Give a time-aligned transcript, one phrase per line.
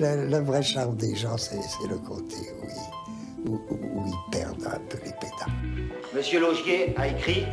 [0.00, 1.56] Le, le vrai charme des gens, c'est
[1.88, 5.90] le côté où ils, où- où- où ils perdent un peu les pédales.
[6.14, 7.44] Monsieur Laugier a écrit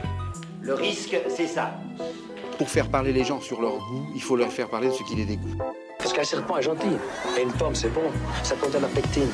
[0.61, 1.71] Le risque, c'est ça.
[2.57, 5.03] Pour faire parler les gens sur leur goût, il faut leur faire parler de ce
[5.03, 5.57] qui les dégoûte.
[5.99, 6.87] Parce qu'un serpent est gentil.
[7.37, 8.01] Et une pomme, c'est bon.
[8.43, 9.29] Ça contient la pectine.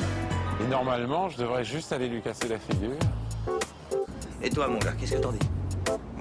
[0.60, 2.96] Et normalement, je devrais juste aller lui casser la figure.
[4.42, 5.38] Et toi, mon gars, qu'est-ce que t'en dis?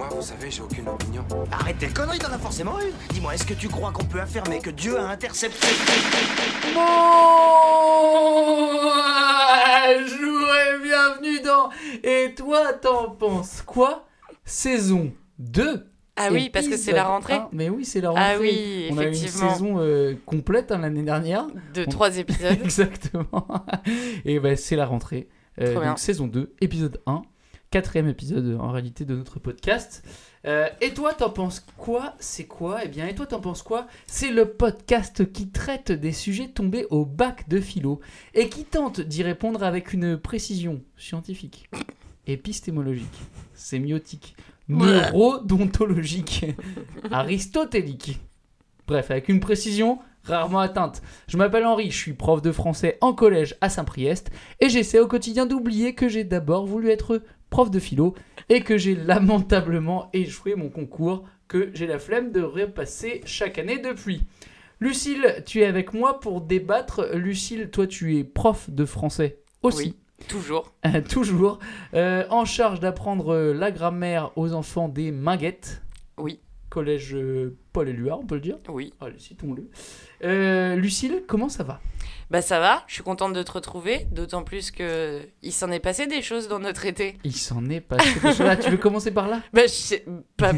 [0.09, 1.23] Moi, vous savez, j'ai aucune opinion.
[1.51, 2.91] Arrête tes conneries, t'en as forcément une.
[3.13, 5.67] Dis-moi, est-ce que tu crois qu'on peut affirmer que Dieu a intercepté?
[9.93, 11.69] Bonjour et bienvenue dans
[12.03, 14.05] Et toi t'en penses quoi?
[14.43, 15.85] Saison 2
[16.17, 17.49] Ah oui, parce que c'est la rentrée 1.
[17.53, 18.23] Mais oui, c'est la rentrée.
[18.25, 19.53] Ah oui, On a eu une effectivement.
[19.53, 21.47] saison euh, complète hein, l'année dernière.
[21.73, 22.57] de On- trois épisodes.
[22.63, 23.47] Exactement.
[24.25, 25.29] Et ben c'est la rentrée.
[25.61, 25.89] Euh, Trop bien.
[25.91, 27.21] donc saison 2, épisode 1,
[27.73, 30.07] quatrième épisode en réalité de notre podcast.
[30.45, 32.13] Euh, et toi t'en penses quoi?
[32.19, 32.85] C'est quoi?
[32.85, 33.87] Eh bien, et toi t'en penses quoi?
[34.05, 37.99] C'est le podcast qui traite des sujets tombés au bac de philo
[38.35, 41.67] et qui tente d'y répondre avec une précision scientifique,
[42.27, 43.23] épistémologique,
[43.55, 44.35] sémiotique,
[44.67, 46.45] neurodontologique,
[47.11, 48.19] aristotélique.
[48.85, 51.01] Bref, avec une précision rarement atteinte.
[51.27, 55.07] Je m'appelle Henri, je suis prof de français en collège à Saint-Priest et j'essaie au
[55.07, 57.21] quotidien d'oublier que j'ai d'abord voulu être
[57.53, 58.15] prof de philo
[58.49, 63.77] et que j'ai lamentablement échoué mon concours que j'ai la flemme de repasser chaque année
[63.77, 64.23] depuis.
[64.79, 67.11] Lucille, tu es avec moi pour débattre.
[67.13, 69.95] Lucille, toi tu es prof de français aussi.
[70.17, 70.73] Oui, toujours.
[70.87, 71.59] Euh, toujours,
[71.93, 75.83] euh, en charge d'apprendre euh, la grammaire aux enfants des Minguettes.
[76.17, 76.39] Oui.
[76.71, 77.15] Collège
[77.71, 78.57] Paul Éluard, on peut le dire.
[78.67, 78.95] Oui.
[78.99, 79.69] Allez, citons-le.
[80.23, 81.79] Euh, Lucille, comment ça va?
[82.31, 85.79] Bah ça va, je suis contente de te retrouver, d'autant plus que il s'en est
[85.81, 87.17] passé des choses dans notre été.
[87.23, 88.41] Il s'en est passé des choses.
[88.41, 89.41] Ah, tu veux commencer par là?
[89.53, 90.05] Bah je sais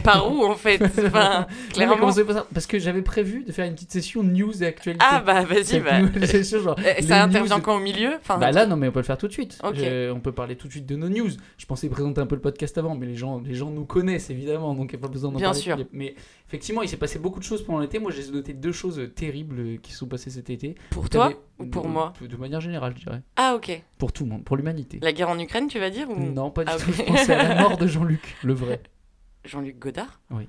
[0.04, 0.82] par où en fait.
[1.06, 1.98] Enfin, Non, clairement.
[1.98, 5.04] commencer par ça, Parce que j'avais prévu de faire une petite session news et actualité.
[5.10, 6.00] Ah bah vas-y, bah.
[6.28, 8.12] session, genre, les Ça intervient news- quand au milieu?
[8.22, 9.60] Enfin, Bah là, non, mais on peut le faire tout de suite.
[9.64, 11.32] On peut parler tout de suite de nos news.
[11.58, 14.30] Je pensais présenter un peu le podcast avant, mais les gens, les gens nous connaissent
[14.30, 15.62] évidemment, donc il n'y a pas besoin d'en Bien parler.
[15.62, 15.78] sûr.
[15.92, 16.16] Mais
[16.48, 18.00] effectivement, il s'est passé beaucoup de choses pendant l'été.
[18.00, 20.76] Moi, j'ai noté deux choses terribles qui sont passées cet été.
[20.92, 23.22] Pour toi ou pour de- moi De manière générale, je dirais.
[23.36, 23.82] Ah ok.
[23.98, 25.00] Pour tout le monde, pour l'humanité.
[25.02, 26.16] La guerre en Ukraine, tu vas dire ou...
[26.20, 26.90] Non, pas du Ah, tout.
[26.90, 26.96] ok.
[26.98, 28.82] Je pensais à la mort de Jean-Luc, le vrai.
[29.46, 30.20] Jean-Luc Godard?
[30.32, 30.48] Oui.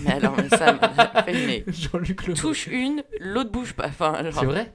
[0.00, 2.40] Mais alors, mais ça m'a fait mais Jean-Luc le vrai.
[2.40, 3.88] touche une, l'autre bouge pas.
[3.88, 4.72] Enfin, genre, C'est vrai?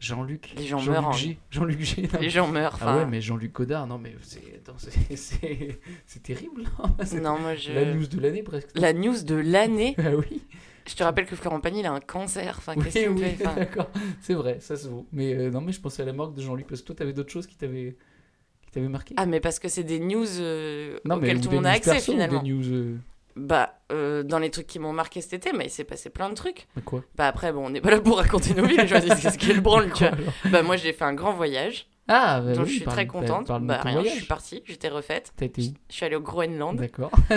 [0.00, 0.52] Jean-Luc.
[0.56, 1.38] Les gens Jean-Luc meurent en- G.
[1.50, 2.08] Jean-Luc G.
[2.12, 2.20] non.
[2.20, 2.78] les gens meurent.
[2.80, 4.62] Ah Enfin, ouais, mais Jean-Luc Godard, non, mais c'est
[6.22, 6.62] terrible.
[6.78, 7.72] non non, moi je.
[7.72, 8.68] La news de l'année presque.
[8.74, 9.94] La news de l'année.
[9.98, 10.42] Ah oui.
[10.86, 12.54] Je te rappelle que Florent Pagny, il a un cancer.
[12.56, 13.90] Enfin, Oui, qu'est-ce oui, d'accord.
[14.22, 15.06] C'est vrai, ça se vaut.
[15.12, 17.12] Mais euh, non, mais je pensais à la mort de Jean-Luc parce que toi, t'avais
[17.12, 17.96] d'autres choses qui t'avaient
[18.72, 19.14] qui marqué.
[19.18, 21.72] Ah, mais parce que c'est des news euh, non, auxquelles ou tout le monde a
[21.72, 22.42] accès perso finalement.
[22.42, 22.64] Des news.
[22.72, 22.96] euh,
[23.38, 26.28] Bah, euh, dans les trucs qui m'ont marqué cet été, mais il s'est passé plein
[26.28, 26.66] de trucs.
[26.76, 28.98] mais quoi Bah, après, bon, on n'est pas là pour raconter nos vies, les gens
[28.98, 30.16] disent qu'est-ce qu'elle branle, tu vois.
[30.50, 33.12] Bah, moi, j'ai fait un grand voyage, Ah, bah oui, je suis parle- très bah,
[33.12, 33.62] contente.
[33.64, 35.32] Bah, rien, je suis partie, j'étais refaite.
[35.36, 36.76] T'as été où Je suis allée au Groenland.
[36.76, 37.10] D'accord.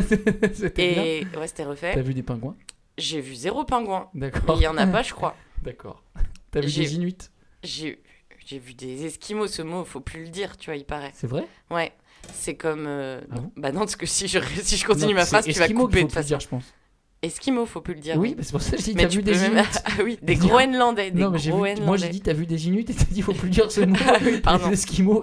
[0.54, 1.04] C'était bien.
[1.04, 2.02] Et ouais, c'était T'as refait.
[2.02, 2.56] vu des pingouins?
[2.98, 4.10] J'ai vu zéro pingouin.
[4.14, 4.56] D'accord.
[4.60, 5.36] Il y en a pas, je crois.
[5.64, 6.04] D'accord.
[6.52, 7.18] T'as vu J'ai- des Inuits?
[7.64, 8.02] J'ai
[8.46, 11.12] j'ai vu des esquimaux, ce mot, faut plus le dire, tu vois, il paraît.
[11.14, 11.46] C'est vrai?
[11.70, 11.92] Ouais.
[12.34, 12.86] C'est comme.
[12.88, 15.46] euh, Ah bon bah non, parce que si je, si je continue Non, ma phrase,
[15.46, 16.28] tu vas qu'il couper faut de façon.
[16.28, 16.64] dire, je pense.
[17.24, 18.18] Esquimaux, faut plus le dire.
[18.18, 19.64] Oui, mais c'est pour ça que je dis Mais t'as vu des même- Inuits.
[19.86, 21.58] Ah oui, des Groenlandais, des Non, mais j'ai vu.
[21.58, 21.86] Groenlandais.
[21.86, 23.96] Moi, j'ai dit t'as vu des Inuits et t'as dit faut plus dire ce mot.
[24.08, 24.68] Ah oui, pardon.
[24.70, 25.22] Les Esquimaux.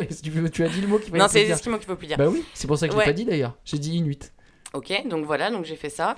[0.52, 1.50] Tu, as dit le mot qui fallait Non, c'est les.
[1.50, 2.16] Esquimaux qu'il faut plus dire.
[2.16, 3.04] Bah oui, c'est pour ça que je Ouais.
[3.04, 3.56] l'ai pas dit d'ailleurs.
[3.64, 4.32] J'ai dit Inuit.
[4.74, 6.14] Ok, donc voilà, donc j'ai fait ça.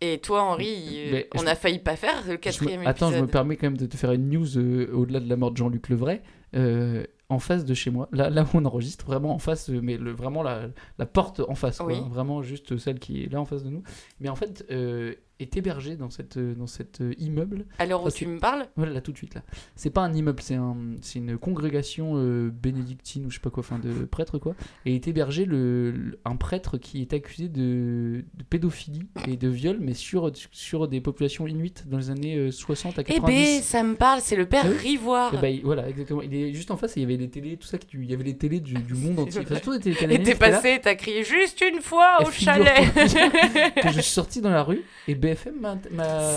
[0.00, 3.06] Et toi, Henri, euh, Mais on je- a failli pas faire le me- quatrième Attends,
[3.08, 3.32] je me épisode.
[3.32, 5.88] permets quand même de te faire une news euh, au-delà de la mort de Jean-Luc
[5.88, 6.20] Levray.
[6.54, 9.98] Euh, en face de chez moi, là, là où on enregistre, vraiment en face, mais
[9.98, 10.68] le, vraiment la,
[10.98, 13.70] la porte en face, quoi, hein, vraiment juste celle qui est là en face de
[13.70, 13.82] nous.
[14.20, 17.64] Mais en fait, euh, est hébergé dans cette euh, dans cet euh, immeuble.
[17.88, 19.42] L'heure où tu me parles, Voilà, là tout de suite là.
[19.76, 23.50] C'est pas un immeuble, c'est un, c'est une congrégation euh, bénédictine ou je sais pas
[23.50, 24.54] quoi, enfin de prêtres quoi.
[24.84, 29.48] Et est hébergé le, le- un prêtre qui est accusé de, de pédophilie et de
[29.48, 33.22] viol, mais sur sur des populations inuites dans les années euh, 60 à eh 90.
[33.26, 35.32] ben, ça me parle, c'est le père Ah oui Rivoire.
[35.34, 36.22] Eh ben, il- voilà, exactement.
[36.22, 38.14] Il est juste en face et il y avait les télés, tout ça, il y
[38.14, 39.40] avait les télés du, du monde entier.
[39.42, 42.64] Enfin, surtout des télés Et canadiennes t'es passé, t'as crié juste une fois au figure-toi
[42.64, 43.74] chalet.
[43.82, 45.76] que je suis sorti dans la rue et BFM m'a.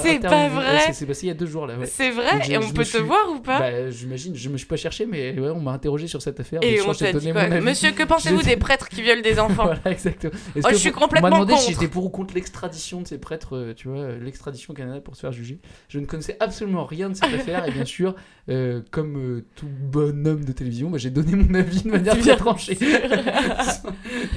[0.03, 1.77] C'est pas vrai Ouais, s'est passé il y a deux jours là.
[1.77, 1.85] Ouais.
[1.85, 3.59] C'est Donc, vrai je- Et on peut suis- te voir ou pas?
[3.59, 6.59] Bah, j'imagine, je me suis pas cherché, mais ouais, on m'a interrogé sur cette affaire.
[6.63, 7.47] Et on t'a dit quoi.
[7.61, 9.65] Monsieur, que pensez-vous des prêtres qui violent des enfants?
[9.65, 10.33] Voilà, exactement.
[10.57, 11.79] Oh, je suis complètement On m'a demandé si contre.
[11.81, 15.15] j'étais pour ou contre l'extradition de ces prêtres, euh, tu vois, l'extradition au Canada pour
[15.15, 15.59] se faire juger.
[15.89, 18.15] Je ne connaissais absolument rien de cette affaire, et bien sûr,
[18.49, 22.15] euh, comme euh, tout bon homme de télévision, bah, j'ai donné mon avis de manière
[22.15, 22.77] Bien tranchée.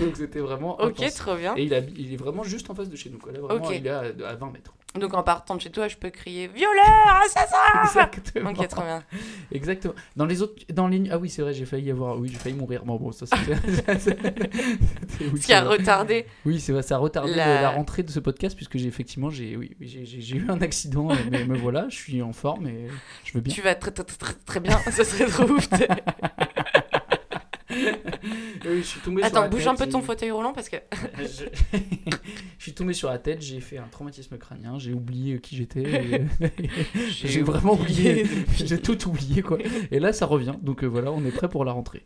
[0.01, 0.81] Donc c'était vraiment.
[0.81, 1.15] Ok, intense.
[1.15, 1.55] trop bien.
[1.57, 3.33] Et il, est vraiment juste en face de chez nous, quoi.
[3.33, 4.75] Là, vraiment, il est à, à 20 mètres.
[4.99, 8.51] Donc en partant de chez toi, je peux crier violeur, assassin Exactement.
[8.51, 9.03] Ok, très bien.
[9.51, 9.95] Exactement.
[10.15, 12.55] Dans les autres, dans les, ah oui, c'est vrai, j'ai failli avoir, oui, j'ai failli
[12.55, 12.85] mourir.
[12.85, 13.59] Bon, bon, ça c'était.
[15.33, 16.27] oui, Ce qui a retardé.
[16.47, 19.57] Oui, c'est vrai, ça a retardé La- rentrée de ce podcast puisque j'ai effectivement, j'ai,
[19.57, 22.87] oui, j'ai, eu un accident, mais me voilà, je suis en forme et
[23.25, 23.53] je veux bien.
[23.53, 25.69] Tu vas très très, très, très bien, ça serait trop ouf.
[28.67, 30.77] Oui, je suis tombé sur Attends, la bouge un peu ton fauteuil roulant parce que.
[31.19, 31.45] je...
[31.75, 32.17] je
[32.59, 35.83] suis tombé sur la tête, j'ai fait un traumatisme crânien, j'ai oublié qui j'étais.
[35.83, 36.27] et-
[37.11, 38.27] j'ai vraiment oublié,
[38.57, 39.59] j'ai tout oublié quoi.
[39.91, 42.05] Et là, ça revient, donc euh, voilà, on est prêt pour la rentrée.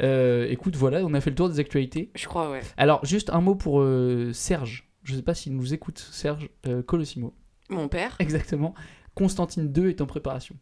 [0.00, 2.10] Euh, écoute, voilà, on a fait le tour des actualités.
[2.14, 2.60] Je crois, ouais.
[2.76, 4.88] Alors, juste un mot pour euh, Serge.
[5.02, 6.50] Je sais pas s'il nous écoute, Serge
[6.86, 7.34] Colosimo.
[7.68, 8.16] Mon père.
[8.18, 8.74] Exactement.
[9.14, 10.56] Constantine 2 est en préparation.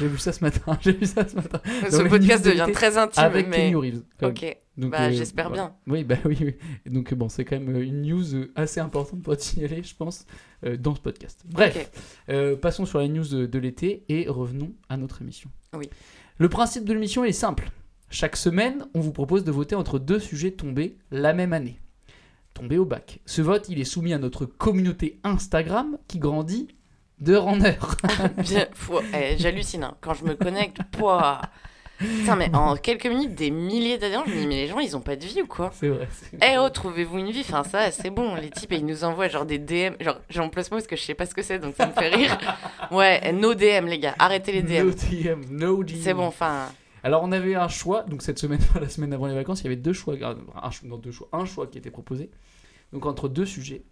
[0.00, 0.78] J'ai vu ça ce matin.
[0.82, 1.60] J'ai vu ça ce matin.
[1.90, 3.56] Ce podcast devient très intime, Avec mais.
[3.56, 4.02] Kenny Reeves.
[4.22, 4.58] Ok.
[4.78, 5.74] Donc, Bah, euh, j'espère voilà.
[5.86, 5.92] bien.
[5.92, 6.54] Oui, bah oui,
[6.86, 9.94] Donc, bon, c'est quand même euh, une news euh, assez importante pour être signalée, je
[9.94, 10.24] pense,
[10.64, 11.42] euh, dans ce podcast.
[11.46, 11.90] Bref,
[12.30, 15.50] euh, passons sur la news de, de l'été et revenons à notre émission.
[15.76, 15.90] Oui.
[16.38, 17.70] Le principe de l'émission est simple.
[18.08, 21.78] Chaque semaine, on vous propose de voter entre deux sujets tombés la même année.
[22.54, 23.20] Tombés au bac.
[23.26, 26.68] Ce vote, il est soumis à notre communauté Instagram qui grandit
[27.22, 27.96] d'heure en heure.
[28.38, 29.94] Bien, faut- eh, J'hallucine hein.
[30.00, 30.78] quand je me connecte.
[30.92, 31.40] Pouah.
[31.98, 34.96] Putain, mais en quelques minutes, des milliers d'adhérents, je me dis, mais les gens, ils
[34.96, 35.70] ont pas de vie ou quoi?
[35.72, 36.08] C'est vrai.
[36.42, 37.42] Eh oh, trouvez-vous une vie?
[37.48, 38.34] Enfin, ça, c'est bon.
[38.34, 39.94] Les types, ils nous envoient genre des DM.
[40.00, 41.92] Genre, j'emploie ce mot parce que je sais pas ce que c'est, donc ça me
[41.92, 42.36] fait rire.
[42.90, 44.16] Ouais, no DM, les gars.
[44.18, 44.86] Arrêtez les DM.
[44.86, 45.94] No DM, no DM.
[46.00, 46.66] C'est bon, enfin.
[47.04, 49.66] Alors on avait un choix, donc cette semaine, la semaine avant les vacances, il y
[49.66, 50.36] avait deux choix, un,
[50.84, 52.30] non, deux choix, un choix qui était proposé.
[52.92, 53.82] Donc entre deux sujets.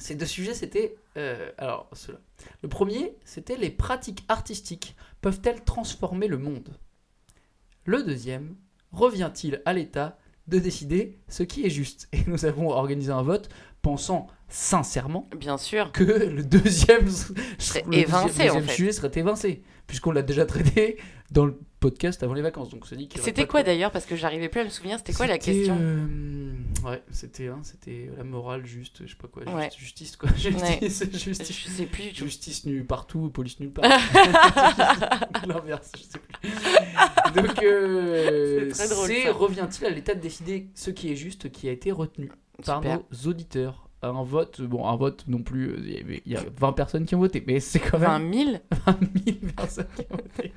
[0.00, 2.18] Ces deux sujets, c'était, euh, alors ceux-là.
[2.62, 6.74] Le premier, c'était les pratiques artistiques peuvent-elles transformer le monde?
[7.84, 8.56] Le deuxième,
[8.92, 10.18] revient-il à l'État
[10.48, 12.08] de décider ce qui est juste?
[12.12, 13.50] Et nous avons organisé un vote
[13.82, 15.90] pensant sincèrement Bien sûr.
[15.92, 18.72] que le deuxième Serait le deuxième- évincé, deuxième en fait.
[18.74, 20.98] sujet serait évincé puisqu'on l'a déjà traité
[21.32, 24.60] dans le podcast avant les vacances donc aurait C'était quoi d'ailleurs Parce que j'arrivais plus
[24.60, 24.98] à me souvenir.
[24.98, 26.52] C'était quoi la question euh,
[26.84, 29.70] ouais c'était hein, c'était la morale juste je sais pas quoi juste- Ouais.
[29.78, 32.24] justice quoi justice justice Je sais plus du tout.
[32.24, 33.84] Justice nulle partout, police nulle part.
[35.46, 37.42] L'inverse, je sais plus.
[37.42, 41.72] Donc, euh, C'est c'est revient-il à l'État de décider ce qui est juste, qui a
[41.72, 42.30] été retenu
[42.64, 43.88] par nos auditeurs?
[44.02, 47.18] Un vote, bon, un vote non plus, euh, il y, a 20 personnes qui ont
[47.18, 48.56] voté, mais c'est quand même 20 000
[48.86, 50.52] 20 000 personnes qui ont voté.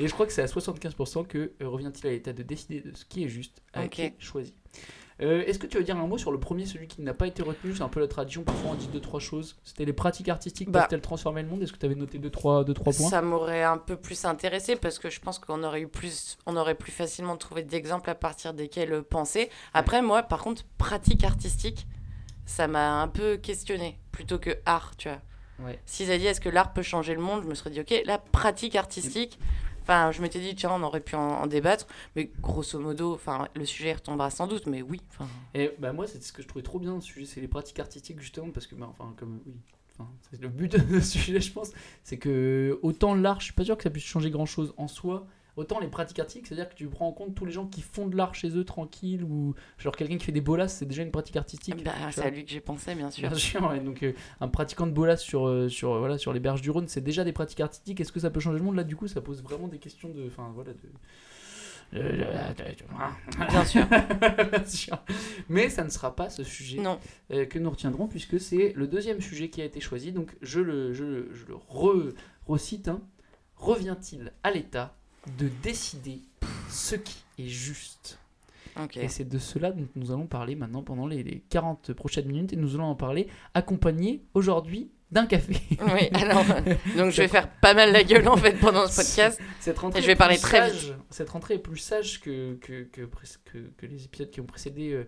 [0.00, 2.96] Et je crois que c'est à 75% que euh, revient-il à l'État de décider de
[2.96, 4.00] ce qui est juste, a Ok.
[4.00, 4.54] été choisi.
[5.22, 7.28] Euh, Est-ce que tu veux dire un mot sur le premier, celui qui n'a pas
[7.28, 7.72] été retenu?
[7.76, 9.56] C'est un peu la tradition, parfois on dit deux trois choses.
[9.62, 10.80] C'était les pratiques artistiques Bah.
[10.80, 11.62] peuvent-elles transformer le monde?
[11.62, 13.08] Est-ce que tu avais noté deux trois, deux, trois points?
[13.08, 16.56] Ça m'aurait un peu plus intéressé parce que je pense qu'on aurait eu plus, on
[16.56, 19.50] aurait plus facilement trouvé d'exemples à partir desquels penser.
[19.72, 21.86] Après, moi, par contre, pratique artistique,
[22.46, 25.20] ça m'a un peu questionné plutôt que art, tu vois.
[25.66, 25.80] Ouais.
[25.86, 28.02] S'ils avaient dit est-ce que l'art peut changer le monde, je me serais dit ok,
[28.04, 29.38] la pratique artistique.
[29.82, 31.86] Enfin, je m'étais dit tiens, on aurait pu en, en débattre,
[32.16, 35.00] mais grosso modo, enfin, le sujet retombera sans doute, mais oui.
[35.10, 37.48] Enfin, Et bah moi, c'est ce que je trouvais trop bien ce sujet, c'est les
[37.48, 39.52] pratiques artistiques justement, parce que, bah, enfin, comme, oui,
[39.92, 40.10] enfin,
[40.40, 41.70] le but de ce sujet, je pense,
[42.02, 44.88] c'est que autant l'art, je suis pas sûr que ça puisse changer grand chose en
[44.88, 45.26] soi,
[45.56, 48.06] autant les pratiques artistiques, c'est-à-dire que tu prends en compte tous les gens qui font
[48.06, 51.10] de l'art chez eux tranquille, ou genre quelqu'un qui fait des bolasses, c'est déjà une
[51.12, 51.82] pratique artistique.
[51.84, 53.28] bah, c'est à lui que j'ai pensé, bien sûr.
[53.28, 56.32] Bien sûr, ouais, donc euh, un pratiquant de bolas sur, euh, sur, euh, voilà, sur
[56.32, 58.00] les berges du Rhône, c'est déjà des pratiques artistiques.
[58.00, 58.76] Est-ce que ça peut changer le monde?
[58.76, 60.26] Là, du coup, ça pose vraiment des questions de.
[60.26, 60.72] Enfin, voilà.
[60.72, 60.78] De...
[63.50, 63.86] Bien sûr.
[64.50, 64.98] Bien sûr.
[65.48, 66.98] Mais ça ne sera pas ce sujet Non.
[67.28, 70.12] que nous retiendrons, puisque c'est le deuxième sujet qui a été choisi.
[70.12, 72.12] Donc, je le, je le, je le re-
[72.46, 73.00] recite hein.
[73.56, 74.96] Revient-il à l'État
[75.38, 76.20] de décider
[76.68, 78.18] ce qui est juste
[78.96, 82.52] et c'est de cela dont nous allons parler maintenant pendant les, les 40 prochaines minutes.
[82.52, 85.56] Et nous allons en parler accompagné aujourd'hui d'un café.
[85.70, 86.44] Oui, alors,
[86.96, 89.40] donc je vais faire pas mal la gueule en fait pendant ce podcast.
[89.60, 92.82] Cette rentrée Et je vais parler très sage- Cette rentrée est plus sage que, que,
[92.82, 95.06] que, les épisodes qui ont précédé euh,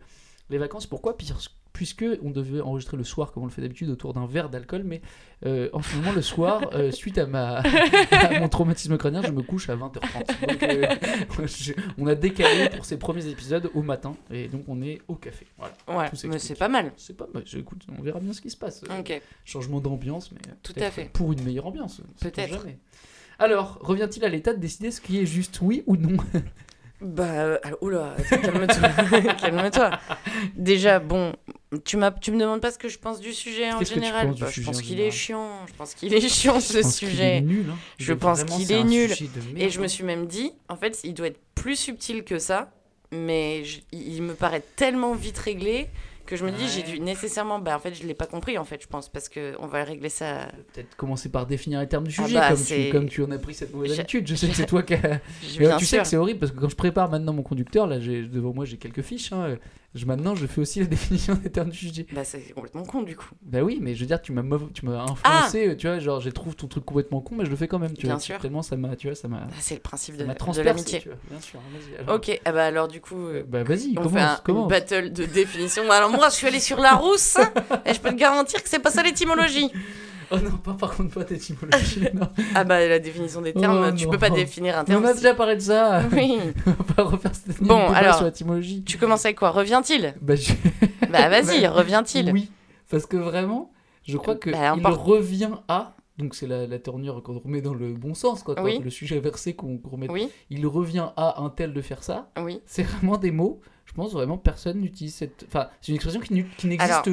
[0.49, 0.87] les vacances.
[0.87, 1.17] Pourquoi?
[1.17, 1.33] Puis-
[1.77, 4.81] Puisque on devait enregistrer le soir comme on le fait d'habitude autour d'un verre d'alcool,
[4.83, 5.03] mais
[5.45, 9.31] euh, en ce moment le soir, euh, suite à, ma, à mon traumatisme crânien, je
[9.31, 10.49] me couche à 20h30.
[10.49, 14.81] Donc euh, je- on a décalé pour ces premiers épisodes au matin, et donc on
[14.81, 15.47] est au café.
[15.59, 15.75] Voilà.
[15.87, 16.93] Ouais, Tout mais c'est pas mal.
[16.97, 18.83] C'est pas, je- écoute, on verra bien ce qui se passe.
[18.91, 19.21] Euh, Ok.
[19.45, 21.11] Changement d'ambiance, mais Tout à fait.
[21.13, 22.01] Pour une meilleure ambiance.
[22.23, 22.49] Peut-être.
[22.55, 22.79] jamais.
[23.39, 26.17] Alors, revient-il à l'État de décider ce qui est juste, oui ou non?
[27.01, 29.33] Bah, euh, oula, calme-toi.
[29.41, 29.91] calme-toi.
[30.57, 31.35] Déjà, bon,
[31.85, 34.29] tu, tu me demandes pas ce que je pense du sujet en général.
[34.31, 35.67] Bah, je sujet pense en qu'il est chiant.
[35.67, 37.41] Je pense qu'il est chiant ce Je pense qu'il est sujet.
[37.43, 37.67] nul.
[37.71, 37.77] hein.
[37.99, 39.13] Je est pense vraiment- qu'il est nul.
[39.57, 42.73] Et je me suis même dit, en fait, il doit être plus subtil que ça,
[43.13, 45.89] mais je- il me paraît tellement vite réglé
[46.27, 47.59] que je me dis, j'ai dû nécessairement.
[47.59, 49.85] Bah, en fait, je l'ai pas compris, en fait, je pense, parce que on va
[49.85, 50.49] régler ça.
[50.75, 53.31] Peut-être commencer par définir les termes du Ah sujet, bah, comme, tu, comme tu en
[53.31, 54.27] as pris cette mauvaise habitude.
[54.29, 54.95] Je sais que c'est toi qui
[55.79, 58.23] tu sais que c'est horrible parce que quand je prépare maintenant mon conducteur, là, j'ai
[58.23, 59.33] devant moi j'ai quelques fiches.
[59.33, 59.57] hein,
[59.97, 62.07] je, maintenant, je fais aussi la définition des termes du sujet.
[62.13, 63.29] Bah, c'est complètement con, du coup.
[63.43, 64.43] Bah oui, mais je veux dire, tu m'as
[64.75, 67.57] tu m'as influencé, tu vois, genre, je trouve ton truc complètement con, mais je le
[67.57, 68.21] fais quand même, tu Bien vois.
[68.21, 68.39] sûr.
[68.39, 71.03] Tellement ça m'a, tu vois, ça m'a, Ah, c'est le principe de, de l'amitié.
[71.31, 71.59] Bien sûr,
[72.01, 72.17] alors.
[72.17, 74.69] Ok, ah bah alors du coup, euh, Bah vas-y, on commence, fait un, une commence.
[74.71, 75.91] battle de définition.
[75.91, 77.39] Alors moi, je suis allée sur la rousse
[77.87, 79.71] et je peux te garantir que c'est pas ça l'étymologie.
[80.33, 82.05] Oh non, pas par contre pas d'étymologie.
[82.55, 84.11] Ah bah la définition des termes, Oh tu non.
[84.11, 85.05] peux pas définir un Mais on terme.
[85.07, 86.03] a déjà parlé de ça.
[86.13, 86.39] Oui.
[86.67, 88.83] on va pas refaire cette Bon, alors, sur l'étymologie.
[88.85, 89.51] Tu commences avec quoi?
[89.51, 90.15] Revient-il?
[90.21, 90.53] Bah, je-
[91.11, 92.33] Bah vas-y, revient-il?
[92.33, 92.51] Oui,
[92.91, 93.71] parce que vraiment,
[94.05, 95.93] je crois que Bah, il revient à.
[96.19, 98.61] Donc c'est la, la tournure qu'on remet dans le bon sens, quoi.
[98.63, 98.81] Oui.
[98.83, 100.11] Le sujet versé qu'on remet.
[100.11, 102.31] Oui, Il revient à un tel de faire ça.
[102.43, 102.61] oui.
[102.67, 103.61] C'est vraiment des mots.
[103.85, 105.45] Je pense vraiment personne n'utilise cette.
[105.47, 107.11] Enfin, c'est une expression qui, qui n'existe.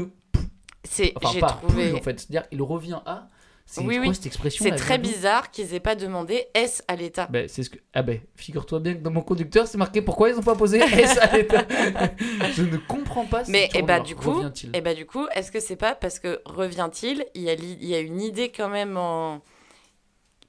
[0.84, 1.90] C'est, Enfin, j'ai pas trouvé.
[1.90, 2.20] plus en fait.
[2.20, 3.28] C'est-à-dire, il revient à.
[3.66, 4.66] C'est Oui, cette expression.
[4.66, 7.28] C'est très bizarre qu'ils aient pas demandé S à l'État.
[7.32, 7.78] Ben, c'est ce que...
[7.94, 10.80] Ah ben, figure-toi bien que dans mon conducteur, c'est marqué pourquoi ils n'ont pas posé
[10.82, 11.64] S à l'état.
[12.54, 14.04] je ne comprends pas Mais eh bah tournure.
[14.04, 17.50] du coup, et bah du coup, est-ce que c'est pas parce que revient-il Il y
[17.50, 19.42] a il y a une idée quand même en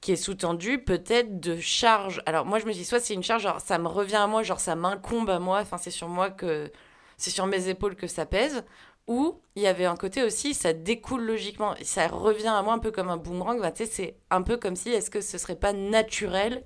[0.01, 2.21] qui est sous-tendue peut-être de charge.
[2.25, 4.43] Alors moi je me dis soit c'est une charge genre ça me revient à moi,
[4.43, 6.69] genre ça m'incombe à moi, enfin c'est sur moi que
[7.17, 8.63] c'est sur mes épaules que ça pèse
[9.07, 12.79] ou il y avait un côté aussi ça découle logiquement, ça revient à moi un
[12.79, 15.73] peu comme un boomerang, bah, c'est un peu comme si est-ce que ce serait pas
[15.73, 16.63] naturel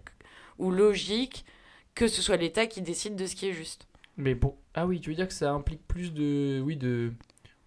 [0.57, 1.45] ou logique
[1.95, 3.87] que ce soit l'État qui décide de ce qui est juste?
[4.17, 7.13] Mais bon, ah oui, tu veux dire que ça implique plus de, oui, de,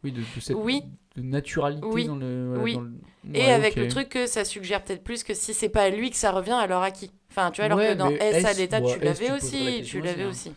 [0.04, 0.82] oui, de, de cette Oui.
[1.16, 2.06] de naturalité Oui.
[2.06, 2.46] dans le.
[2.48, 2.74] voilà, Oui.
[2.74, 2.92] dans le-
[3.34, 6.10] Et avec le truc que ça suggère peut-être plus que si c'est pas à lui
[6.10, 7.10] que ça revient, alors à qui?
[7.30, 10.24] Enfin, tu vois, alors Ouais, que dans S à l'état, tu l'avais aussi, tu l'avais
[10.24, 10.52] aussi, hein.
[10.52, 10.54] aussi.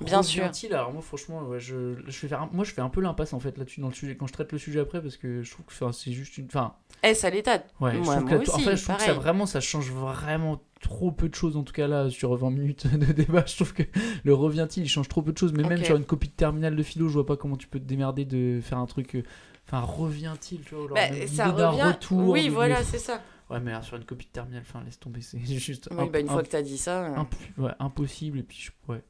[0.00, 0.42] Bien sûr.
[0.44, 3.00] Revient-il Alors moi, franchement, ouais, je, je vais faire, un- moi, je fais un peu
[3.00, 5.42] l'impasse en fait là-dessus dans le sujet quand je traite le sujet après parce que
[5.42, 7.62] je trouve que c'est juste une, enfin, S à l'état.
[7.80, 9.60] ouais, je Moi- trouve moi que- en aussi, fait, je trouve que ça vraiment, ça
[9.60, 13.44] change vraiment trop peu de choses en tout cas là sur 20 minutes de débat.
[13.46, 13.84] Je trouve que
[14.24, 16.74] le revient-il, il change trop peu de choses, mais même sur une copie de terminale
[16.76, 19.14] de philo, je vois pas comment tu peux te démerder de faire un truc.
[19.14, 19.22] euh,
[19.66, 21.82] Enfin, revient-il, tu vois, ou alors Bah, ça revient.
[21.82, 22.28] retour.
[22.28, 23.22] oui, voilà, c'est ça.
[23.48, 26.28] Ouais, mais sur une copie de terminale, enfin, laisse tomber, c'est juste Oui, bah, une
[26.28, 27.04] un- fois que t'as dit ça.
[27.06, 29.02] euh, imp- ouais, impossible et puis je- ouais.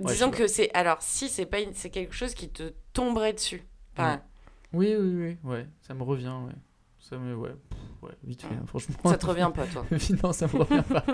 [0.00, 0.70] Ouais, Disons que c'est.
[0.74, 1.72] Alors, si c'est pas une...
[1.74, 3.62] c'est quelque chose qui te tomberait dessus.
[3.94, 4.20] Enfin,
[4.72, 6.52] Oui, oui, oui, ouais, ça me revient, ouais.
[6.98, 8.96] Ça me, ouais, pff, ouais vite fait, hein, franchement.
[9.04, 9.86] ça te revient pas, toi.
[10.22, 11.04] non, ça me revient pas.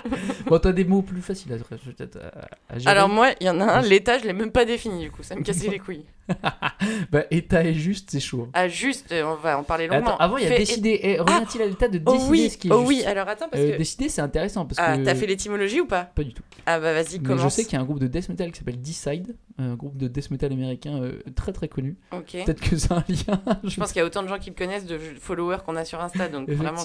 [0.46, 2.90] bon, t'as des mots plus faciles à, peut-être à, à gérer?
[2.90, 5.22] Alors, moi, il y en a un, l'état, je l'ai même pas défini, du coup,
[5.22, 6.04] ça me cassait les couilles.
[7.10, 8.48] Bah, état est juste, c'est chaud.
[8.52, 10.16] Ah, juste, euh, on va en parler Attends, longuement.
[10.18, 11.00] avant, il y a Fait- décider.
[11.02, 13.28] Eh, revient-il à l'état de Oh décider oui, ce qui est oh juste oui, alors
[13.28, 13.76] attends, parce Euh, que.
[13.78, 15.04] Décider, c'est intéressant parce Ah, que.
[15.04, 16.42] t'as fait l'étymologie ou pas Pas du tout.
[16.66, 17.42] Ah, bah vas-y, Mais commence.
[17.44, 19.96] je sais qu'il y a un groupe de death metal qui s'appelle Decide, un groupe
[19.96, 21.96] de death metal américain euh, très très connu.
[22.12, 22.32] Ok.
[22.44, 23.40] Peut-être que c'est un lien.
[23.64, 25.84] Je pense qu'il y a autant de gens qui me connaissent de followers qu'on a
[25.84, 26.82] sur Insta, donc vraiment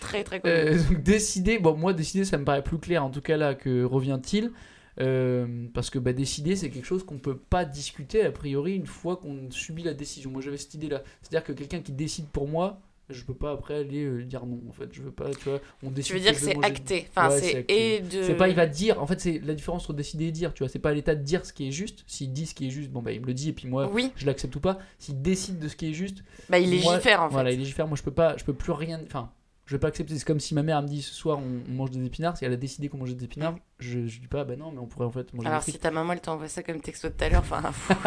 [0.00, 0.54] très très connu.
[0.54, 3.54] Euh, donc décider, bon moi décider ça me paraît plus clair en tout cas là
[3.54, 4.52] que revient-il
[5.00, 8.86] Euh, parce que bah, décider c'est quelque chose qu'on peut pas discuter a priori une
[8.86, 10.30] fois qu'on subit la décision.
[10.30, 13.52] Moi j'avais cette idée là, c'est-à-dire que quelqu'un qui décide pour moi, je peux pas
[13.52, 16.12] après aller euh, dire non en fait, je veux pas, tu vois, on décide.
[16.12, 18.22] tu veux dire que c'est acté, enfin Ouais, c'est et de.
[18.22, 20.62] C'est pas il va dire, en fait c'est la différence entre décider et dire, tu
[20.62, 22.66] vois, c'est pas à l'état de dire ce qui est juste, s'il dit ce qui
[22.66, 24.60] est juste, bon bah il me le dit et puis moi Oui, je l'accepte ou
[24.60, 27.32] pas, s'il décide de ce qui est juste, bah il légifère en fait.
[27.32, 27.86] voilà, il légifère.
[27.86, 29.00] Moi, je peux pas, je peux plus rien.
[29.06, 29.30] Enfin,
[29.72, 30.18] je vais pas accepter.
[30.18, 32.36] C'est comme si ma mère me dit ce soir on, on mange des épinards.
[32.36, 34.78] Si elle a décidé qu'on mangeait des épinards, je, je dis pas bah non, mais
[34.80, 35.82] on pourrait en fait manger Alors des si frites.
[35.82, 37.62] ta maman elle t'envoie ça comme texto tout à l'heure, enfin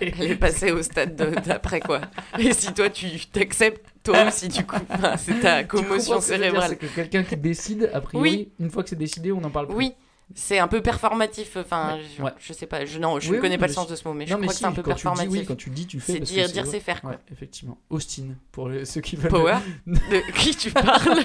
[0.00, 2.00] Mais- elle est passée au stade de- d'après quoi.
[2.38, 6.70] Et si toi tu t'acceptes, toi aussi du coup, enfin, c'est ta commotion cérébrale.
[6.70, 8.52] C'est que quelqu'un qui décide, a priori, Oui.
[8.60, 9.76] une fois que c'est décidé, on n'en parle plus.
[9.76, 9.92] Oui,
[10.34, 11.56] c'est un peu performatif.
[11.56, 12.30] Enfin, je, ouais.
[12.38, 12.84] je sais pas.
[12.86, 14.30] Je, non, je Oui, ne connais oui, pas le sens de ce mot, mais non,
[14.32, 15.32] je mais crois si, que c'est un peu quand tu dis, performatif.
[15.40, 16.12] oui, quand tu dis, tu fais.
[16.14, 17.10] c'est dire, dire, c'est faire quoi.
[17.10, 17.78] Ouais, effectivement.
[17.90, 19.30] Austin, pour les- ceux qui veulent.
[19.30, 21.22] Power De qui tu parles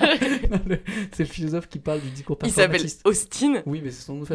[1.14, 2.86] c'est le philosophe qui parle du discours Il s'appelle.
[3.06, 4.26] Austin Oui, mais c'est son nom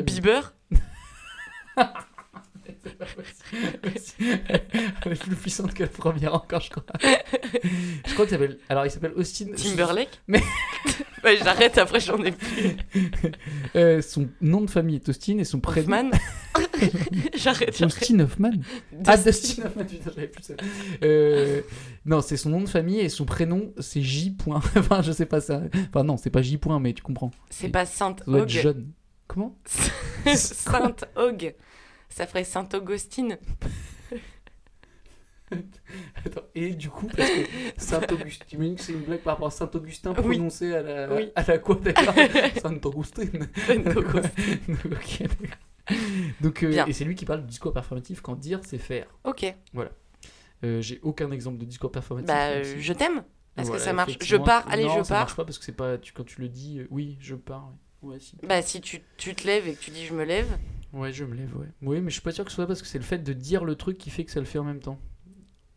[5.05, 6.85] Elle est plus puissante que la première encore, je crois.
[7.03, 8.59] je crois qu'il s'appelle.
[8.69, 9.47] Alors, il s'appelle Austin.
[9.57, 10.43] Timberlake Mais-
[11.25, 12.77] Ouais, j'arrête, après j'en ai plus.
[13.77, 15.87] Euh, son nom de famille est Austin et son prénom.
[15.97, 16.11] Hoffman
[17.35, 17.81] J'arrête.
[17.83, 18.51] Austin Hoffman
[19.07, 20.55] Ah, Dustin Hoffman, putain, j'avais plus ça.
[21.03, 21.63] Euh,
[22.05, 24.31] non, c'est son nom de famille et son prénom, c'est J.
[24.33, 24.61] point.
[24.77, 25.63] enfin, je sais pas ça.
[25.89, 26.59] Enfin, non, c'est pas J.
[26.81, 27.31] mais tu comprends.
[27.51, 28.49] C'est pas Sainte Ça doit être Hog.
[28.51, 28.91] jeune.
[29.27, 29.59] Comment?
[30.37, 31.55] Sainte Hog.
[32.15, 33.39] Ça ferait Saint-Augustine.
[36.25, 37.41] Attends, et du coup, parce que
[37.77, 40.37] Saint-Augustin, que c'est une blague par rapport à Saint-Augustin Oui.
[40.37, 41.33] prononcé à la, Oui.
[41.35, 42.15] à la quoi d'ailleurs?
[42.63, 43.25] Saint-Augustin.
[46.41, 49.07] Donc, euh, et c'est lui qui parle du discours performatif quand dire c'est faire.
[49.25, 49.53] Ok.
[50.65, 52.29] Euh, J'ai aucun exemple de discours performatif.
[52.29, 53.25] Bah, euh, je t'aime.
[53.57, 54.17] Est-ce que Voilà, ça marche?
[54.21, 55.21] Je pars, allez, non, je ça pars.
[55.23, 55.99] marche pas parce que c'est pas.
[55.99, 57.73] Tu, quand tu le dis, euh, oui, je pars.
[58.03, 58.37] Ouais, si.
[58.43, 60.59] Bah, si tu, tu te lèves et que tu dis je me lève,
[60.95, 61.67] Ouais, je me lève, ouais.
[61.83, 63.33] Oui, mais je suis pas sûr que ce soit parce que c'est le fait de
[63.33, 64.99] dire le truc qui fait que ça le fait en même temps.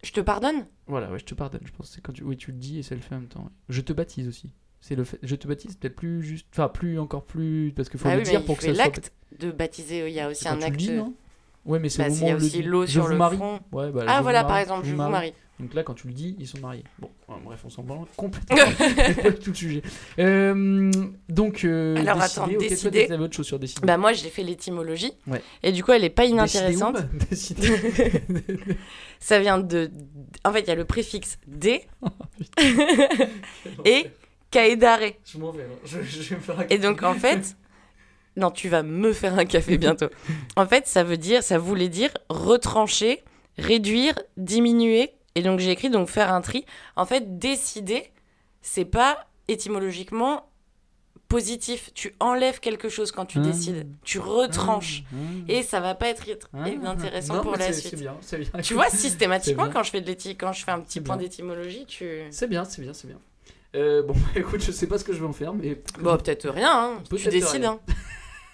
[0.03, 0.65] je te pardonne?
[0.85, 1.61] Voilà, ouais, je te pardonne.
[1.65, 3.19] Je pense que c'est quand tu, oui, tu le dis et ça le fait en
[3.19, 3.43] même temps.
[3.43, 3.49] ouais.
[3.69, 4.51] Je te baptise aussi.
[4.79, 7.99] C'est le fait, je te baptise peut-être plus juste, enfin plus encore plus parce qu'il
[7.99, 8.83] faut Ah le oui, dire pour que fait ça soit.
[8.85, 10.07] l'acte de baptiser.
[10.07, 10.77] Il y a aussi quand un tu le acte.
[10.77, 11.13] dis, non?
[11.67, 13.37] Ouais, mais c'est Bah, au moment où aussi l'eau sur vous le marie.
[13.37, 13.59] front.
[13.71, 15.33] Ouais, bah, Ah voilà, par exemple, je vous marie.
[15.59, 16.83] Donc là, quand tu le dis, ils sont mariés.
[16.99, 17.09] Bon,
[17.43, 18.57] bref, on s'en branle complètement.
[18.77, 19.81] C'est tout le sujet.
[20.19, 20.91] Euh,
[21.29, 23.07] donc, euh, Alors, décider, attends, ok, toi, décider.
[23.07, 23.81] t'avais autre chose sur décider.
[23.87, 25.41] Bah moi j'ai fait l'étymologie Ouais.
[25.63, 26.97] et du coup elle est pas inintéressante.
[27.31, 27.69] décider.
[29.19, 29.89] Ça vient de,
[30.45, 32.09] en fait il y a le préfixe d Oh,
[33.83, 34.05] et
[34.51, 34.99] caedare.
[35.25, 35.65] Je m'en vais.
[35.85, 37.55] Je, je vais me faire Et donc en fait,
[38.37, 40.07] non tu vas me faire un café bientôt.
[40.55, 43.23] En fait ça veut dire, ça voulait dire retrancher,
[43.57, 45.11] réduire, diminuer.
[45.35, 46.65] Et donc j'ai écrit donc faire un tri.
[46.95, 48.11] En fait décider,
[48.61, 50.49] c'est pas étymologiquement
[51.27, 51.91] positif.
[51.93, 53.41] Tu enlèves quelque chose quand tu Ah.
[53.41, 53.85] décides.
[54.03, 55.03] Tu retranches.
[55.13, 55.17] Ah,
[55.49, 56.23] Et ça va pas être
[56.85, 57.95] intéressant non, pour la suite.
[57.95, 58.61] Bien, bien.
[58.61, 62.07] Tu vois, systématiquement, quand je fais de quand je fais un petit point d'étymologie, tu.
[62.31, 63.19] C'est bien, c'est bien, c'est bien.
[63.75, 65.81] Euh, bon, écoute, je sais pas ce que je vais en faire, mais.
[65.99, 67.03] Bon, peut-être rien, hein.
[67.15, 67.79] Tu décides, rien.
[67.87, 67.93] hein.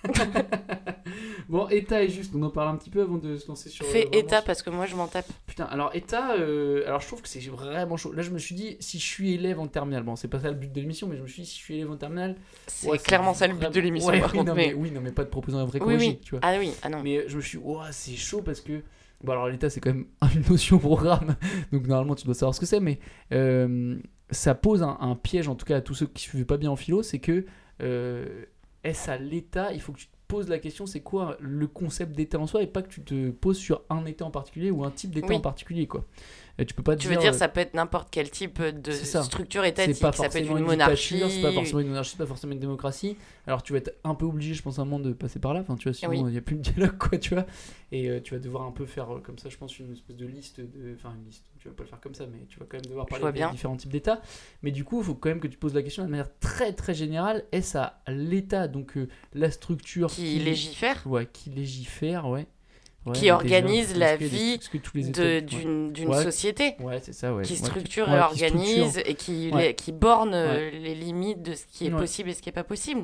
[1.50, 3.86] bon, état est juste, on en parle un petit peu avant de se lancer sur.
[3.86, 5.28] euh, Fais vraiment état sur- parce que moi je m'en tape.
[5.46, 8.12] Putain, alors état, euh, alors je trouve que c'est vraiment chaud.
[8.14, 10.50] Là, je me suis dit, si je suis élève en terminale, bon, c'est pas ça
[10.50, 12.36] le but de l'émission, mais je me suis dit, si je suis élève en terminale.
[12.68, 14.68] C'est ouais, clairement ça le but de l'émission, Ouais, oui, non, mais...
[14.70, 14.74] mais...
[14.74, 16.20] oui, non, mais pas de proposer un vrai Oui, oui.
[16.24, 16.40] tu vois.
[16.44, 17.02] Ah oui, ah non.
[17.04, 18.82] Mais euh, je me suis dit, c'est chaud parce que.
[19.24, 20.06] Bon, alors l'état, c'est quand même
[20.36, 21.38] une notion programme,
[21.72, 23.00] donc normalement, tu dois savoir ce que c'est, mais
[23.32, 23.98] euh,
[24.32, 26.70] ça pose un, un piège, en tout cas à tous ceux qui suivent pas bien
[26.72, 27.46] en philo, c'est que
[27.82, 28.44] euh,
[28.84, 32.16] est-ce à l'état, il faut que tu te poses la question, c'est quoi le concept
[32.16, 34.84] d'état en soi, et pas que tu te poses sur un état en particulier ou
[34.84, 35.36] un type d'état Oui.
[35.36, 36.06] en particulier, quoi.
[36.56, 37.16] Tu peux pas Tu dire.
[37.18, 40.00] veux dire, euh, ça peut être n'importe quel type de structure étatique.
[40.00, 41.20] pas Ça peut être une une monarchie.
[41.28, 43.18] c'est pas forcément une monarchie, c'est pas forcément une démocratie.
[43.48, 45.56] Alors tu vas être un peu obligé, je pense, à un moment de passer par
[45.56, 45.62] là.
[45.62, 46.20] Enfin, tu vois, sinon Oui.
[46.20, 47.48] il n'y a plus de dialogue, quoi, tu vois.
[47.92, 50.16] Et euh, tu vas devoir un peu faire euh, comme ça, je pense, une espèce
[50.16, 50.94] de liste de.
[50.96, 51.44] Enfin, une liste.
[51.60, 53.48] Tu vas pas le faire comme ça, mais tu vas quand même devoir parler des
[53.52, 54.22] différents types d'États.
[54.62, 56.74] Mais du coup, il faut quand même que tu poses la question de manière très
[56.74, 61.02] très générale est-ce à l'État, donc euh, la structure Qui légifère?
[61.08, 62.46] Ouais, qui légifère, ouais.
[63.06, 64.60] Ouais, Qui organise la vie
[65.58, 66.24] d'une Ouais.
[66.24, 66.76] société.
[66.80, 67.36] Ouais, c'est ça.
[67.44, 68.48] Qui structure et structure.
[68.54, 69.68] organise et qui, Ouais.
[69.70, 72.54] les- qui borne euh, les limites de ce qui est possible et ce qui est
[72.54, 73.02] pas possible.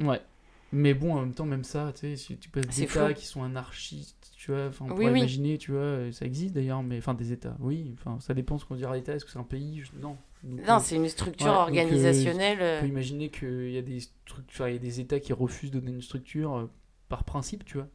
[0.72, 3.26] Mais bon, en même temps, même ça, tu sais, si tu passes des États qui
[3.26, 5.20] sont anarchistes, tu vois, on Oui, pourrait oui.
[5.20, 8.58] imaginer, tu vois, euh, ça existe d'ailleurs, mais enfin des États, oui, enfin ça dépend
[8.60, 10.16] ce qu'on dirait État, est-ce que c'est un pays Je- Non.
[10.44, 12.60] Donc, Non, euh, c'est une structure organisationnelle.
[12.62, 15.34] euh, on peut imaginer qu'il y a des structures, il y a des États qui
[15.34, 16.70] refusent de donner une structure euh,
[17.10, 17.88] par principe, tu vois.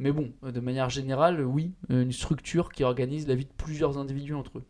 [0.00, 3.44] Mais bon, euh, de manière générale, euh, oui, euh, une structure qui organise la vie
[3.44, 4.64] de plusieurs individus entre eux.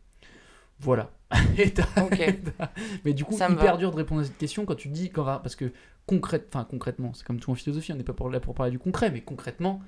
[0.81, 1.12] Voilà.
[1.57, 1.87] État.
[3.05, 5.25] Mais du coup, Ça hyper dur de répondre à cette question quand tu dis quand,
[5.25, 5.73] parce que
[6.07, 8.73] concrète, enfin concrètement, c'est comme tout en philosophie, on n'est pas pour, là pour parler
[8.73, 9.81] du concret, mais concrètement,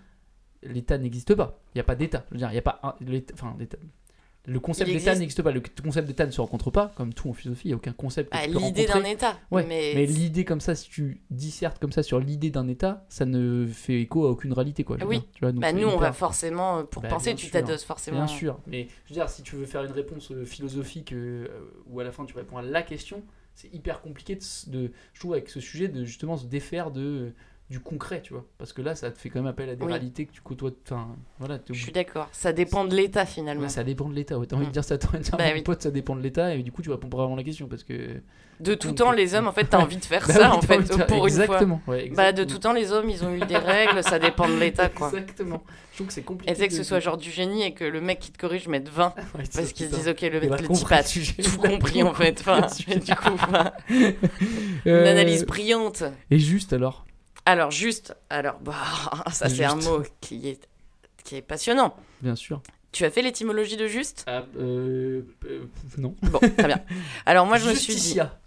[0.63, 1.59] l'État n'existe pas.
[1.75, 2.25] Il n'y a pas d'État.
[2.29, 2.81] Je veux dire, il n'y a pas
[3.35, 3.79] enfin l'État.
[4.45, 5.21] Le concept d'État existe.
[5.21, 5.53] n'existe pas.
[5.53, 7.69] Le concept d'État ne se rencontre pas, comme tout en philosophie.
[7.69, 8.29] Il n'y a aucun concept.
[8.33, 9.05] ah, L'idée d'un.
[9.05, 9.39] État.
[9.53, 13.05] Ouais, mais mais l'idée comme ça, si tu dissertes comme ça sur l'idée d'un État,
[13.09, 14.97] ça ne fait écho à aucune réalité, quoi.
[15.07, 15.23] Oui.
[15.35, 18.19] tu vois, donc bah, nous, on va forcément, euh, pour Bah, penser, tu t'adosses forcément.
[18.19, 21.47] Bien sûr, mais je veux dire, si tu veux faire une réponse euh, philosophique euh,
[21.87, 23.23] où à la fin tu réponds à la question,
[23.55, 24.37] c'est hyper compliqué
[24.69, 27.33] de, je trouve, avec ce sujet, de justement se défaire de,
[27.73, 28.45] du concret, tu vois.
[28.59, 29.93] Parce que là, ça te fait quand même appel à des Oui.
[29.93, 30.71] réalités que tu côtoies.
[30.87, 31.09] Enfin,
[31.39, 32.29] voilà, Je suis d'accord.
[32.31, 33.63] Ça dépend de l'État finalement.
[33.63, 34.39] Ouais, ça dépend de l'État.
[34.39, 34.47] Ouais.
[34.47, 34.73] T'as envie de Mm.
[34.73, 35.63] dire ça, t'as envie de dire, Bah mon oui.
[35.63, 37.67] pote, ça dépend de l'État, et du coup, tu réponds pas vraiment à la question
[37.69, 38.21] parce que.
[38.61, 40.51] De tout Donc, temps, euh, les hommes, en fait, t'as envie de faire Bah ça,
[40.51, 41.45] oui, en fait, de pour une fois.
[41.45, 42.47] exactement, Bah, de exactement.
[42.47, 45.09] tout temps, les hommes, ils ont eu des règles, ça dépend de l'État, quoi.
[45.09, 45.65] Exactement.
[45.91, 46.53] Je trouve que c'est compliqué.
[46.53, 48.39] Et sais que de- ce soit genre du génie et que le mec qui te
[48.39, 51.03] corrige mette 20 Ouais, c'est parce qu'ils se disent ok le mec le type a
[51.03, 54.15] tout compris en fait enfin, du coup enfin, une
[54.87, 57.05] Euh, analyse brillante Et juste alors.
[57.47, 58.75] Alors juste alors bah
[59.33, 60.69] ça c'est un mot qui est
[61.25, 62.63] qui est passionnant Bien sûr.
[62.93, 64.25] tu as fait l'étymologie de juste?
[64.27, 65.65] Ah, euh, euh,
[65.99, 66.15] non.
[66.23, 66.83] bon très bien
[67.27, 68.39] alors moi je me suis dit Justicia.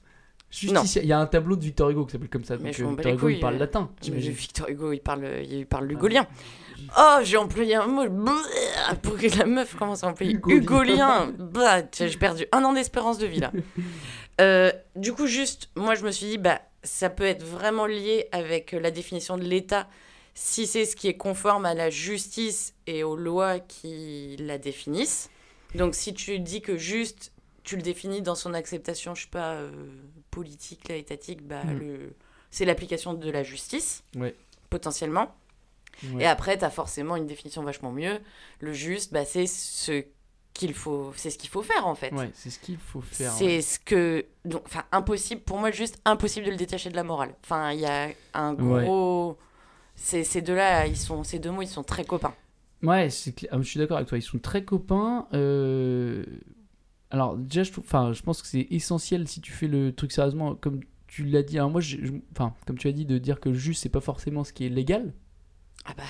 [0.52, 1.02] Justicia.
[1.02, 2.56] Il y a un tableau de Victor Hugo qui s'appelle comme ça.
[2.56, 3.90] Mais donc, je euh, Victor Hugo, il parle euh, latin.
[4.02, 6.28] Victor Hugo il parle il parle lugolien
[6.98, 8.06] oh j'ai employé un mot
[9.02, 10.62] pour que la meuf commence à employer Hugolien.
[10.62, 13.52] hugolien bah j'ai perdu un an d'espérance de vie là
[14.42, 18.28] Euh, du coup, juste, moi, je me suis dit, bah, ça peut être vraiment lié
[18.32, 19.90] avec euh, la définition de l'État
[20.34, 25.30] si c'est ce qui est conforme à la justice et aux lois qui la définissent.
[25.76, 27.32] Donc, si tu dis que juste,
[27.64, 29.72] tu le définis dans son acceptation, je sais pas, euh,
[30.32, 31.80] politique, là, étatique, bah, Mhm.
[31.80, 32.14] le...
[32.52, 34.04] c'est l'application de la justice,
[34.70, 35.34] potentiellement.
[36.14, 36.24] Ouais.
[36.24, 38.20] Et après, tu as forcément une définition vachement mieux.
[38.60, 40.04] Le juste, bah, c'est ce
[40.56, 42.12] qu'il faut, c'est ce qu'il faut faire en fait.
[42.14, 43.32] Ouais, c'est ce qu'il faut faire.
[43.32, 43.62] C'est ouais.
[43.62, 44.26] ce que.
[44.46, 47.36] Donc, enfin, impossible, pour moi, juste impossible de le détacher de la morale.
[47.44, 48.86] Enfin, il y a un Ouais.
[48.86, 49.38] gros.
[49.96, 52.34] Ces, ces deux-là, ils sont, ces deux mots, ils sont très copains.
[52.82, 53.48] Ouais, c'est.
[53.52, 54.18] Ah, je suis d'accord avec toi.
[54.18, 55.28] Ils sont très copains.
[55.34, 56.26] euh,
[57.12, 57.84] Alors, déjà, je, trouve...
[57.86, 61.44] enfin, je pense que c'est essentiel si tu fais le truc sérieusement, comme tu l'as
[61.44, 61.58] dit.
[61.58, 61.98] Alors, moi, je-
[62.32, 64.66] enfin, comme tu as dit, de dire que le juste, c'est pas forcément ce qui
[64.66, 65.14] est légal.
[65.86, 66.04] Ah bah.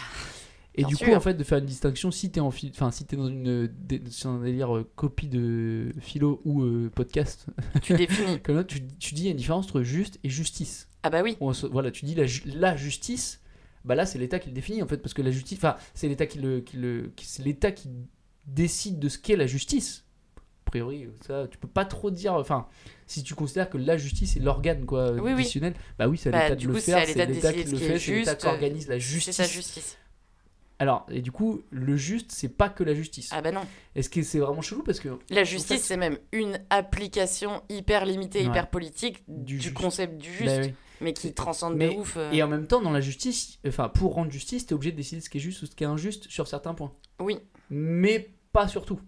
[0.78, 3.06] Et Bien du coup, en fait, de faire une distinction, si t'es en enfin, si
[3.06, 7.46] t'es dans une dé- sur un délire euh, copie de philo ou euh, podcast,
[7.82, 8.42] Tu définis.
[8.42, 10.90] comme là, tu, tu dis il y a une différence entre juste et justice.
[11.04, 11.38] Ah bah oui.
[11.40, 13.40] On se- voilà, tu dis la, ju- la justice,
[13.86, 16.10] bah là c'est l'État qui le définit en fait, parce que la justice, enfin c'est
[16.10, 17.88] l'État qui le, qui le, qui- c'est l'État qui
[18.48, 20.04] décide de ce qu'est la justice.
[20.68, 22.68] A priori, ça, tu peux pas trop dire, enfin,
[23.08, 25.36] si tu considères que la justice est l'organe quoi Oui, oui.
[25.38, 27.20] décisionnel, bah oui c'est à Bah, l'État du de le coup, c'est à faire, l'État
[27.22, 28.96] c'est de l'État qui le ce qui est fait, c'est l'État juste, qui organise la
[28.96, 29.36] C'est justice.
[29.38, 29.98] sa justice.
[30.80, 33.30] Alors, et du coup, le juste, c'est pas que la justice.
[33.32, 33.62] Ah bah non.
[33.96, 38.06] Est-ce que c'est vraiment chelou parce que La justice, fait- c'est même une application hyper
[38.06, 38.46] limitée, Ouais.
[38.48, 39.74] hyper politique Du du, juste.
[39.74, 40.74] concept du juste, Bah oui.
[41.00, 42.16] mais qui transcende Mais- de ouf.
[42.18, 42.32] euh.
[42.34, 45.22] Et en même temps, dans la justice, enfin, pour rendre justice, t'es obligé de décider
[45.22, 46.92] ce qui est juste ou ce qui est injuste sur certains points.
[47.20, 47.38] Oui.
[47.70, 49.00] Mais pas sur tout.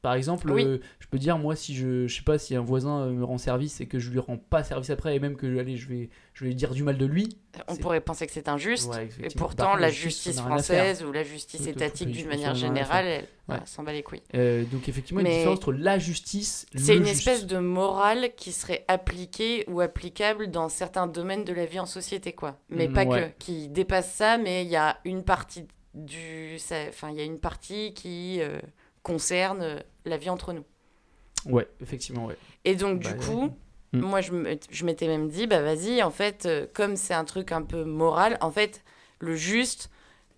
[0.00, 0.64] Par exemple, Oui.
[0.64, 3.24] euh, je peux dire, moi, si je, je sais pas, si un voisin euh, me
[3.24, 5.88] rend service et que je lui rends pas service après, et même que, allez, je
[5.88, 7.36] vais, je vais dire du mal de lui.
[7.66, 8.88] On c'est- pourrait penser que c'est injuste.
[8.94, 13.06] Ouais, Et pourtant, la justice, française ou la justice Tout étatique d'une manière générale,
[13.48, 14.22] elle s'en bat les couilles.
[14.36, 16.66] Euh, donc, effectivement, une Mais- différence entre la justice.
[16.76, 17.26] C'est le une juste.
[17.26, 21.86] espèce de morale qui serait appliquée ou applicable dans certains domaines de la vie en
[21.86, 22.56] société, quoi.
[22.70, 23.34] Mais Mm, pas ouais.
[23.36, 26.56] que, qui dépasse ça, mais il y a une partie du,
[26.90, 28.60] enfin, il y a une partie qui euh,
[29.12, 30.64] concerne euh, la vie entre nous.
[31.46, 32.36] Ouais, effectivement, ouais.
[32.64, 33.50] Et donc, Bah, du coup,
[33.94, 34.00] Mm.
[34.00, 37.62] moi, je m'étais même dit, bah vas-y, en fait, euh, comme c'est un truc un
[37.62, 38.82] peu moral, en fait,
[39.18, 39.88] le juste,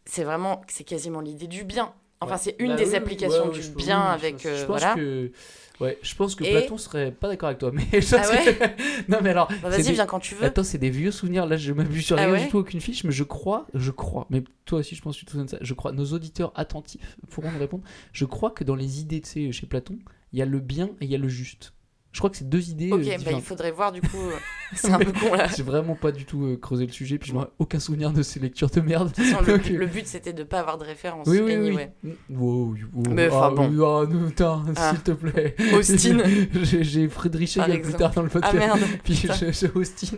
[0.04, 1.92] c'est vraiment, c'est quasiment l'idée du bien.
[2.20, 2.38] Enfin, Ouais.
[2.38, 4.94] c'est une Bah des oui, applications ouais, du bien avec, je, euh, je pense voilà.
[4.94, 5.33] que,
[5.81, 7.71] ouais, je pense que Et- Platon serait pas d'accord avec toi.
[7.93, 8.59] Mais ça, Ah c'est-
[9.09, 9.49] non, mais alors.
[9.49, 10.45] Bah, c'est vas-y, des- viens quand tu veux.
[10.45, 11.47] Attends, c'est des vieux souvenirs.
[11.47, 13.90] Là, je m'appuie sur Ah rien ouais du tout, aucune fiche, mais je crois, je
[13.90, 15.59] crois, mais toi aussi, je pense que tu te souviens de ça.
[15.61, 17.83] Je crois, nos auditeurs attentifs pourront nous répondre.
[18.12, 19.99] Je crois que dans les idées, tu sais, chez Platon,
[20.33, 21.73] il y a le bien et il y a le juste.
[22.12, 22.90] Je crois que c'est deux idées.
[22.90, 24.16] Ok, euh, bah, il faudrait voir du coup.
[24.18, 24.33] euh,
[24.75, 25.46] c'est un peu con là.
[25.57, 28.23] J'ai vraiment pas du tout euh, creusé le sujet, puis je n'ai aucun souvenir de
[28.23, 29.11] ces lectures de merde.
[29.11, 31.27] De toute façon, le, but c'était de pas avoir de référence.
[31.29, 31.92] Oui, oui, anyway.
[32.05, 32.12] oui.
[32.31, 33.05] Wow, wow.
[33.11, 33.85] Mais enfin, Ah, bon.
[33.85, 34.90] ah, putain, Ah.
[34.90, 35.55] s'il te plaît.
[35.73, 36.18] Austin.
[36.62, 38.55] J'ai- Par Hegel plus tard dans le Ah podcast.
[38.57, 38.81] merde.
[39.05, 39.35] Puis putain.
[39.53, 40.16] j'ai Austin.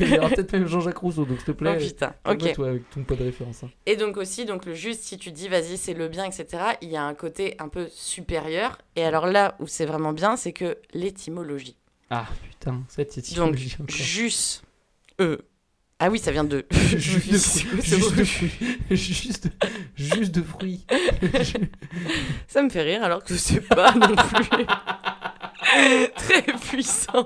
[0.00, 1.78] Et il y aura peut-être même Jean-Jacques Rousseau, donc s'il te Oh plaît.
[1.78, 2.14] putain.
[2.24, 2.54] calme-toi, Ok.
[2.54, 3.64] toi, avec ton pas de référence.
[3.64, 3.70] hein.
[3.86, 6.46] Et donc aussi, donc le juste, si tu dis vas-y, c'est le bien, etc.,
[6.82, 8.78] il y a un côté un peu supérieur.
[8.96, 10.76] Et alors là où c'est vraiment bien, c'est que
[11.22, 11.76] l'étymologie.
[12.10, 13.96] Ah putain, cette Donc, étymologie encore.
[13.96, 14.62] juste.
[15.20, 15.38] Euh.
[16.00, 16.66] Ah oui, ça vient de.
[16.72, 17.80] Juste de fruits.
[17.84, 18.50] Juste de fruits.
[18.90, 19.48] Juste,
[19.94, 20.84] juste de fruits.
[22.48, 24.66] Ça me fait rire alors que c'est pas non plus
[26.16, 27.24] très puissant.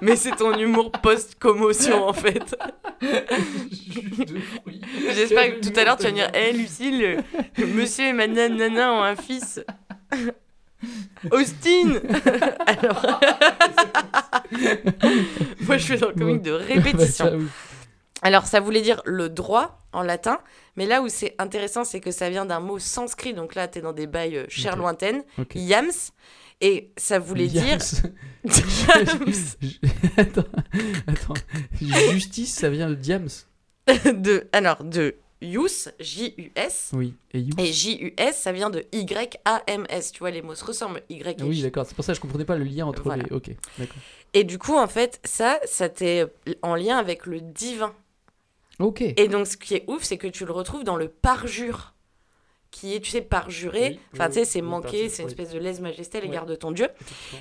[0.00, 2.56] Mais c'est ton humour post-commotion en fait.
[3.02, 4.80] Juste de fruits.
[5.14, 7.24] J'espère que tout à l'heure tu vas dire Hé Lucille,
[7.58, 9.60] le monsieur et madame Nana ont un fils.
[11.30, 11.94] Austin
[12.66, 13.06] Alors.
[15.62, 17.38] Moi je suis dans le comique de répétition.
[17.38, 17.44] Bah.
[18.22, 20.38] Alors, ça voulait dire le droit en latin,
[20.76, 23.80] mais là où c'est intéressant, c'est que ça vient d'un mot sanskrit, donc là, tu
[23.80, 24.78] es dans des bails euh, chères Ok.
[24.78, 25.22] lointaines,
[25.54, 25.90] yams,
[26.62, 27.66] et ça voulait dire.
[27.66, 27.80] Yams.
[30.16, 30.44] attends,
[31.06, 31.34] attends.
[32.12, 33.28] Justice, ça vient de Diams.
[34.06, 37.14] de, alors, de yus, J-U-S, Oui.
[37.32, 41.26] Et you et J-U-S, ça vient de Y-A-M-S, tu vois, les mots se ressemblent, Y
[41.28, 41.86] et Ah Oui, d'accord.
[41.86, 43.22] C'est pour ça que je comprenais pas le lien entre Voilà.
[43.24, 43.32] les.
[43.32, 43.96] Ok, d'accord.
[44.32, 46.26] Et du coup, en fait, ça, ça t'est
[46.62, 47.94] en lien avec le divin.
[48.80, 49.00] Ok.
[49.02, 51.93] Et donc, ce qui est ouf, c'est que tu le retrouves dans le parjure,
[52.74, 53.90] qui est, tu sais, parjurer.
[53.90, 56.44] Oui, enfin, tu sais, c'est oui, manquer, parjure, c'est une espèce de lèse-majesté à l'égard
[56.44, 56.88] de ton Dieu.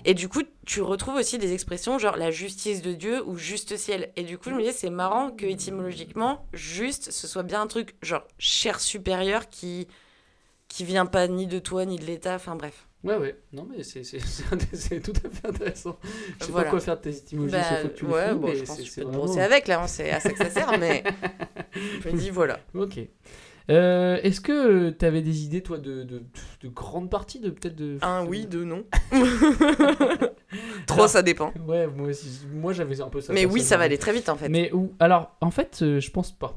[0.05, 3.75] Et du coup, tu retrouves aussi des expressions genre la justice de Dieu ou juste
[3.75, 4.11] ciel.
[4.15, 7.67] Et du coup, je me disais, c'est marrant que étymologiquement, juste, ce soit bien un
[7.67, 9.87] truc genre cher supérieur qui
[10.67, 12.35] qui vient pas ni de toi ni de l'État.
[12.35, 12.87] Enfin bref.
[13.03, 13.35] Ouais, ouais.
[13.51, 14.01] Non, mais c'est
[15.01, 15.99] tout à fait intéressant.
[16.39, 16.65] Je sais Voilà.
[16.65, 18.77] pas quoi faire de tes étymologies Bah, fois que tu les ouais, bon, je pense
[18.77, 21.03] que peux te vraiment- brosser avec là, hein, c'est à ça que ça sert, mais
[22.03, 22.59] je me dis voilà.
[22.75, 22.99] Ok.
[23.69, 26.23] Euh, Est-ce que tu avais des idées, toi, de, de,
[26.61, 27.97] de grandes parties de peut-être de.
[28.01, 28.83] Un oui, deux non.
[30.89, 31.53] Alors, ça dépend.
[31.67, 31.87] Ouais,
[32.51, 33.33] moi j'avais un peu ça.
[33.33, 34.49] Mais oui, ça va aller très vite en fait.
[34.49, 36.55] Mais où Alors, en fait, euh, je pense pas.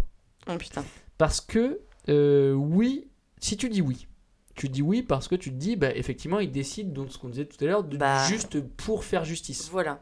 [0.50, 0.84] Oh putain.
[1.18, 3.08] Parce que, euh, oui,
[3.40, 4.06] si tu dis oui,
[4.54, 7.28] tu dis oui parce que tu te dis, bah, effectivement, il décide, donc ce qu'on
[7.28, 8.26] disait tout à l'heure, de Bah.
[8.28, 9.68] juste pour faire justice.
[9.70, 10.00] Voilà.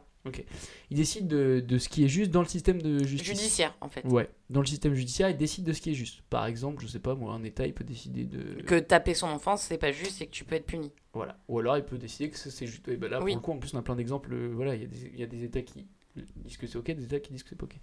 [0.89, 3.27] Il décide de, de ce qui est juste dans le système de justice.
[3.27, 4.03] Judiciaire, en fait.
[4.05, 6.21] Ouais, dans le système judiciaire, il décide de ce qui est juste.
[6.29, 8.61] Par exemple, je sais pas, moi, un État, il peut décider de.
[8.63, 10.91] Que taper son enfant, c'est pas juste et que tu peux être puni.
[11.13, 11.37] Voilà.
[11.47, 12.87] Ou alors, il peut décider que c'est juste.
[12.87, 13.31] Et ben là, Oui.
[13.33, 14.33] pour le coup, en plus, on a plein d'exemples.
[14.33, 15.85] euh, Voilà, il y, a des- il y a des États qui
[16.45, 17.75] disent que c'est ok, des États qui disent que c'est pas ok.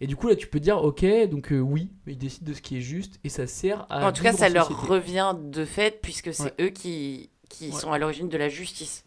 [0.00, 2.62] Et du coup, là, tu peux dire, ok, donc euh, oui, ils décident de ce
[2.62, 4.08] qui est juste et ça sert à.
[4.08, 4.88] en tout cas, ça leur société.
[4.88, 6.54] revient de fait, puisque c'est Ouais.
[6.66, 7.72] eux qui, qui Ouais.
[7.80, 9.04] sont à l'origine de la justice.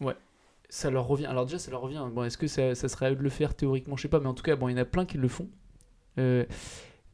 [0.68, 1.26] Ça leur revient.
[1.26, 2.04] Alors déjà, ça leur revient.
[2.12, 3.96] Bon, est-ce que ça, ça serait à eux de le faire théoriquement?
[3.96, 5.28] Je sais pas, mais en tout cas, bon, il y en a plein qui le
[5.28, 5.48] font.
[6.18, 6.44] Euh,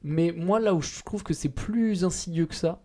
[0.02, 2.82] mais moi, là où je trouve que c'est plus insidieux que ça,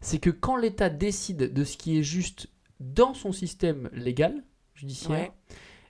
[0.00, 2.48] c'est que quand l'État décide de ce qui est juste
[2.80, 4.42] dans son système légal,
[4.74, 5.32] judiciaire, Ouais.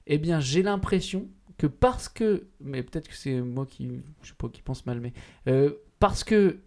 [0.06, 4.34] eh bien, j'ai l'impression que parce que, mais peut-être que c'est moi qui, je sais
[4.36, 5.12] pas, qui pense mal, mais
[5.46, 6.60] euh, parce que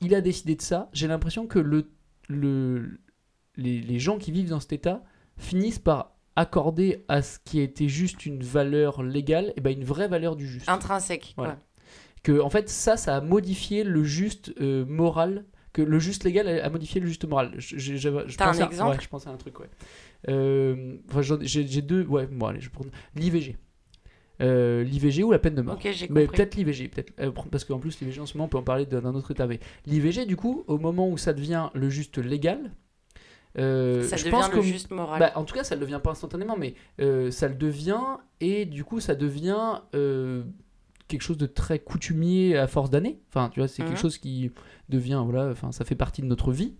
[0.00, 1.90] il a décidé de ça, j'ai l'impression que le,
[2.28, 3.00] le,
[3.56, 5.02] les, les gens qui vivent dans cet état
[5.36, 10.08] finissent par accorder à ce qui était juste une valeur légale, et ben une vraie
[10.08, 10.68] valeur du juste.
[10.68, 11.34] Intrinsèque.
[11.36, 11.58] Voilà.
[12.22, 16.48] Que en fait ça, ça a modifié le juste euh, moral, que le juste légal
[16.48, 17.52] a, modifié le juste moral.
[17.58, 19.68] Je, je- j'avais- je T'as un à- exemple ouais, je pensais à un truc, ouais.
[20.28, 23.56] Euh, enfin, j'ai deux, ouais, bon allez, je prends l'IVG.
[24.40, 25.74] Euh, L'IVG ou la peine de mort.
[25.74, 28.48] Ok, j'ai Mais peut-être l'IVG, peut-être euh, parce qu'en plus l'IVG en ce moment on
[28.48, 29.48] peut en parler d'un autre état.
[29.86, 32.70] L'IVG du coup, au moment où ça devient le juste légal,
[33.58, 35.18] euh, ça je devient pense le qu'au- juste moral.
[35.20, 38.00] bah, en tout cas, ça ne le devient pas instantanément, mais euh, ça le devient,
[38.40, 40.44] et du coup, ça devient euh,
[41.08, 43.18] quelque chose de très coutumier à force d'années.
[43.30, 43.88] Enfin, tu vois, c'est Mhm.
[43.88, 44.50] quelque chose qui
[44.88, 46.74] devient, voilà, enfin, ça fait partie de notre vie.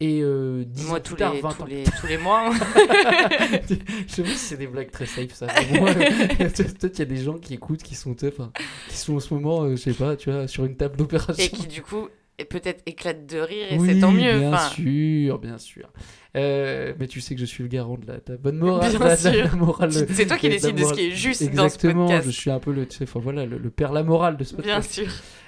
[0.00, 1.66] Et euh, dix Moi, ans tous plus tard, les, 20 tous, ans.
[1.66, 2.50] les, tous les mois.
[3.68, 5.46] je sais pas si c'est des blagues très safe, ça.
[6.38, 9.70] Peut-être qu'il y a des gens qui écoutent, qui sont, qui sont en ce moment,
[9.70, 11.42] je sais pas, tu vois, sur une table d'opération.
[11.44, 12.08] et qui, du coup,
[12.42, 14.38] peut-être éclatent de rire, et Oui, c'est tant mieux.
[14.40, 15.92] Bien sûr, bien sûr.
[16.36, 18.90] Euh, mais tu sais que je suis le garant de la, de la bonne morale.
[18.90, 22.26] Bien morale c'est toi qui décides de ce qui est juste dans ce Exactement, podcast.
[22.26, 24.42] je suis un peu le, tu sais, enfin, voilà, le, le père la morale de
[24.42, 24.92] ce Bien podcast.
[24.92, 25.06] sûr.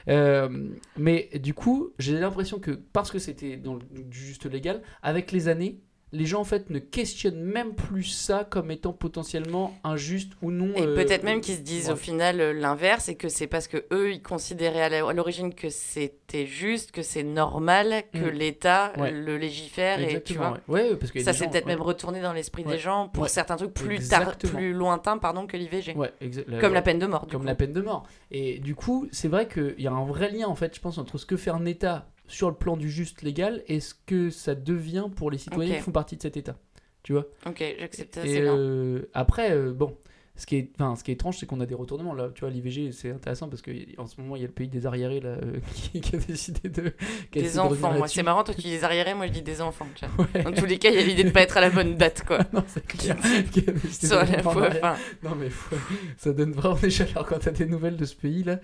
[0.09, 0.49] Euh,
[0.97, 5.33] mais du coup, j'ai l'impression que parce que c'était dans le du juste légal, avec
[5.33, 5.81] les années,
[6.17, 10.73] les gens en fait ne questionnent même plus ça comme étant potentiellement injuste ou non.
[10.75, 11.93] Et euh, peut-être même qu'ils se disent ouais.
[11.93, 15.69] au final euh, l'inverse et que c'est parce que eux ils considéraient à l'origine que
[15.69, 18.31] c'était juste, que c'est normal que Mm.
[18.31, 19.11] l'État Ouais.
[19.11, 20.59] le légifère et tu vois.
[20.69, 20.97] ouais.
[20.97, 24.07] Parce a Ça s'est peut-être même retourné dans l'esprit des gens pour certains trucs plus
[24.09, 25.95] tard, plus lointains pardon que l'IVG.
[26.61, 27.27] Comme la peine de mort.
[27.31, 27.47] Comme coup.
[27.47, 28.05] la peine de mort.
[28.31, 30.99] Et du coup, c'est vrai qu'il y a un vrai lien, en fait, je pense,
[30.99, 34.31] entre ce que fait un État sur le plan du juste légal et ce que
[34.31, 36.57] ça devient pour les citoyens qui font partie de cet État.
[37.03, 37.27] Tu vois?
[37.47, 39.97] Ok, j'accepte ça, Et euh, après, euh, bon,
[40.35, 42.13] ce qui, est, enfin, ce qui est étrange, c'est qu'on a des retournements.
[42.15, 44.69] Là, tu vois, l'IVG, c'est intéressant parce qu'en ce moment, il y a le pays
[44.69, 46.93] des arriérés là, euh, qui, qui a décidé de.
[47.31, 49.33] qui a Des de enfants, moi c'est marrant, toi tu dis des arriérés, moi je
[49.33, 49.87] dis des enfants.
[49.95, 50.27] tu vois.
[50.35, 50.43] Ouais.
[50.43, 52.25] Dans tous les cas, il y a l'idée de pas être à la bonne date
[52.27, 52.41] quoi.
[52.53, 53.17] non, c'est clair.
[53.53, 55.77] Qui la en fois, enfin, Non mais faut-
[56.19, 58.59] ça donne vraiment des chaleurs quand t'as des nouvelles de ce pays là.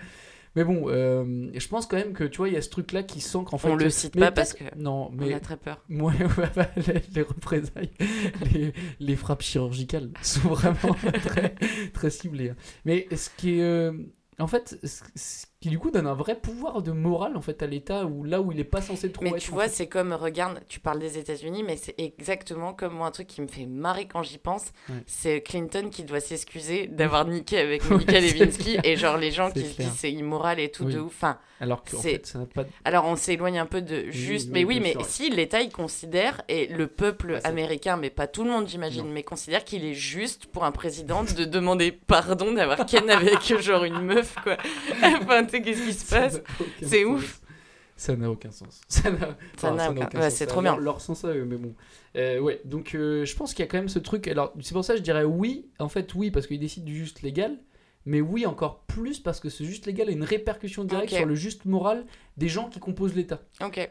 [0.54, 2.92] Mais bon, euh, je pense quand même que tu vois, il y a ce truc
[2.92, 3.68] là qui sent qu'en fait.
[3.70, 5.82] On le cite mais pas parce que Non, on mais a très peur.
[5.88, 7.90] moi, ouais, bah, les, les représailles,
[8.52, 11.54] les, les frappes chirurgicales sont vraiment très,
[11.94, 12.50] très ciblées.
[12.50, 12.56] hein.
[12.84, 13.62] Mais ce qui est.
[13.62, 13.92] euh,
[14.38, 17.62] en fait, ce, ce qui du coup donne un vrai pouvoir de morale en fait
[17.62, 19.38] à l'État où là où il est pas censé trop Mais être.
[19.38, 23.06] tu en vois, c'est comme, regarde, tu parles des États-Unis, mais c'est exactement comme moi,
[23.06, 24.64] un truc qui me fait marrer quand j'y pense.
[24.90, 24.96] Ouais.
[25.06, 28.78] C'est Clinton qui doit s'excuser d'avoir niqué avec Ouais, Monica c'est Lewinsky.
[28.84, 30.94] et genre, les gens qui se disent c'est immoral et tout Oui.
[30.94, 31.12] de ouf.
[31.22, 32.64] Enfin, Alors c'est- fait, ça n'a pas.
[32.64, 34.48] de- alors on s'éloigne un peu de juste.
[34.48, 35.04] oui, mais oui, mais sûr.
[35.04, 39.22] si l'État, il considère, et le peuple américain, mais pas tout le monde, j'imagine, mais
[39.22, 44.00] considère qu'il est juste pour un président de demander pardon d'avoir ken avec genre une
[44.00, 44.56] meuf, quoi.
[45.20, 47.40] enfin, sais, qu'est-ce qui se passe aucun C'est ouf.
[47.96, 48.80] Ça n'a aucun sens.
[48.88, 50.34] Ça n'a enfin, aucun- ouais, sens.
[50.34, 50.76] c'est trop a bien.
[50.76, 51.74] Leur, sens à eux, mais bon.
[52.16, 54.26] Euh, ouais, donc euh, je pense qu'il y a quand même ce truc.
[54.28, 55.70] Alors, c'est pour ça que je dirais oui.
[55.78, 57.58] En fait, oui, parce qu'ils décident du juste légal.
[58.04, 61.36] Mais oui, encore plus parce que ce juste légal a une répercussion directe sur le
[61.36, 62.04] juste moral
[62.36, 63.42] des gens qui composent l'État.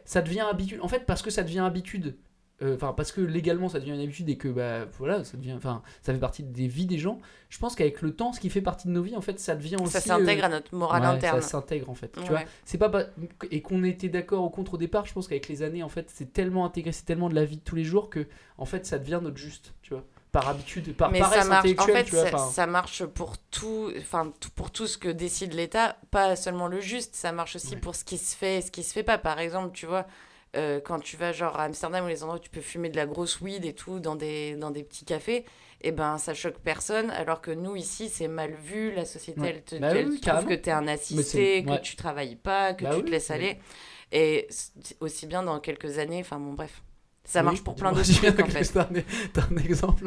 [0.03, 0.79] Ça devient habitude.
[0.81, 2.17] En fait, parce que ça devient habitude.
[2.61, 5.53] Euh, Enfin, parce que légalement ça devient une habitude et que bah voilà, ça devient.
[5.53, 7.19] Enfin, ça fait partie des vies des gens.
[7.49, 9.55] Je pense qu'avec le temps, ce qui fait partie de nos vies, en fait, ça
[9.55, 9.91] devient aussi.
[9.91, 11.41] Ça s'intègre euh, à notre morale ouais, interne.
[11.41, 12.11] Ça s'intègre en fait.
[12.23, 12.91] Tu vois, c'est pas
[13.49, 15.05] et qu'on était d'accord ou contre au départ.
[15.05, 17.57] Je pense qu'avec les années, en fait, c'est tellement intégré, c'est tellement de la vie
[17.57, 19.73] de tous les jours que en fait, ça devient notre juste.
[19.81, 23.91] Tu vois, par habitude, par mais ça marche en fait vois, ça, marche pour tout
[23.97, 27.81] enfin pour tout ce que décide l'État pas seulement le juste ça marche aussi Ouais.
[27.81, 30.05] pour ce qui se fait et ce qui se fait pas par exemple tu vois
[30.57, 32.97] euh, quand tu vas genre à Amsterdam ou les endroits où tu peux fumer de
[32.97, 35.45] la grosse weed et tout dans des dans des petits cafés
[35.81, 39.49] et ben ça choque personne alors que nous ici c'est mal vu la société Ouais.
[39.49, 41.81] elle te Bah elle oui, trouve que t'es un assisté que ouais.
[41.81, 43.35] tu travailles pas que Bah tu oui, te laisses oui.
[43.35, 43.59] aller
[44.11, 44.47] et
[44.99, 46.81] aussi bien dans quelques années enfin bon bref
[47.23, 48.73] Ça Oui, marche pour plein d'autres trucs en fait.
[49.31, 50.05] T'as un, exemple.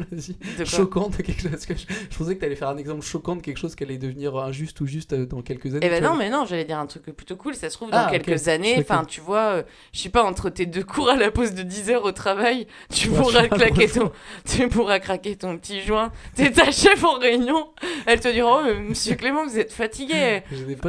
[0.59, 1.51] De choquant de quelque chose.
[1.51, 3.83] parce que Je, je pensais que t'allais faire un exemple choquant de quelque chose qui
[3.83, 5.79] allait devenir injuste ou juste euh, dans quelques années.
[5.81, 6.17] Eh ben non, vois.
[6.19, 7.55] mais non, j'allais dire un truc plutôt cool.
[7.55, 10.49] Ça se trouve, dans Ah, quelques années, enfin, tu vois, euh, je sais pas, entre
[10.49, 13.87] tes deux cours à la pause de 10 heures au travail, tu Ouais, pourras claquer
[13.87, 14.11] ton,
[14.45, 16.11] tu pourras craquer ton petit joint.
[16.35, 17.69] T'es ta chef en réunion.
[18.05, 20.41] Elle te dira, oh, monsieur Clément, vous êtes fatigué.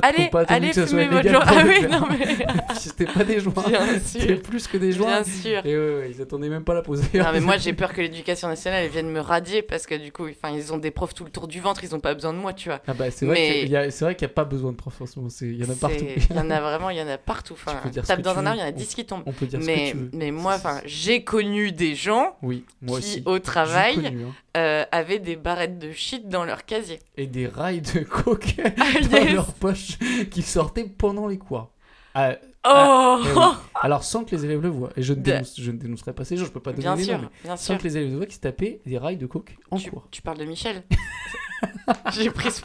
[0.03, 1.41] Allez, allez, fumez votre joint.
[1.47, 2.45] Ah oui, non, mais.
[2.79, 3.55] C'était pas des joints.
[3.69, 4.43] Bien C'était sûr.
[4.43, 5.23] plus que des joints.
[5.23, 5.65] Bien sûr.
[5.65, 7.03] Et ils attendaient même pas la pause.
[7.15, 10.11] Non mais moi j'ai peur que l'éducation nationale elle vienne me radier parce que du
[10.13, 12.33] coup enfin ils ont des profs tout le tour du ventre ils ont pas besoin
[12.33, 12.81] de moi tu vois.
[12.87, 15.19] Ah bah c'est vrai Mais- qu'il y a, y pas besoin de profs en ce
[15.19, 15.31] moment.
[15.41, 16.05] Il y en a partout.
[16.31, 17.53] Il y en a vraiment il y en a partout.
[17.55, 18.95] Enfin peux dire ce tape dans tu un arbre il y en a On- 10
[18.95, 19.23] qui tombent.
[19.27, 20.11] On peut dire ce Mais que tu veux.
[20.15, 23.23] mais moi enfin j'ai connu des gens Oui, moi qui aussi.
[23.27, 24.33] au travail connu, hein.
[24.57, 26.99] euh, avaient des barrettes de shit dans leur casier.
[27.17, 29.33] Et des rails de coke Ah, dans yes.
[29.33, 29.99] leur poche
[30.31, 31.71] qui sortaient pendant les cours.
[32.15, 32.37] Ah,
[32.69, 33.45] Oh eh oui.
[33.81, 34.91] Alors sans que les élèves le voient.
[34.97, 36.83] Et je ne, De- dénonce, je ne dénoncerai pas ces gens, je peux pas donner
[36.83, 37.79] Bien les sûr noms, mais bien sans sûr.
[37.79, 40.09] que les élèves le voient, qui se tapaient des rails de coke en Tu, cours.
[40.11, 40.83] tu parles de Michel.
[42.13, 42.63] j'ai pris ce...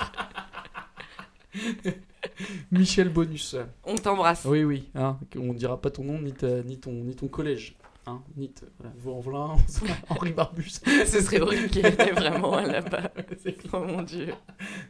[2.72, 3.56] Michel Bonus.
[3.84, 4.46] On t'embrasse.
[4.46, 7.76] Oui, oui, hein, on dira pas ton nom ni, ta- ni, ton, ni ton collège.
[8.08, 9.58] Hein, ni t- voilà, Vaux-en-Velin,
[10.10, 10.80] Henri Barbus.
[11.06, 13.12] Ce serait horrible qu'il y ait vraiment un là-bas.
[13.74, 14.34] Oh mon dieu.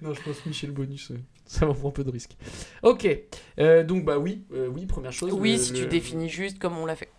[0.02, 2.38] Non, je pense Michel Bonus, euh, ça va prendre un peu de risque.
[2.84, 3.08] Ok,
[3.60, 5.34] euh, donc bah oui, euh, oui, première chose.
[5.34, 7.10] Oui le- si tu définis juste comme on l'a fait.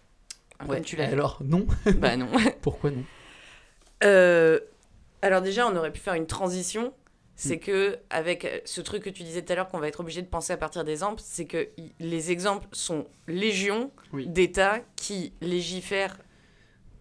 [0.67, 1.09] Ouais, Comme tu l'as.
[1.09, 1.67] Alors, non.
[1.99, 2.29] Bah non.
[2.63, 3.05] Pourquoi non?
[4.05, 4.59] Euh,
[5.21, 6.93] alors déjà, on aurait pu faire une transition.
[7.35, 7.61] C'est Mm.
[7.61, 10.27] que avec ce truc que tu disais tout à l'heure qu'on va être obligé de
[10.27, 11.69] penser à partir d'exemples, c'est que
[11.99, 14.27] les exemples sont légion Oui.
[14.29, 16.19] d'États qui légifèrent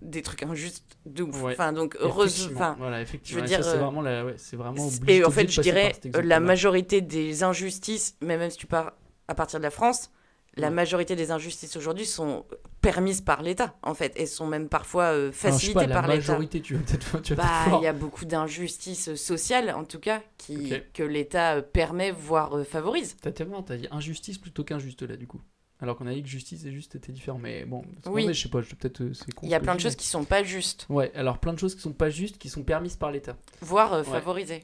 [0.01, 1.43] des trucs injustes de ouf.
[1.43, 1.51] Ouais.
[1.53, 2.31] Enfin donc heureuse.
[2.33, 3.37] Effectivement, Enfin, Voilà, effectivement.
[3.37, 5.93] je veux dire, c'est euh, vraiment, la, ouais, c'est vraiment et en fait, je dirais
[6.23, 8.93] la majorité des injustices, mais même si tu pars
[9.27, 10.11] à partir de la France,
[10.57, 12.45] la majorité des injustices aujourd'hui sont
[12.81, 15.93] permises par l'État en fait et sont même parfois euh, je sais facilitées pas, la
[15.95, 16.15] par l'État.
[16.31, 20.73] majorité, tu vas peut-être Bah, il y a beaucoup d'injustices sociales, en tout cas, qui,
[20.93, 23.15] que l'État euh, permet, voire euh, favorise.
[23.21, 25.39] T'as tellement, t'as dit injustice plutôt qu'injuste là, du coup.
[25.79, 27.39] Alors qu'on a dit que justice et juste étaient différents.
[27.39, 28.25] Mais bon, Oui.
[28.25, 29.47] vrai, je sais pas, je peut-être euh, c'est con.
[29.47, 31.73] Il y a plein de choses qui sont pas justes, Ouais, alors plein de choses
[31.73, 33.35] qui sont pas justes, qui sont permises par l'État.
[33.61, 34.63] voire euh, favorisées.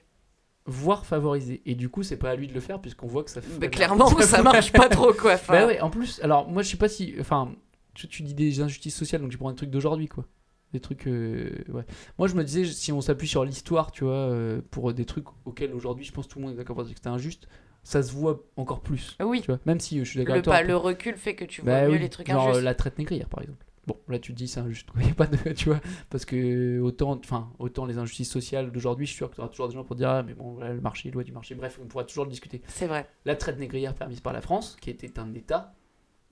[0.69, 1.61] Voire favorisées.
[1.65, 3.57] Et du coup, c'est pas à lui de le faire, puisqu'on voit que ça fait.
[3.59, 5.33] Mais clairement, ça marche pas trop, quoi.
[5.35, 7.15] Enfin, Bah ouais, en plus, alors moi je sais pas si.
[7.21, 7.53] Enfin,
[7.93, 10.25] tu, tu dis des injustices sociales, donc tu prends un truc d'aujourd'hui, quoi.
[10.73, 11.07] Des trucs.
[11.07, 11.85] euh, ouais.
[12.19, 15.25] Moi je me disais, si on s'appuie sur l'histoire, tu vois, euh, pour des trucs
[15.45, 17.47] auxquels aujourd'hui je pense tout le monde est d'accord pour dire que c'était injuste,
[17.83, 19.15] ça se voit encore plus.
[19.23, 20.53] Oui, Tu vois, même si euh, je suis d'accord le, avec toi.
[20.55, 22.63] pas, le recul fait que tu vois Bah mieux oui, les trucs genre injustes.
[22.65, 23.65] la traite négrière par exemple.
[23.87, 25.01] Bon, là tu te dis c'est injuste, quoi.
[25.03, 29.05] Y a pas de, tu vois, parce que autant, enfin, autant les injustices sociales d'aujourd'hui,
[29.05, 30.73] je suis sûr que tu auras toujours des gens pour dire ah mais bon, voilà,
[30.73, 32.61] le marché, loi du marché, bref, on pourra toujours le discuter.
[32.67, 33.07] C'est vrai.
[33.25, 35.73] La traite négrière permise par la France, qui était un État,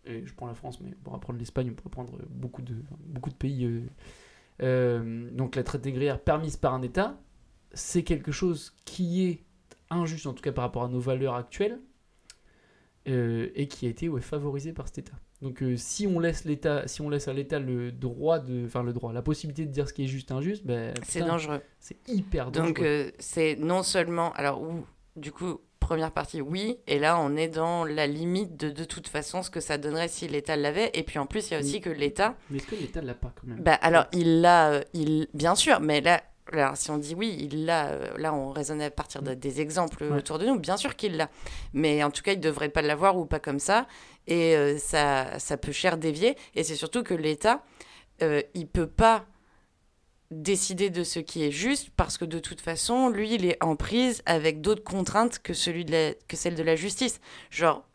[0.05, 2.75] et je prends la France, mais on pourra prendre l'Espagne, on pourrait prendre beaucoup de,
[3.07, 3.65] beaucoup de pays.
[3.65, 3.81] euh,
[4.61, 7.17] euh, donc la traite négrière permise par un État,
[7.73, 9.43] c'est quelque chose qui est
[9.89, 11.79] injuste, en tout cas par rapport à nos valeurs actuelles,
[13.07, 15.13] euh, et qui a été ouais, favorisé par cet État.
[15.41, 18.83] Donc euh, si on laisse l'État, si on laisse à l'État le droit de, enfin
[18.83, 21.61] le droit, la possibilité de dire ce qui est juste injuste, ben, C'est dangereux.
[21.79, 22.67] c'est hyper dangereux.
[22.67, 24.31] Donc, euh, c'est non seulement.
[24.33, 26.77] Alors, ou, du coup, première partie, oui.
[26.87, 30.07] Et là, on est dans la limite de, de toute façon ce que ça donnerait
[30.07, 30.89] si l'État l'avait.
[30.93, 32.35] Et puis, en plus, il y a aussi que l'État.
[32.49, 33.59] Mais est-ce que l'État l'a pas quand même?
[33.61, 37.35] Bah, alors, il l'a, euh, il, bien sûr, mais là, alors, si on dit oui,
[37.39, 40.17] il l'a, euh, là, on raisonne à partir de- des exemples Ouais.
[40.17, 41.29] autour de nous, bien sûr qu'il l'a.
[41.73, 43.87] Mais en tout cas, il ne devrait pas l'avoir ou pas comme ça.
[44.27, 46.35] Et euh, ça, ça peut cher dévier.
[46.55, 47.63] Et c'est surtout que l'État,
[48.21, 49.25] euh, il peut pas
[50.31, 53.75] décider de ce qui est juste parce que de toute façon, lui, il est en
[53.75, 57.21] prise avec d'autres contraintes que, celui de la, que celle de la justice.
[57.51, 57.87] Genre,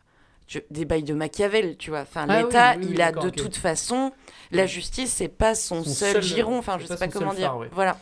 [0.47, 2.01] je- des bails de Machiavel, tu vois.
[2.01, 4.11] Enfin, Ah l'État, oui, oui, il a de toute façon,
[4.51, 6.57] la justice, c'est pas son, Son seul, seul- giron.
[6.57, 7.47] Enfin, je sais pas comment dire.
[7.47, 7.69] phare, ouais.
[7.73, 7.97] Voilà.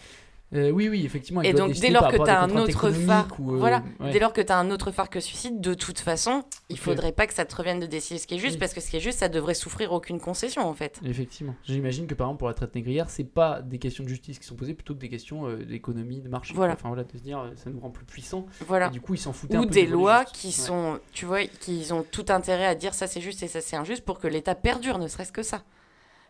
[0.56, 1.42] Euh, oui, oui, effectivement.
[1.44, 3.84] Et donc, décider dès lors que tu as des un autre phare, ou, euh, voilà,
[4.00, 4.12] ouais.
[4.12, 6.80] dès lors que tu as un autre phare que celui-ci, de toute façon, il Ok.
[6.82, 8.60] faudrait pas que ça te revienne de décider ce qui est juste, Oui.
[8.60, 11.00] parce que ce qui est juste, ça devrait souffrir aucune concession, en fait.
[11.06, 11.54] Effectivement.
[11.66, 14.46] J'imagine que par exemple pour la traite négrière, c'est pas des questions de justice qui
[14.48, 16.54] sont posées plutôt que des questions euh, d'économie, de marché.
[16.56, 16.74] Voilà.
[16.74, 18.48] Enfin voilà, de se dire euh, ça nous rend plus puissants.
[18.68, 18.88] Voilà.
[18.88, 20.54] Et du coup, ils s'en foutaient un Ou peu des du volet lois qui Ouais.
[20.54, 23.76] sont, tu vois, qui ont tout intérêt à dire ça c'est juste et ça c'est
[23.76, 25.62] injuste pour que l'État perdure, ne serait-ce que ça.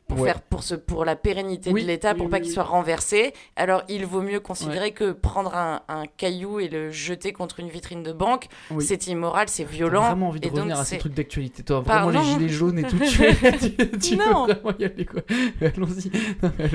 [0.09, 0.27] Pour, Ouais.
[0.29, 2.63] faire, pour, ce, pour la pérennité Oui, de l'État, oui, pour oui, pas qu'il soit
[2.63, 3.31] renversé.
[3.55, 7.69] Alors il vaut mieux considérer que prendre un, un caillou et le jeter contre une
[7.69, 8.47] vitrine de banque,
[8.79, 10.01] c'est immoral, c'est violent.
[10.07, 11.63] vraiment envie de et donc revenir à ces trucs d'actualité.
[11.63, 12.97] Toi, vraiment Pardon les gilets jaunes et tout.
[12.99, 14.45] Tu, tu, tu Non.
[14.47, 15.21] veux vraiment y aller quoi
[15.61, 16.11] Allons-y.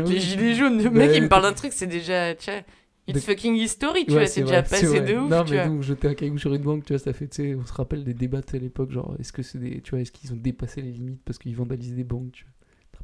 [0.09, 2.35] Les gilets jaunes, le mec il me parle d'un truc, c'est déjà.
[2.35, 2.61] Tu vois,
[3.09, 5.59] it's De- fucking history, tu Ouais, vois, c'est déjà passé de ouf, Non, tu mais
[5.65, 5.67] vois.
[5.75, 7.73] nous, jeter un caillou sur une banque, tu vois, ça fait, tu sais, on se
[7.73, 10.37] rappelle des débats à l'époque, genre, est-ce que c'est des, tu vois, est-ce qu'ils ont
[10.37, 12.53] dépassé les limites parce qu'ils vandalisaient des banques, tu vois.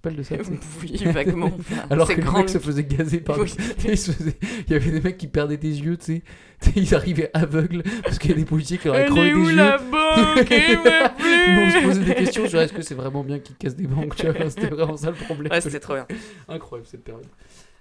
[0.03, 0.35] Rappelles de ça
[0.83, 1.53] Oui, vaguement.
[1.91, 2.39] Alors que grand.
[2.39, 3.39] mec se faisait gazer par.
[3.39, 3.53] Oui.
[3.85, 6.23] Il y avait des mecs qui perdaient des yeux, tu
[6.63, 6.73] sais.
[6.75, 9.49] Ils arrivaient aveugles parce qu'il y a des policiers qui auraient Elle crevé des où
[9.51, 9.57] yeux.
[9.57, 9.91] la banque?
[10.39, 14.17] On se posait des questions sur est-ce que c'est vraiment bien qu'ils cassent des banques,
[14.17, 14.49] tu vois.
[14.49, 15.53] C'était vraiment ça le problème.
[15.53, 16.07] Ouais, c'était trop bien.
[16.49, 17.27] Incroyable cette période.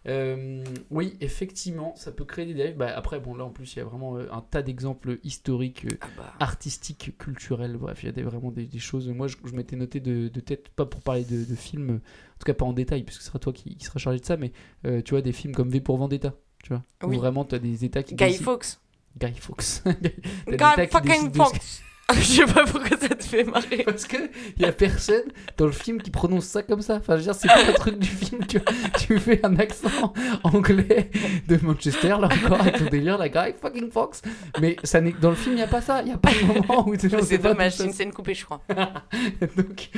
[0.07, 2.77] Euh, oui, effectivement, ça peut créer des dérives.
[2.77, 5.85] Bah, après, bon, là en plus, il y a vraiment euh, un tas d'exemples historiques,
[5.85, 6.33] euh, Ah bah.
[6.39, 7.75] artistiques, culturels.
[7.77, 9.07] Bref, il y a des, vraiment des, des choses.
[9.09, 12.37] Moi, je, je m'étais noté de, de tête, pas pour parler de, de films, en
[12.39, 14.37] tout cas pas en détail, puisque ce sera toi qui, qui sera chargé de ça,
[14.37, 14.51] mais
[14.85, 16.33] euh, tu vois, des films comme V pour Vendetta,
[16.63, 16.83] tu vois.
[17.03, 17.17] Où Oui.
[17.17, 18.15] vraiment, tu as des États qui.
[18.15, 18.79] Guy décident- Fawkes.
[19.19, 19.83] Guy Fawkes.
[20.47, 21.81] Guy fucking Fawkes.
[22.13, 23.83] Je sais pas pourquoi ça te fait marrer.
[23.83, 24.17] Parce que
[24.57, 25.23] y a personne
[25.57, 26.95] dans le film qui prononce ça comme ça.
[26.95, 28.45] Enfin, je veux dire, c'est pas le truc du film.
[28.45, 28.59] Tu,
[28.97, 31.11] tu fais un accent anglais
[31.47, 34.21] de Manchester, là encore, avec ton délire, la guy fucking Fox.
[34.59, 36.01] Mais ça n'est dans le film, il y a pas ça.
[36.01, 38.45] Il y a pas de moment où tu C'est dommage, c'est une scène coupée, je
[38.45, 38.61] crois.
[39.57, 39.89] Donc,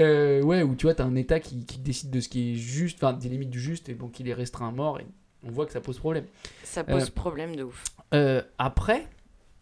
[0.00, 2.56] euh, ouais, où tu vois, t'as un État qui, qui décide de ce qui est
[2.56, 5.06] juste, enfin, des limites du juste, et donc il est restreint à mort, et
[5.46, 6.24] on voit que ça pose problème.
[6.64, 7.84] Ça pose Euh, problème de ouf.
[8.14, 9.06] Euh, après,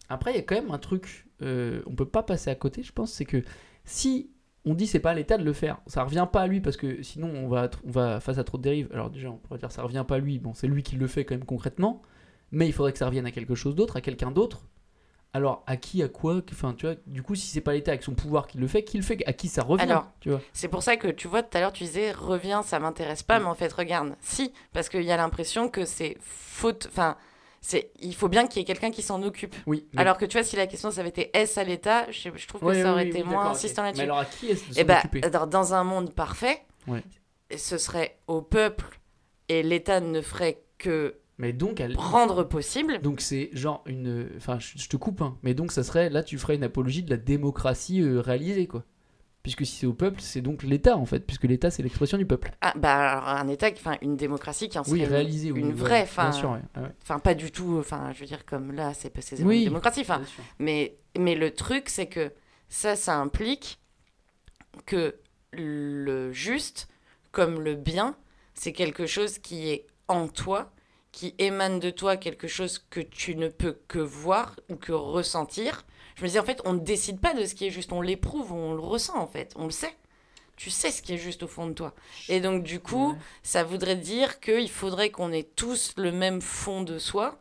[0.09, 2.83] après, il y a quand même un truc, euh, on peut pas passer à côté,
[2.83, 3.41] je pense, c'est que
[3.85, 4.31] si
[4.65, 6.75] on dit c'est pas à l'État de le faire, ça revient pas à lui parce
[6.77, 8.89] que sinon on va, on va face à trop de dérives.
[8.93, 11.07] Alors déjà, on pourrait dire ça revient pas à lui, bon, c'est lui qui le
[11.07, 12.01] fait quand même concrètement,
[12.51, 14.63] mais il faudrait que ça revienne à quelque chose d'autre, à quelqu'un d'autre.
[15.31, 18.01] Alors à qui, à quoi, enfin tu vois, du coup si c'est pas l'État avec
[18.03, 20.41] son pouvoir qui le fait, qui le fait, à qui ça revient, Alors, tu vois.
[20.53, 23.39] C'est pour ça que tu vois, tout à l'heure, tu disais reviens, ça m'intéresse pas,
[23.39, 23.43] Mm.
[23.43, 24.15] mais en fait, regarde.
[24.21, 26.87] Si, parce qu'il y a l'impression que c'est faute.
[26.89, 27.15] Enfin,
[27.61, 29.55] c'est il faut bien qu'il y ait quelqu'un qui s'en occupe.
[29.67, 29.87] Oui.
[29.93, 32.29] mais- Alors que tu vois, si la question ça avait été est-ce à l'État, je,
[32.35, 34.03] je trouve que ça aurait oui, été oui, moins insistant Mais là-dessus.
[34.03, 35.21] alors à qui est-ce de bah, occuper?
[35.29, 37.03] dans, un monde parfait, Ouais.
[37.55, 38.99] ce serait au peuple
[39.49, 41.95] et l'État ne ferait que Mais donc, elle...
[41.97, 42.99] rendre possible.
[43.01, 44.29] Donc c'est genre une...
[44.37, 46.09] Enfin, je, je te coupe, hein, mais donc ça serait...
[46.09, 48.83] Là, tu ferais une apologie de la démocratie euh, réalisée, quoi.
[49.55, 51.21] Puisque si c'est au peuple, c'est donc l'État, en fait.
[51.25, 52.51] Puisque l'État, c'est l'expression du peuple.
[52.61, 55.47] Ah, bah, alors, un État, enfin, une démocratie qui en serait Oui, une- réalisée.
[55.49, 56.03] une vraie.
[56.03, 56.31] Enfin,
[56.75, 56.81] ouais.
[56.83, 57.77] ouais, pas du tout.
[57.79, 59.63] Enfin, je veux dire, comme là, c'est c'est Oui.
[59.63, 60.01] démocratie.
[60.01, 60.21] Enfin.
[60.59, 62.31] Mais, mais le truc, c'est que
[62.67, 63.79] ça, ça implique
[64.85, 65.15] que
[65.51, 66.87] le juste,
[67.31, 68.15] comme le bien,
[68.53, 70.71] c'est quelque chose qui est en toi,
[71.11, 75.85] qui émane de toi quelque chose que tu ne peux que voir ou que ressentir.
[76.19, 78.01] Je me dis, en fait, on ne décide pas de ce qui est juste, on
[78.01, 79.95] l'éprouve, on le ressent, en fait, on le sait.
[80.57, 81.93] Tu sais ce qui est juste au fond de toi.
[82.27, 83.17] Et donc, du coup, Ouais.
[83.43, 87.39] ça voudrait dire qu'il faudrait qu'on ait tous le même fond de soi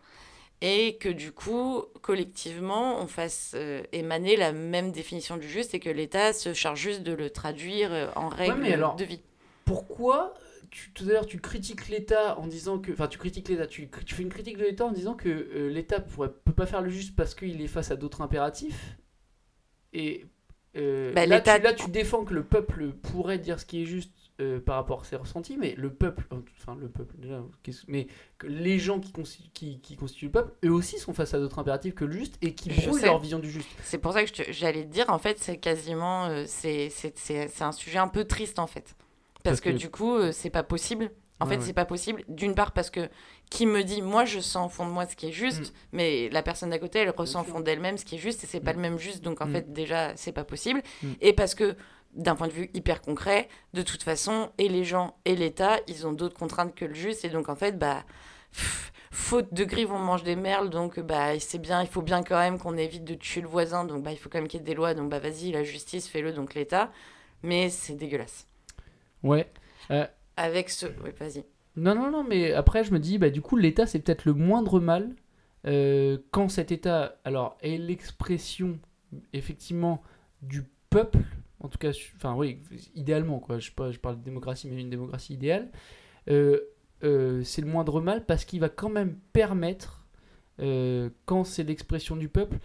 [0.60, 5.80] et que du coup, collectivement, on fasse euh, émaner la même définition du juste et
[5.80, 9.20] que l'État se charge juste de le traduire euh, en règles mais alors- de vie.
[9.64, 10.32] Pourquoi
[10.70, 13.88] tu, tout à l'heure tu critiques l'État en disant que enfin tu critiques l'État tu,
[14.06, 16.82] tu fais une critique de l'État en disant que euh, l'État pourrait peut pas faire
[16.82, 18.96] le juste parce qu'il est face à d'autres impératifs
[19.92, 20.26] et
[20.76, 23.86] euh, Bah, là, tu, là tu défends que le peuple pourrait dire ce qui est
[23.86, 26.28] juste euh, par rapport à ses ressentis mais le peuple
[26.60, 27.42] enfin le peuple déjà
[27.88, 28.06] mais
[28.38, 31.40] que les gens qui, consti- qui, qui constituent le peuple eux aussi sont face à
[31.40, 34.24] d'autres impératifs que le juste et qui brouillent leur vision du juste C'est pour ça
[34.24, 36.44] que j'allais te dire, en fait, c'est quasiment.
[36.46, 36.92] c'est
[37.60, 38.94] un sujet un peu triste, en fait.
[39.50, 41.10] Parce, Parce que, que- du coup, euh, c'est pas possible.
[41.40, 41.66] En Ouais, fait, ouais.
[41.66, 42.24] c'est pas possible.
[42.28, 43.08] D'une part, parce que
[43.50, 46.28] qui me dit, moi, je sens au fond de moi ce qui est juste, mais
[46.30, 47.46] la personne d'à côté, elle ressent au Mm.
[47.46, 48.76] fond d'elle-même ce qui est juste, et c'est pas Mm.
[48.76, 49.22] le même juste.
[49.22, 49.52] Donc, en Mm.
[49.52, 50.82] fait, déjà, c'est pas possible.
[51.02, 51.12] Mm.
[51.20, 51.76] Et parce que,
[52.14, 56.06] d'un point de vue hyper concret, de toute façon, et les gens et l'État, ils
[56.08, 57.24] ont d'autres contraintes que le juste.
[57.24, 58.04] Et donc, en fait, bah.
[58.52, 62.22] pff, Faute de grive, on mange des merles, donc bah c'est bien, il faut bien
[62.22, 64.60] quand même qu'on évite de tuer le voisin, donc bah il faut quand même qu'il
[64.60, 66.90] y ait des lois, donc bah vas-y, la justice, fais-le, donc l'État.
[67.42, 68.46] Mais c'est dégueulasse.
[69.22, 69.50] Ouais
[70.36, 70.86] Avec ce.
[71.04, 71.44] Oui, vas-y.
[71.76, 74.34] Non, non, non, mais après, je me dis, bah, du coup, l'État, c'est peut-être le
[74.34, 75.14] moindre mal
[75.66, 78.78] euh, quand cet État, alors, est l'expression,
[79.32, 80.02] effectivement,
[80.42, 81.18] du peuple,
[81.60, 82.60] en tout cas, enfin, oui,
[82.94, 85.70] idéalement, quoi, je, sais pas, je parle de démocratie, mais une démocratie idéale,
[86.30, 86.60] euh,
[87.04, 90.06] euh, c'est le moindre mal parce qu'il va quand même permettre,
[90.60, 92.58] euh, quand c'est l'expression du peuple,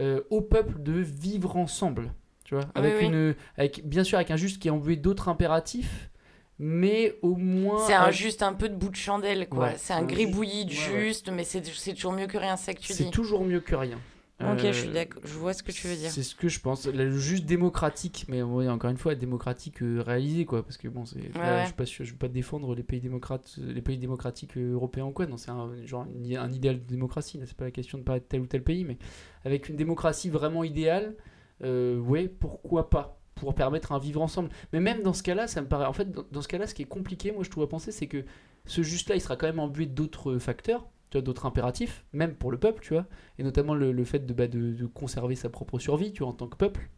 [0.00, 2.12] euh, au peuple de vivre ensemble,
[2.50, 3.06] tu vois, avec oui.
[3.06, 6.10] une, avec, bien sûr, avec un juste qui est embué d'autres impératifs,
[6.58, 7.86] mais au moins...
[7.86, 9.66] C'est un, juste un peu de bout de chandelle, quoi.
[9.68, 11.00] Ouais, c'est un c'est gribouillis de juste- ouais, ouais.
[11.06, 13.10] juste, mais c'est c'est toujours mieux que rien, c'est que tu C'est dis.
[13.12, 13.98] toujours mieux que rien.
[14.40, 16.10] Ok, Euh, je suis d'accord, je vois ce que tu veux dire.
[16.10, 16.86] C'est ce que je pense.
[16.86, 20.64] Le juste démocratique, mais encore une fois, démocratique euh, réalisé, quoi.
[20.64, 21.66] Parce que bon, c'est, ouais.
[21.78, 25.26] je je vais pas défendre les pays démocrates, les pays démocratiques euh, européens ou quoi.
[25.26, 26.02] Non, c'est un, genre
[26.36, 27.38] un idéal de démocratie.
[27.44, 28.96] C'est pas la question de parler de tel ou tel pays, mais
[29.44, 31.14] avec une démocratie vraiment idéale,
[31.62, 33.20] euh, ouais, pourquoi pas?
[33.34, 34.50] Pour permettre un vivre ensemble.
[34.72, 35.86] Mais même dans ce cas-là, ça me paraît.
[35.86, 38.06] En fait, dans, ce cas-là, ce qui est compliqué, moi, je trouve à penser, c'est
[38.06, 38.24] que
[38.66, 42.52] ce juste-là, il sera quand même embué d'autres facteurs, tu vois, d'autres impératifs, même pour
[42.52, 43.06] le peuple, tu vois,
[43.38, 46.56] et notamment le, fait de, bah, de, conserver sa propre survie, tu en tant que
[46.56, 46.90] peuple.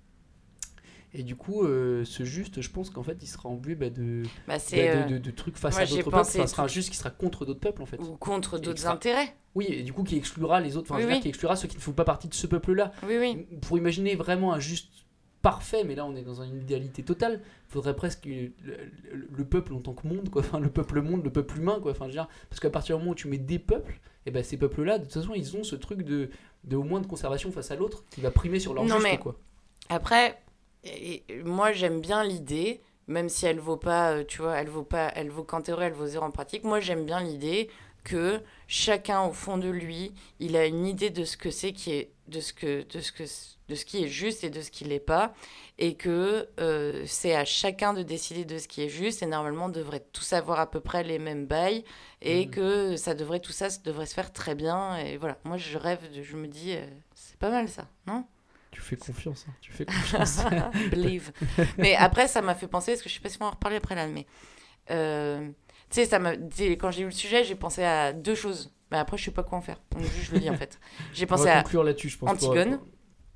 [1.15, 4.23] Et du coup, euh, ce juste, je pense qu'en fait, il sera embué bah, de,
[4.49, 6.17] Bah, bah, euh, de, de- de trucs face moi, à d'autres peuples.
[6.17, 7.99] Enfin, ce sera un juste qui sera contre d'autres peuples, en fait.
[7.99, 9.35] Ou contre d'autres intérêts.
[9.55, 11.21] Oui, et du coup, qui exclura les autres, enfin, Oui, oui.
[11.21, 12.93] qui exclura ceux qui ne font pas partie de ce peuple-là.
[13.07, 13.47] Oui, oui.
[13.61, 14.89] Pour imaginer vraiment un juste
[15.43, 19.45] parfait, mais là on est dans une idéalité totale, il faudrait presque le, le- le
[19.45, 20.41] peuple en tant que monde, quoi.
[20.41, 21.91] Enfin, le peuple monde, le peuple humain, quoi.
[21.91, 24.31] Enfin, je veux dire, parce qu'à partir du moment où tu mets des peuples, et
[24.31, 26.31] ben ces peuples-là, de toute façon, ils ont ce truc de,
[26.65, 29.03] de au moins de conservation face à l'autre qui va primer sur leur Non, juste,
[29.03, 29.37] mais- quoi.
[29.89, 30.41] Après,
[30.85, 34.83] et- moi j'aime bien l'idée, même si elle vaut pas, euh, tu vois, elle vaut
[34.85, 36.65] pas, elle vaut qu'en théorie, elle vaut zéro en pratique.
[36.65, 37.69] Moi j'aime bien l'idée
[38.05, 41.93] que chacun au fond de lui, il a une idée de ce que c'est qui
[41.93, 43.23] est, de ce que, de ce que,
[43.69, 45.35] de ce qui est juste et de ce qui l'est pas,
[45.79, 49.23] et que euh, c'est à chacun de décider de ce qui est juste.
[49.23, 51.85] Et normalement, on devrait tous avoir à peu près les mêmes bails,
[52.23, 52.51] et Mhm.
[52.51, 54.97] que ça devrait, tout ça, ça devrait se faire très bien.
[54.99, 58.25] Et voilà, moi je rêve, de, je me dis, euh, c'est pas mal ça, non?
[58.73, 59.53] Tu fais confiance, hein.
[59.61, 60.43] tu fais confiance.
[60.91, 61.31] Believe.
[61.79, 63.51] mais après, ça m'a fait penser, parce que je sais pas si on va en
[63.55, 64.27] reparler après là, mais.
[64.91, 65.49] euh,
[65.91, 68.73] tu sais, Quand j'ai eu le sujet, j'ai pensé à deux choses.
[68.91, 69.81] Mais après, je sais pas quoi en faire.
[69.93, 70.79] Donc, je le dis en fait.
[71.15, 72.39] J'ai pensé à conclure là-dessus, je pense.
[72.39, 72.81] pour- Antigone.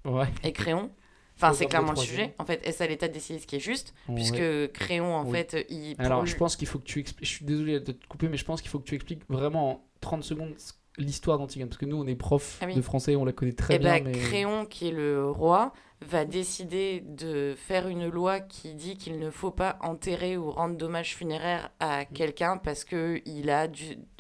[0.05, 0.26] Ouais.
[0.43, 0.91] et Créon.
[1.37, 2.34] Enfin, c'est clairement le sujet.
[2.39, 4.14] En fait, est-ce à l'État de décider ce qui est juste Ouais.
[4.14, 5.32] Puisque Créon, en Oui.
[5.32, 5.97] fait, il.
[5.97, 7.28] pour Alors, je pense qu'il faut que tu expliques.
[7.28, 9.70] Je suis désolé de te couper, mais je pense qu'il faut que tu expliques vraiment
[9.72, 11.68] en 30 secondes ce- l'histoire d'Antigone.
[11.68, 12.74] Parce que nous, on est prof Ah oui.
[12.74, 13.94] de français, on la connaît très Eh bien.
[13.94, 14.12] ben, mais...
[14.12, 15.72] Créon, qui est le roi,
[16.03, 20.76] va décider de faire une loi qui dit qu'il ne faut pas enterrer ou rendre
[20.76, 22.07] dommage funéraire à Mm.
[22.14, 23.66] quelqu'un parce que il a,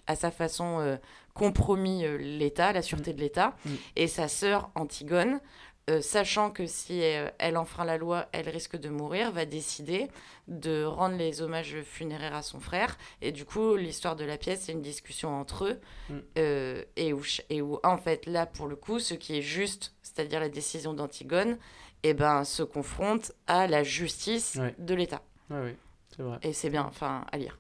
[0.06, 0.96] à sa façon, euh,
[1.34, 3.54] compromis euh, l'État, la sûreté de l'État.
[3.66, 3.70] Mm.
[3.96, 5.40] Et sa sœur Antigone,
[5.88, 10.08] euh, sachant que si euh, elle enfreint la loi, elle risque de mourir, va décider
[10.48, 12.98] de rendre les hommages funéraires à son frère.
[13.22, 15.80] Et du coup, l'histoire de la pièce, c'est une discussion entre eux.
[16.10, 16.14] Mm.
[16.38, 19.92] euh, et, où, et où, en fait, là, pour le coup, ce qui est juste,
[20.02, 21.56] c'est-à-dire la décision d'Antigone,
[22.02, 24.74] eh ben, se confronte à la justice Ouais.
[24.78, 25.22] de l'État.
[25.50, 25.76] Ouais, ouais,
[26.16, 26.38] c'est vrai.
[26.42, 27.58] Et c'est bien, enfin, à lire.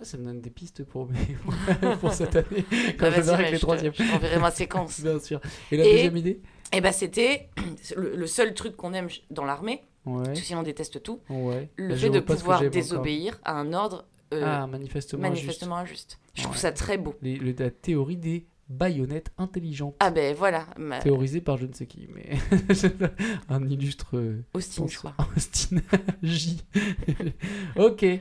[0.00, 1.08] Ah, ça me donne des pistes pour,
[2.00, 2.64] pour cette année.
[2.98, 3.92] Quand Bah, je verrai avec les je te- troisièmes.
[3.94, 5.00] Je t'enverrai ma séquence.
[5.02, 5.40] Bien sûr.
[5.70, 6.40] Et la Et- deuxième idée?
[6.74, 7.48] Et ben, c'était
[7.96, 10.24] le, le seul truc qu'on aime dans l'armée, Ouais.
[10.24, 11.70] parce que sinon on déteste tout, Ouais.
[11.76, 12.70] le Je fait de pouvoir encore.
[12.70, 14.04] désobéir à un ordre
[14.34, 15.22] euh, Ah, manifestement.
[15.22, 16.18] manifestement injuste.
[16.34, 17.14] Je trouve ça très beau.
[17.22, 19.94] Les- la théorie des baïonnettes intelligentes.
[20.00, 22.36] Ah ben voilà, ma- Théorisée par je ne sais qui, mais
[23.48, 25.14] un illustre euh, Austin, je penseur.
[25.14, 25.26] crois.
[25.36, 25.76] Austin
[26.22, 26.62] J.
[27.76, 28.02] ok.
[28.02, 28.20] Eh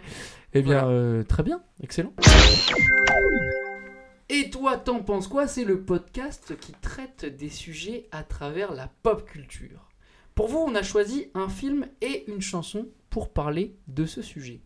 [0.54, 0.88] bien, Voilà.
[0.88, 1.62] euh, très bien.
[1.82, 2.14] Excellent.
[4.30, 5.48] Et toi, t'en penses quoi?
[5.48, 9.90] C'est le podcast qui traite des sujets à travers la pop culture.
[10.34, 14.62] Pour vous, on a choisi un film et une chanson pour parler de ce sujet.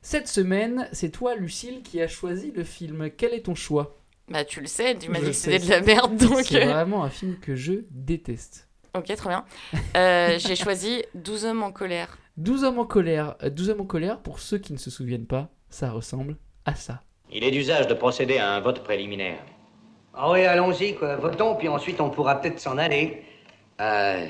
[0.00, 3.10] Cette semaine, c'est toi, Lucille, qui a choisi le film.
[3.16, 3.98] Quel est ton choix?
[4.28, 5.66] Bah tu le sais, tu m'as dit que c'était sais.
[5.66, 6.44] de la merde, donc...
[6.44, 8.68] C'est euh, vraiment un film que je déteste.
[8.94, 9.44] Ok, très bien.
[9.96, 12.18] Euh, J'ai choisi 12 hommes en colère.
[12.38, 13.36] 12 hommes en colère.
[13.42, 16.74] Euh, 12 hommes en colère, pour ceux qui ne se souviennent pas, ça ressemble à
[16.74, 17.02] ça.
[17.32, 19.38] Il est d'usage de procéder à un vote préliminaire.
[20.14, 21.16] Ah oui, allons-y, quoi.
[21.16, 23.22] Votons, puis ensuite on pourra peut-être s'en aller.
[23.80, 24.26] Euh,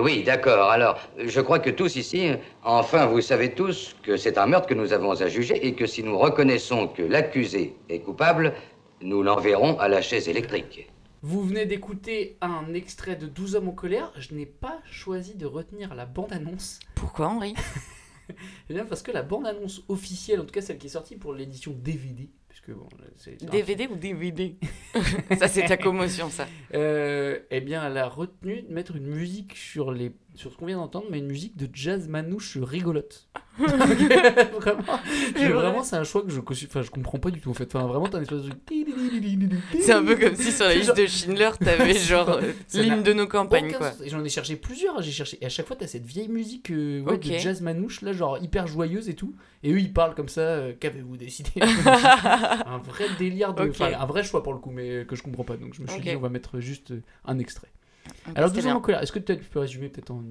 [0.00, 0.70] oui, d'accord.
[0.70, 2.32] Alors, je crois que tous ici,
[2.64, 5.86] enfin, vous savez tous que c'est un meurtre que nous avons à juger et que
[5.86, 8.54] si nous reconnaissons que l'accusé est coupable,
[9.00, 10.90] nous l'enverrons à la chaise électrique.
[11.22, 14.12] Vous venez d'écouter un extrait de 12 hommes en colère.
[14.16, 16.80] Je n'ai pas choisi de retenir la bande-annonce.
[16.96, 17.54] Pourquoi, Henri?
[18.70, 21.72] bien, parce que la bande-annonce officielle, en tout cas celle qui est sortie pour l'édition
[21.72, 24.56] DVD, puisque bon, c'est DVD ou DVD
[25.38, 26.46] Ça, c'est ta commotion, ça.
[26.74, 30.66] Euh, eh bien, elle a retenu de mettre une musique sur, les, sur ce qu'on
[30.66, 33.28] vient d'entendre, mais une musique de jazz manouche rigolote.
[33.58, 35.00] vraiment,
[35.34, 35.48] C'est vrai.
[35.52, 37.74] vraiment c'est un choix que je, enfin, je comprends pas du tout en fait.
[37.74, 38.52] Enfin, vraiment, t'as un espèce de.
[39.80, 42.52] C'est un peu comme si sur la liste genre- de Schindler, t'avais genre euh,
[42.86, 43.92] n'a de nos campagnes, quoi.
[44.04, 45.38] Et j'en ai cherché plusieurs, j'ai cherché.
[45.40, 48.38] Et à chaque fois, t'as cette vieille musique euh, ouais, de jazz manouche, là, genre
[48.38, 49.34] hyper joyeuse et tout.
[49.64, 50.40] Et eux, ils parlent comme ça.
[50.42, 51.50] euh, Qu'avez-vous décidé?
[51.60, 53.68] Un vrai délire de.
[53.70, 55.56] Enfin, un vrai choix pour le coup, mais que je comprends pas.
[55.56, 56.92] Donc je me suis dit, on va mettre juste
[57.24, 57.68] un extrait.
[58.34, 60.22] Alors, c'était 12 ans en colère, est-ce que peut-être tu peux résumer peut-être en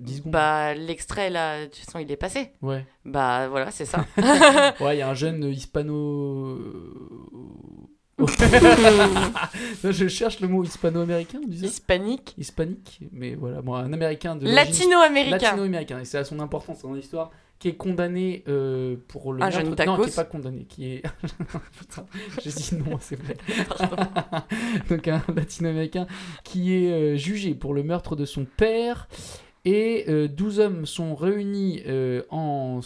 [0.00, 2.52] 10 secondes Bah, l'extrait, là, de toute façon, il est passé.
[2.62, 2.84] Ouais.
[3.04, 4.06] Bah, voilà, c'est ça.
[4.80, 6.58] Ouais, il y a un jeune hispano.
[9.84, 12.34] Non, je cherche le mot hispano-américain, on ça Hispanique.
[12.36, 14.44] Hispanique, mais voilà, moi, un américain de.
[14.46, 15.36] Latino-américain.
[15.38, 19.42] Latino-américain, et c'est à son importance dans l'histoire, qui est condamné euh, pour le.
[19.42, 21.02] Un meurtre- Non, qui est pas condamné, qui est.
[21.78, 22.06] Putain,
[22.42, 23.36] j'ai dit non, c'est vrai.
[24.90, 26.06] Donc un latino-américain
[26.44, 29.08] qui est euh, jugé pour le meurtre de son père
[29.70, 32.80] Et euh, 12 hommes sont réunis euh, en,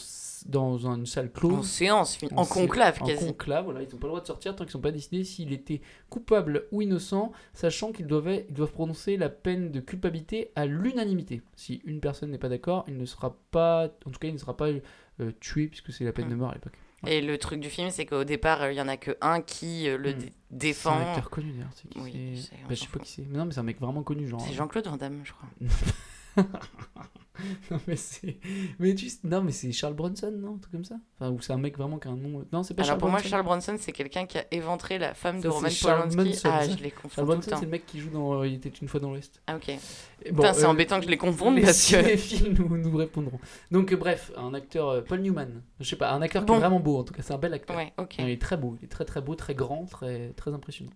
[0.47, 1.53] dans une salle close.
[1.55, 3.26] En séance, en sé- conclave, en quasi.
[3.26, 5.53] conclave, voilà, ils n'ont pas le droit de sortir tant qu'ils n'ont pas décidé s'il
[5.53, 5.80] était
[6.11, 11.43] coupable ou innocent, sachant qu'ils doivent, ils doivent prononcer la peine de culpabilité à l'unanimité.
[11.57, 14.39] Si une personne n'est pas d'accord, il ne sera pas, en tout cas, il ne
[14.39, 16.72] sera pas euh, tué puisque c'est la peine de mort à l'époque.
[17.07, 19.41] Et le truc du film, c'est qu'au départ, euh, il y en a que un
[19.41, 20.18] qui le Hmm.
[20.18, 20.93] dé- C'est défend.
[20.99, 21.70] un acteur connu d'ailleurs.
[21.97, 23.22] Oui, bah, je sais pas qui c'est.
[23.28, 24.41] Mais non, mais c'est un mec vraiment connu, genre.
[24.41, 25.49] C'est Jean-Claude Van Damme, je crois.
[27.70, 28.39] non mais c'est,
[28.78, 30.97] mais tu, non mais c'est Charles Bronson, non, un truc comme ça?
[31.18, 32.45] Enfin, ou c'est un mec vraiment qui a un nom.
[32.53, 33.30] Non, c'est pas Alors Charles pour moi, Bronson.
[33.30, 36.39] Charles Bronson, c'est quelqu'un qui a éventré la femme de Roman Polanski.
[36.45, 38.68] Ah, je les confonds Charles Bronson, c'est le mec qui joue dans euh, Il était
[38.68, 39.43] une fois dans l'Ouest.
[39.47, 39.72] Ah ok.
[40.24, 41.97] Putain, c'est euh, embêtant que je les confonde les parce que...
[42.03, 43.41] cinéphiles nous, nous répondront.
[43.70, 46.57] Donc euh, bref, un acteur, euh, Paul Newman, je sais pas, un acteur qui Bon.
[46.57, 47.76] est vraiment beau en tout cas, c'est un bel acteur.
[47.76, 48.16] Ouais, ok.
[48.18, 50.93] Il est très beau, il est très très beau, très grand, très, très impressionnant.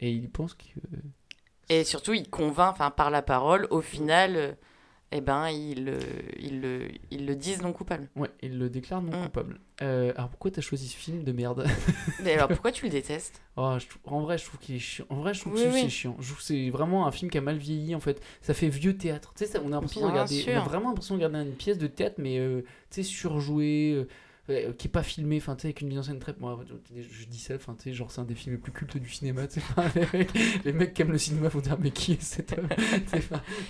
[0.00, 0.64] Et il pense que...
[1.70, 4.52] Et surtout, il convainc, enfin par la parole, au final, euh,
[5.12, 5.98] eh ben, ils le,
[6.38, 8.08] ils le, ils le disent non coupable.
[8.16, 9.22] Ouais, il le déclare non Mm.
[9.24, 9.60] coupable.
[9.82, 11.64] Euh, alors pourquoi t'as choisi ce film de merde?
[12.22, 13.40] Mais alors pourquoi tu le détestes?
[13.56, 15.06] Oh, je en vrai, je trouve qu'il est chiant.
[15.08, 15.80] En vrai, je trouve Oui, que oui.
[15.80, 16.16] c'est chiant.
[16.18, 18.20] Je trouve que c'est vraiment un film qui a mal vieilli en fait.
[18.42, 19.32] Ça fait vieux théâtre.
[19.36, 20.44] Tu sais, ça- on a l'impression de Bien regarder.
[20.48, 20.62] On a sûr.
[20.68, 24.08] vraiment l'impression de regarder une pièce de théâtre, mais euh, tu sais, surjouée, euh,
[24.50, 25.38] euh, qui est pas filmée.
[25.38, 26.34] Enfin, tu sais, avec une mise en scène très.
[26.38, 26.58] Moi,
[26.94, 29.08] je, dis ça, enfin, tu sais, genre, c'est un des films les plus cultes du
[29.08, 29.46] cinéma.
[29.46, 30.26] tu sais.
[30.64, 32.68] Les, mecs, qui aiment le cinéma vont dire, mais qui est cet homme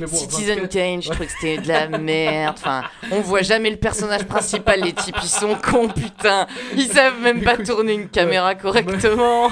[0.01, 2.57] bon, Citizen Kane, je trouvais que c'était de la merde.
[2.59, 4.81] Enfin, on voit jamais le personnage principal.
[4.81, 6.47] Les types, ils sont cons, putain.
[6.76, 9.51] Ils savent même pas tourner une caméra correctement.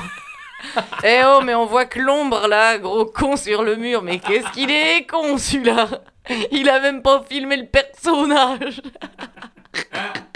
[1.05, 4.03] Eh oh, mais on voit que l'ombre là, gros con sur le mur.
[4.03, 5.89] Mais qu'est-ce qu'il est con celui-là?
[6.51, 8.83] Il a même pas filmé le personnage.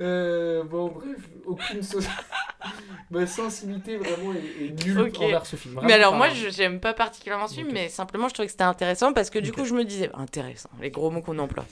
[0.00, 2.00] Euh, bon, bref, aucune so-
[3.10, 5.78] Ma sensibilité vraiment est, est nulle envers ce film.
[5.84, 8.52] Mais alors enfin, moi, je j'aime pas particulièrement ce film, mais simplement je trouvais que
[8.52, 11.64] c'était intéressant parce que du coup, je me disais intéressant, les gros mots qu'on emploie.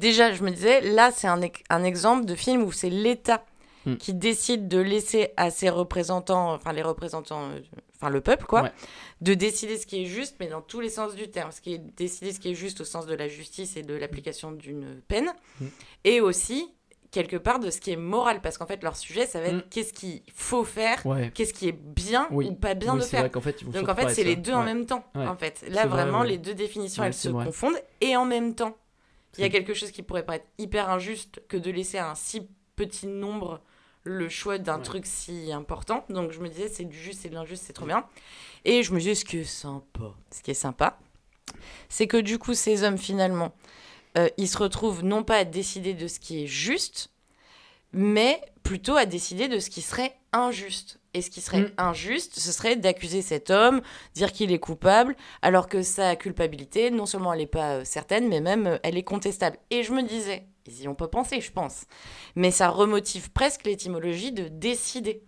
[0.00, 3.44] Déjà, je me disais là, c'est un exemple de film où c'est l'État
[3.86, 3.96] Hmm.
[3.96, 7.60] qui décide de laisser à ses représentants, enfin les représentants, euh,
[7.96, 8.72] enfin le peuple quoi, Ouais.
[9.20, 11.74] de décider ce qui est juste, mais dans tous les sens du terme, ce qui
[11.74, 15.00] est décider ce qui est juste au sens de la justice et de l'application d'une
[15.06, 15.66] peine, Hmm.
[16.04, 16.72] et aussi
[17.10, 19.54] quelque part de ce qui est moral, parce qu'en fait leur sujet, ça va être
[19.66, 19.68] Hmm.
[19.70, 21.30] qu'est-ce qu'il faut faire, Ouais.
[21.34, 22.48] qu'est-ce qui est bien Oui.
[22.48, 23.30] ou pas bien Oui, de faire.
[23.42, 25.04] fait, Donc en fait, c'est les deux en même temps.
[25.14, 25.26] Ouais.
[25.26, 27.44] En fait, là vrai, vraiment, les deux définitions, elles se vrai.
[27.44, 27.80] confondent.
[28.00, 28.76] Et en même temps,
[29.36, 32.14] il y a quelque chose qui pourrait paraître hyper injuste que de laisser à un
[32.14, 33.60] si petit nombre
[34.04, 36.04] le choix d'un truc si important.
[36.10, 38.06] Donc je me disais, c'est du juste et de l'injuste, c'est trop bien.
[38.64, 40.98] Et je me disais, ce qui est sympa, ce qui est sympa,
[41.88, 43.52] c'est que du coup, ces hommes, finalement,
[44.16, 47.10] euh, ils se retrouvent non pas à décider de ce qui est juste,
[47.92, 50.98] mais plutôt à décider de ce qui serait injuste.
[51.14, 51.72] Et ce qui serait Mm.
[51.78, 53.80] injuste, ce serait d'accuser cet homme,
[54.14, 58.28] dire qu'il est coupable, alors que sa culpabilité, non seulement elle n'est pas euh, certaine,
[58.28, 59.56] mais même euh, elle est contestable.
[59.70, 61.84] Et je me disais, ils y ont pas pensé, je pense,
[62.34, 65.22] mais ça remotive presque l'étymologie de décider.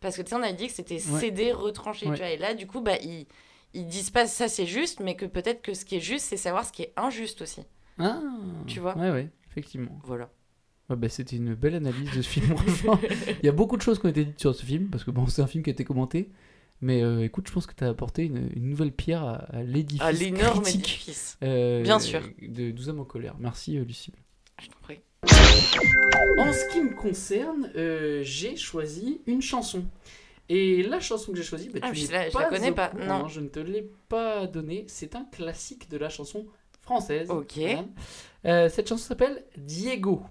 [0.00, 1.20] Parce que tu sais, on a dit que c'était Ouais.
[1.20, 2.14] céder, retrancher, Ouais.
[2.16, 3.26] tu vois, et là, du coup, bah, ils,
[3.74, 6.38] ils disent pas ça c'est juste, mais que peut-être que ce qui est juste, c'est
[6.38, 7.62] savoir ce qui est injuste aussi.
[7.98, 8.20] Ah,
[8.66, 10.00] Tu vois Ouais, ouais, effectivement.
[10.04, 10.30] Voilà.
[10.90, 12.98] Ouais, bah, C'était une belle analyse de ce film, franchement.
[13.42, 15.10] Il y a beaucoup de choses qui ont été dites sur ce film, parce que
[15.10, 16.30] bon, c'est un film qui a été commenté.
[16.82, 19.62] Mais euh, écoute, je pense que tu as apporté une, une nouvelle pierre à, à
[19.62, 20.00] l'édifice.
[20.02, 21.38] À l'énorme critique, édifice.
[21.44, 22.22] euh, Bien sûr.
[22.40, 23.34] De 12 hommes en colère.
[23.38, 24.14] Merci, euh, Lucille.
[24.62, 25.00] Je t'en prie.
[26.38, 29.84] En ce qui me concerne, euh, j'ai choisi une chanson.
[30.48, 32.92] Et la chanson que j'ai choisie, bah, Ah, tu je la- je la connais pas,
[32.98, 33.12] non.
[33.12, 34.84] hein, je ne te l'ai pas donnée.
[34.88, 36.46] C'est un classique de la chanson
[36.80, 37.30] française.
[37.30, 37.60] Ok.
[38.46, 40.22] Euh, cette chanson s'appelle Diego.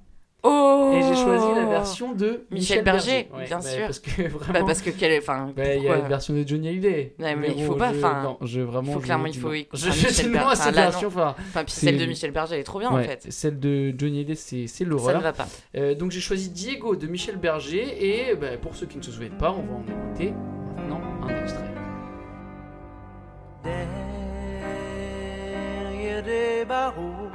[0.41, 3.81] Oh Et j'ai choisi la version de Michel Berger, Ouais, bien bah, sûr.
[3.81, 4.53] Parce que vraiment.
[4.53, 5.19] Bah parce que quelle est...
[5.19, 7.13] Enfin, bah, il y a une version de Johnny Hallyday.
[7.19, 8.87] Ouais, mais il bon, faut pas, je- enfin, Non, je vraiment.
[8.87, 9.53] il faut je clairement, il faut non.
[9.53, 9.91] écouter Je,
[10.23, 10.89] je non à Enfin, cette là, non.
[10.91, 11.07] version.
[11.09, 13.27] Enfin, Enfin, puis celle de Michel Berger, elle est trop bien, en fait.
[13.29, 15.17] Celle de Johnny Hallyday, c'est c'est Ça l'horreur.
[15.17, 15.47] ne va pas.
[15.75, 19.11] Euh, donc j'ai choisi Diego de Michel Berger et bah, pour ceux qui ne se
[19.11, 20.33] souviennent pas, on va en écouter
[20.77, 21.65] maintenant un extrait.
[25.91, 27.29] derrière des barreaux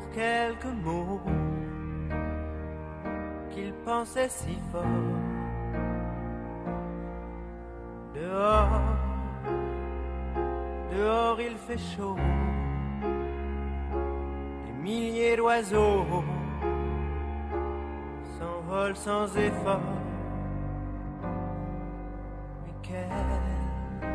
[0.00, 1.20] pour quelques mots
[3.50, 4.82] qu'il pensait si fort.
[8.14, 8.80] Dehors,
[10.92, 12.16] dehors il fait chaud,
[14.66, 16.04] des milliers d'oiseaux
[18.38, 19.80] s'envolent sans effort.
[22.64, 24.10] Mais quel,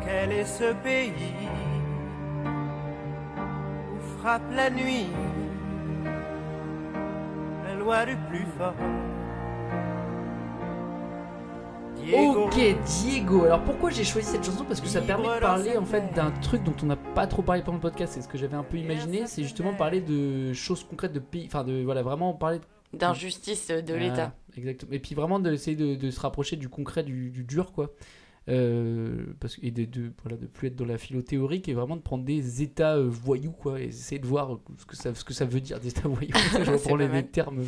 [0.00, 1.71] quel est ce pays
[4.22, 5.08] frappe la nuit
[7.64, 8.74] la loi du plus fort
[11.96, 12.44] Diego.
[12.44, 13.44] Ok, Diego.
[13.44, 14.64] Alors pourquoi j'ai choisi cette chanson?
[14.64, 17.42] Parce que ça permet de parler en fait d'un truc dont on n'a pas trop
[17.42, 18.12] parlé pendant le podcast.
[18.14, 19.26] C'est ce que j'avais un peu imaginé.
[19.26, 21.46] C'est justement parler de choses concrètes de pays.
[21.46, 22.60] Enfin, de voilà, vraiment parler
[22.92, 24.34] D'injustice de l'État.
[24.34, 24.92] Ah, exactement.
[24.92, 27.90] Et puis vraiment d'essayer de, de se rapprocher du concret, du, du dur, quoi.
[28.48, 31.96] Euh, parce, et de, de, voilà, de plus être dans la philo théorique et vraiment
[31.96, 33.80] de prendre des états euh, voyous, quoi.
[33.80, 36.32] Et essayer de voir ce que ça, ce que ça veut dire, des états voyous.
[36.64, 37.64] Je reprends les, termes.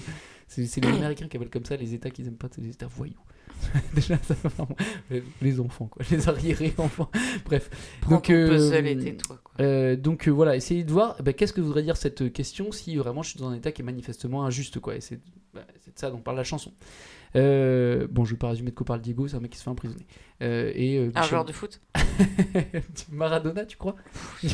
[0.49, 2.89] C'est les Américains qui appellent comme ça les états qu'ils aiment pas, c'est des états
[2.89, 3.15] voyous.
[3.95, 4.77] Déjà, ça vraiment-
[5.41, 6.05] les enfants, quoi.
[6.11, 7.11] Les arriérés enfants.
[7.45, 7.71] Bref.
[8.09, 9.65] Donc, euh, puzzle tais-toi, quoi.
[9.65, 12.97] euh, donc euh, voilà, essayez de voir bah, qu'est-ce que voudrait dire cette question si
[12.97, 14.97] vraiment je suis dans un état qui est manifestement injuste, quoi.
[14.97, 15.21] Et c'est
[15.55, 16.73] bah, c'est de ça dont parle la chanson.
[17.37, 19.65] Euh, bon, je vais pas résumer de quoi parle Diego, c'est un mec qui se
[19.65, 20.07] fait emprisonner.
[20.43, 21.81] Euh, et, euh, Un Michel- joueur de foot
[23.13, 23.97] Maradona, tu crois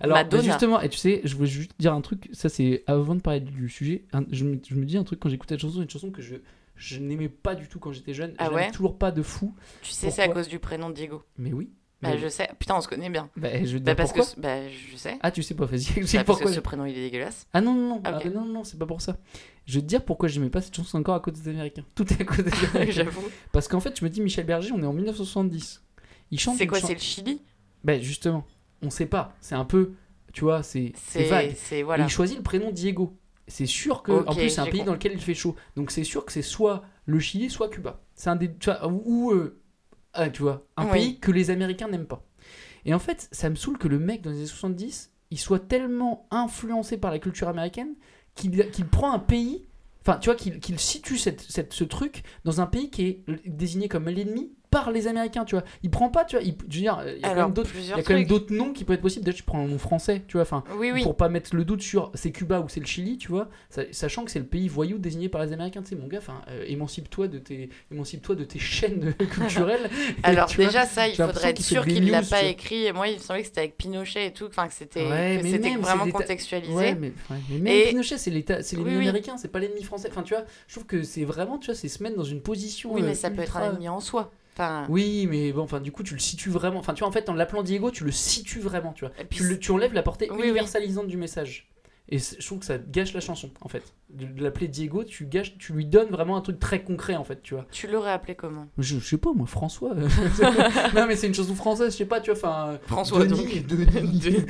[0.00, 0.42] Alors, Madonna.
[0.42, 3.40] justement, et tu sais, je voulais juste dire un truc, ça c'est avant de parler
[3.40, 5.90] du sujet, un- je, me, je me dis un truc quand j'écoutais cette chanson, une
[5.90, 6.36] chanson que je,
[6.76, 9.54] je n'aimais pas du tout quand j'étais jeune, Ah ouais toujours pas de fou.
[9.82, 11.22] Tu sais, c'est à cause du prénom de Diego.
[11.38, 11.70] Mais oui.
[12.02, 12.48] Bah, je sais.
[12.58, 13.30] Putain, on se connaît bien.
[13.36, 14.34] Bah, je Bah, parce pourquoi.
[14.34, 14.40] que.
[14.40, 15.18] Bah, je sais.
[15.22, 16.46] Ah, tu sais pas, vas-y, Bah, parce pourquoi.
[16.46, 17.46] que ce prénom, il est dégueulasse.
[17.52, 19.16] Ah non, non, non, Ah, ah, non, non, c'est pas pour ça.
[19.66, 21.84] Je vais te dire pourquoi j'aimais pas cette chanson encore à cause des Américains.
[21.94, 22.92] Tout est à cause des Américains.
[23.04, 23.22] J'avoue.
[23.52, 25.82] Parce qu'en fait, je me dis, Michel Berger, on est en 1970.
[26.32, 26.56] Il chante.
[26.58, 27.40] C'est quoi C'est le Chili?
[27.84, 28.44] Ben justement,
[28.82, 29.34] on sait pas.
[29.40, 29.92] C'est un peu,
[30.32, 30.92] tu vois, c'est
[31.28, 31.54] vague.
[31.84, 32.04] voilà.
[32.04, 33.16] Et il choisit le prénom Diego.
[33.48, 34.84] C'est sûr que, en plus, c'est un pays compris.
[34.86, 35.56] dans lequel il fait chaud.
[35.76, 38.00] Donc c'est sûr que c'est soit le Chili, soit Cuba.
[38.14, 38.50] C'est un des,
[39.04, 39.60] ou, euh,
[40.14, 40.90] ah, tu vois, un Oui.
[40.92, 42.24] pays que les Américains n'aiment pas.
[42.84, 45.60] Et en fait, ça me saoule que le mec dans les années 70, il soit
[45.60, 47.94] tellement influencé par la culture américaine
[48.34, 49.66] qu'il prend un pays,
[50.00, 53.24] enfin, tu vois, qu'il qu'il situe cette, cette- ce truc dans un pays qui est
[53.46, 55.62] désigné comme l'ennemi par les Américains, tu vois.
[55.84, 57.54] Il prend pas, tu vois, il, je veux dire, il y a quand Alors, même
[57.54, 57.70] d'autres-
[58.04, 59.24] quand même noms qui peuvent être possibles.
[59.24, 61.02] D'ailleurs, tu prends un nom français, tu vois, enfin, Oui, oui.
[61.02, 63.84] pour pas mettre le doute sur c'est Cuba ou c'est le Chili, tu vois, sa-
[63.92, 66.40] sachant que c'est le pays voyou désigné par les Américains, tu sais, mon gars, enfin,
[66.48, 69.90] euh, émancipe-toi de tes, émancipe-toi de tes chaînes culturelles.
[70.18, 72.86] Et Alors vois, déjà ça, il faudrait être sûr qu'il l'a pas écrit.
[72.86, 75.40] Et moi, il me semblait que c'était avec Pinochet et tout, enfin que c'était Ouais,
[75.44, 76.72] c'était vraiment contextualisé.
[76.72, 79.08] Ouais, mais, ouais, mais même Et- Pinochet, c'est l'État, c'est l'ennemi oui.
[79.08, 80.08] américain, c'est pas l'ennemi français.
[80.10, 82.40] Enfin, tu vois, je trouve que c'est vraiment, tu vois, c'est se mettre dans une
[82.40, 82.92] position.
[82.94, 84.30] Oui, mais euh, ça peut être un ennemi en soi.
[84.54, 86.78] Enfin, Oui, mais bon, enfin, du coup, tu le situes vraiment.
[86.78, 89.14] Enfin, tu vois, en fait, en l'appelant Diego, tu le situes vraiment, tu vois.
[89.18, 90.44] Et puis Tu, le- tu enlèves la portée Oui, oui.
[90.48, 91.68] universalisante du message.
[92.08, 93.82] Et je trouve que ça gâche la chanson, en fait.
[94.10, 97.24] De, de l'appeler Diego, tu, gâches, tu lui donnes vraiment un truc très concret, en
[97.24, 97.66] fait, tu vois.
[97.70, 98.66] tu l'aurais appelé comment?
[98.76, 99.94] Je, je sais pas, moi, François.
[100.94, 102.78] non, mais c'est une chanson française, je sais pas, tu vois, enfin.
[102.86, 103.78] François, Denis, donc.
[103.88, 104.44] Denis.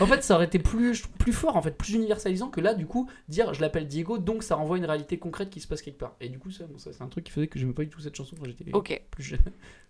[0.00, 2.84] en fait, ça aurait été plus, plus fort, en fait, plus universalisant que là, du
[2.86, 5.98] coup, dire je l'appelle Diego, donc ça renvoie une réalité concrète qui se passe quelque
[5.98, 6.16] part.
[6.20, 7.88] Et du coup, ça, bon, ça c'est un truc qui faisait que j'aimais pas du
[7.88, 9.00] tout cette chanson quand j'étais Ok.
[9.10, 9.40] plus jeune.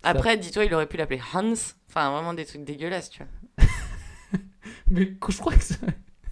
[0.04, 1.54] Après, dis-toi, il aurait pu l'appeler Hans.
[1.88, 3.66] Enfin, vraiment des trucs dégueulasses, tu vois.
[4.90, 5.76] Mais que- je crois que ça.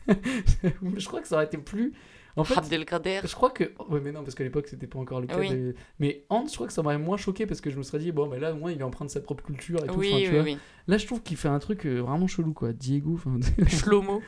[0.96, 1.92] je crois que ça aurait été plus.
[2.36, 3.20] En fait, Abdelkader.
[3.24, 3.72] je crois que.
[3.88, 5.38] Ouais, mais non, parce qu'à l'époque, c'était pas encore le cas.
[5.38, 5.50] Oui.
[5.50, 8.00] de- Mais Hans, je crois que ça m'aurait moins choqué parce que je me serais
[8.00, 9.94] dit, bon, mais là, au moins, il est empreint de sa propre culture et tout.
[9.94, 10.42] Oui, enfin, tu oui, vois.
[10.42, 10.58] oui.
[10.88, 12.72] Là, je trouve qu'il fait un truc euh, vraiment chelou, quoi.
[12.72, 13.38] Diego, enfin.
[13.68, 14.20] Shlomo.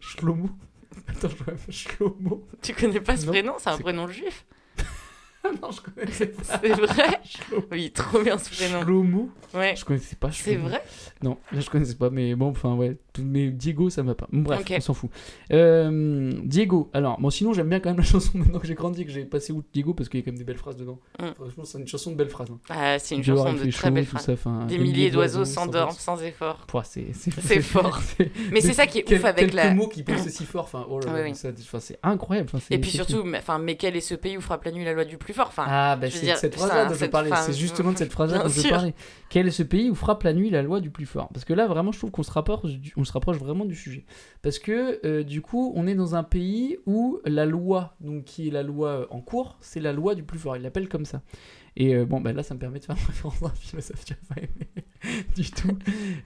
[0.00, 0.50] Shlomo.
[1.08, 2.46] Attends, je vois Shlomo.
[2.60, 3.52] Tu connais pas ce Non, prénom?
[3.58, 4.44] C'est un c'est- prénom juif.
[5.62, 6.42] non, je connaissais pas.
[6.60, 7.20] C'est vrai?
[7.70, 8.82] Oui, trop bien ce prénom.
[8.82, 9.30] Shlomo?
[9.54, 9.74] Ouais.
[9.76, 10.30] Je connaissais pas.
[10.30, 10.68] C'est Shlomo.
[10.68, 10.82] vrai?
[11.22, 12.98] Non, là, je connaissais pas, mais bon, enfin, ouais.
[13.18, 14.26] Mais Diego, ça m'a pas.
[14.32, 15.10] Bon, bref, on s'en fout.
[15.52, 19.04] Euh, Diego, alors, moi, sinon, j'aime bien quand même la chanson maintenant que j'ai grandi
[19.04, 20.98] que j'ai passé outre Diego parce qu'il y a quand même des belles phrases dedans.
[21.20, 21.26] Mm.
[21.36, 22.48] Franchement, c'est une chanson de belles phrases.
[22.50, 22.58] hein.
[22.68, 24.24] Ah, c'est une Dehors, chanson de très chaud, belles phrases.
[24.36, 26.66] ça, Des milliers d'oiseaux s'endorment sans sans effort.
[26.84, 28.00] C'est fort.
[28.52, 30.64] Mais c'est ça qui est quel- ouf avec la- mots qui poussent si fort.
[30.64, 32.48] Enfin, oh Oui, c'est incroyable.
[32.70, 34.92] Et puis surtout, mais, enfin, mais quel est ce pays où frappe la nuit la
[34.92, 37.10] loi du plus fort enfin, Ah, bah c'est dire, cette ça, phrase-là dont je cette-
[37.10, 37.32] parlais.
[37.32, 38.94] enfin, C'est justement de cette phrase-là dont je parlais.
[39.28, 41.52] Quel est ce pays où frappe la nuit la loi du plus fort Parce que
[41.52, 44.04] là, vraiment, je trouve qu'on se rapproche, du- on se rapproche vraiment du sujet.
[44.42, 48.46] Parce que euh, du coup, on est dans un pays où la loi, donc qui
[48.48, 50.56] est la loi euh, en cours, c'est la loi du plus fort.
[50.56, 51.22] Il l'appelle comme ça.
[51.76, 54.04] Et euh, bon, bah là, ça me permet de faire une référence à un philosophe
[54.04, 55.76] que pas aimé du tout.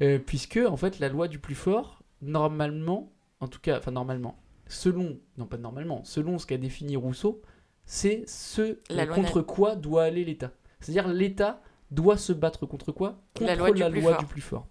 [0.02, 4.36] Euh, puisque, en fait, la loi du plus fort, normalement, en tout cas, enfin, normalement,
[4.68, 7.42] selon, non pas normalement, selon ce qu'a défini Rousseau,
[7.86, 10.52] c'est ce La loi contre quoi doit aller l'État.
[10.80, 11.60] C'est-à-dire, l'État
[11.90, 14.18] doit se battre contre quoi Contre La loi du plus fort.
[14.18, 14.66] du plus fort.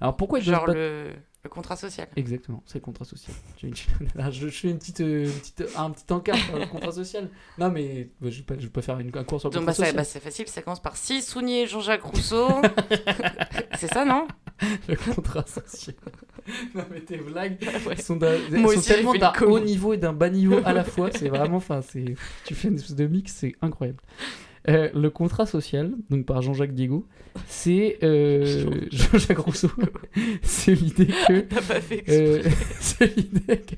[0.00, 1.12] Alors, pourquoi il doit Genre se battre le,
[1.44, 2.08] le contrat social.
[2.16, 3.34] Exactement, c'est le contrat social.
[4.14, 7.28] Là, je, fais une petite, euh, une petite, un petit encart sur le contrat social.
[7.58, 9.54] Non, mais bah, je vais pas, je vais pas faire une, un cours sur le
[9.54, 9.96] Donc contrat bah, social.
[9.96, 12.48] bah, c'est facile, ça commence par Si Sounier Jean-Jacques Rousseau.
[13.78, 14.26] c'est ça, non
[14.88, 15.96] le contrat social.
[16.74, 17.96] non, mais tes blagues Ouais.
[17.96, 21.10] sont, tellement d'un haut niveau et d'un bas niveau à la fois.
[21.12, 21.80] C'est vraiment, enfin,
[22.44, 24.00] tu fais une espèce de mix, c'est incroyable.
[24.66, 27.06] Euh, le contrat social, donc par Jean-Jacques Diego,
[27.46, 29.70] c'est euh, Jean-Jacques Rousseau.
[30.42, 31.40] c'est l'idée que.
[31.40, 32.66] T'as pas fait euh, exprès.
[32.80, 33.74] c'est l'idée que.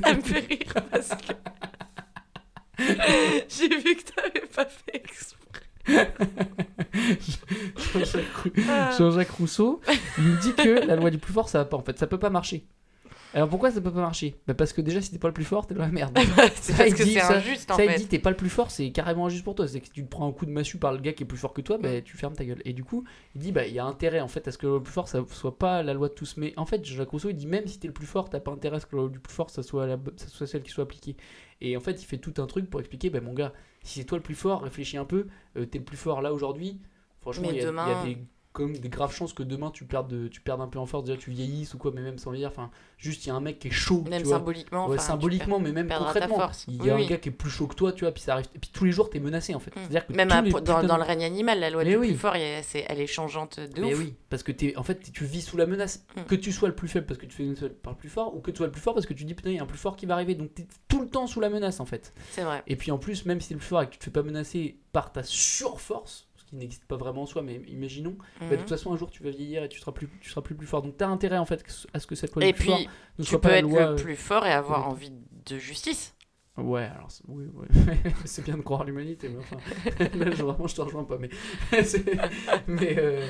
[0.00, 1.32] Ça me fait rire parce que.
[3.48, 6.12] J'ai vu que t'avais pas fait exprès.
[7.92, 8.98] Jean-Jacques Rou-.
[8.98, 9.80] Jean-Jacques Rousseau,
[10.18, 11.76] il me dit que la loi du plus fort, ça va pas.
[11.76, 12.66] En fait, ça peut pas marcher.
[13.34, 14.36] Alors pourquoi ça peut pas marcher?
[14.46, 16.16] Bah Parce que déjà, si t'es pas le plus fort, t'es dans la merde.
[16.54, 17.98] C'est Ça, parce il que dit- c'est ça- injuste, en ça, il fait.
[17.98, 19.66] dit t'es pas le plus fort, c'est carrément injuste pour toi.
[19.66, 21.36] C'est que tu te prends un coup de massue par le gars qui est plus
[21.36, 22.62] fort que toi, bah, tu fermes ta gueule.
[22.64, 23.04] Et du coup,
[23.34, 25.08] il dit bah il y a intérêt en fait à ce que le plus fort
[25.08, 26.36] ça soit pas la loi de tous.
[26.36, 28.52] Mais en fait, Jacques Rousseau il dit même si t'es le plus fort, t'as pas
[28.52, 30.62] intérêt à ce que la loi du plus fort ça soit, la, ça soit celle
[30.62, 31.16] qui soit appliquée.
[31.60, 34.04] Et en fait, il fait tout un truc pour expliquer bah mon gars, si c'est
[34.06, 35.26] toi le plus fort, réfléchis un peu,
[35.56, 36.78] euh, t'es le plus fort là aujourd'hui.
[37.20, 37.62] Franchement, il y, a-
[38.02, 38.18] y des
[38.54, 41.04] comme des graves chances que demain tu perdes, de, tu perdes un peu en force,
[41.04, 43.40] déjà tu vieillisses ou quoi, mais même sans vieillir, enfin, juste il y a un
[43.40, 44.04] mec qui est chaud.
[44.08, 44.38] Même tu vois.
[44.38, 46.48] symboliquement, Ouais, symboliquement, mais même concrètement.
[46.68, 47.06] Il y Oui, a un oui.
[47.06, 48.46] gars qui est plus chaud que toi, tu vois, puis ça arrive.
[48.54, 49.72] Et puis tous les jours t'es menacé en fait.
[49.74, 52.08] C'est-à-dire que Même à- dans, putains dans le règne animal, la loi Mais du oui.
[52.10, 53.98] plus fort, elle est changeante de Mais ouf.
[53.98, 56.06] oui, parce que t'es, en fait, tu vis sous la menace.
[56.16, 56.22] Mm.
[56.22, 58.08] Que tu sois le plus faible parce que tu fais une seule par le plus
[58.08, 59.58] fort, ou que tu sois le plus fort parce que tu dis putain, il y
[59.58, 60.36] a un plus fort qui va arriver.
[60.36, 62.12] Donc t'es tout le temps sous la menace en fait.
[62.30, 62.62] C'est vrai.
[62.68, 64.10] Et puis en plus, même si t'es le plus fort et que tu te fais
[64.12, 68.46] pas menacer par ta surforce, ce qui n'existe pas vraiment en soi, mais imaginons, bah,
[68.50, 68.58] de Mhm.
[68.60, 70.66] toute façon un jour tu vas vieillir et tu seras plus, tu seras plus, plus
[70.66, 70.82] fort.
[70.82, 72.80] Donc t'as intérêt en fait à ce que cette loi Et du plus fort
[73.18, 75.10] ne tu soit peux pas la être loi, le euh, plus fort et avoir envie
[75.46, 76.14] de justice.
[76.56, 77.66] Ouais, alors c'est- oui, ouais.
[78.24, 79.56] c'est bien de croire l'humanité, mais enfin,
[80.16, 81.28] là je- vraiment je te rejoins pas, mais,
[82.98, 83.26] euh,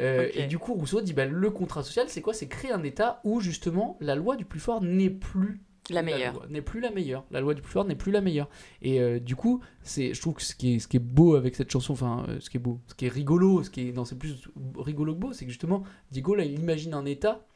[0.00, 2.34] euh, et du coup Rousseau dit bah, le contrat social c'est quoi?
[2.34, 6.46] C'est créer un État où justement la loi du plus fort n'est plus La meilleure.
[6.48, 7.24] n'est plus la meilleure.
[7.30, 8.48] La loi du plus fort n'est plus la meilleure.
[8.82, 11.34] Et euh, du coup, c'est, je trouve que ce qui est, ce qui est beau
[11.34, 13.88] avec cette chanson, enfin, euh, ce qui est beau, ce qui est rigolo, ce qui
[13.88, 17.04] est, non, c'est plus rigolo que beau, c'est que justement, Diego, là, il imagine un
[17.04, 17.46] État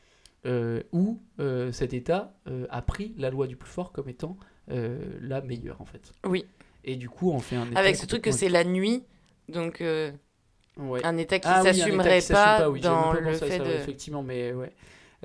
[0.47, 1.21] euh, où
[1.73, 2.35] cet État
[2.71, 4.37] a pris la loi du plus fort comme étant
[4.69, 6.13] la meilleure, en fait.
[6.27, 6.45] Oui.
[6.85, 9.05] Et du coup, on fait un État Avec ce truc que c'est la nuit,
[9.49, 9.83] donc
[10.79, 11.05] Ouais.
[11.05, 13.65] un État qui Ah oui, s'assumerait qui s'assume pas, oui, dans pas le fait ça,
[13.65, 13.71] de.
[13.71, 14.71] effectivement mais ouais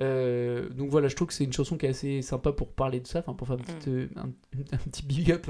[0.01, 2.99] Euh, donc voilà je trouve que c'est une chanson qui est assez sympa pour parler
[2.99, 3.89] de ça enfin pour faire Mm.
[3.89, 4.29] euh, un,
[4.73, 5.47] un petit big up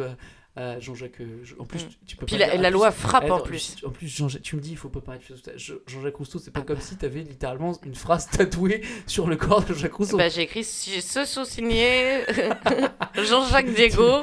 [0.80, 1.90] Jean-Jacques euh, en plus Mm.
[2.06, 3.76] tu, peux Puis pas la- dire- la loi plus- frappe, en plus.
[3.86, 6.38] en plus Jean-Jacques- tu me dis il faut pas parler de choses Je- Jean-Jacques Rousseau
[6.38, 9.94] c'est pas comme si tu avais littéralement une phrase tatouée sur le corps de Jacques
[9.96, 12.20] Rousseau Bah, j'ai écrit ce sous-signé
[13.16, 14.22] Jean-Jacques Diego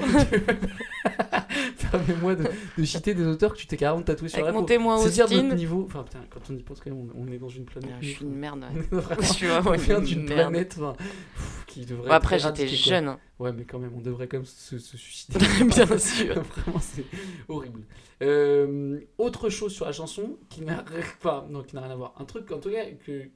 [1.91, 2.45] Permets-moi de,
[2.78, 4.66] de citer des auteurs que tu t'es carrément tatoué sur Avec la mon peau.
[4.66, 5.85] témoin C'est dire notre niveau.
[5.89, 7.91] Enfin, putain, quand on y pense, on, on est dans une planète.
[7.95, 8.66] Ah, je suis une merde, ouais.
[8.93, 12.09] On est vraiment- Je suis vraiment on vient une planète enfin, pff, qui devrait.
[12.09, 13.18] Bon, après, j'étais éradiquée, quoi.
[13.41, 15.38] Ouais, mais quand même, on devrait quand même se, se suicider.
[15.64, 16.34] Bien sûr.
[16.43, 17.07] Vraiment, c'est
[17.49, 17.84] horrible.
[18.20, 20.84] Euh, autre chose sur la chanson qui n'a
[21.22, 22.12] pas, non, qui n'a rien à voir.
[22.18, 23.30] Un truc, en tout cas, que,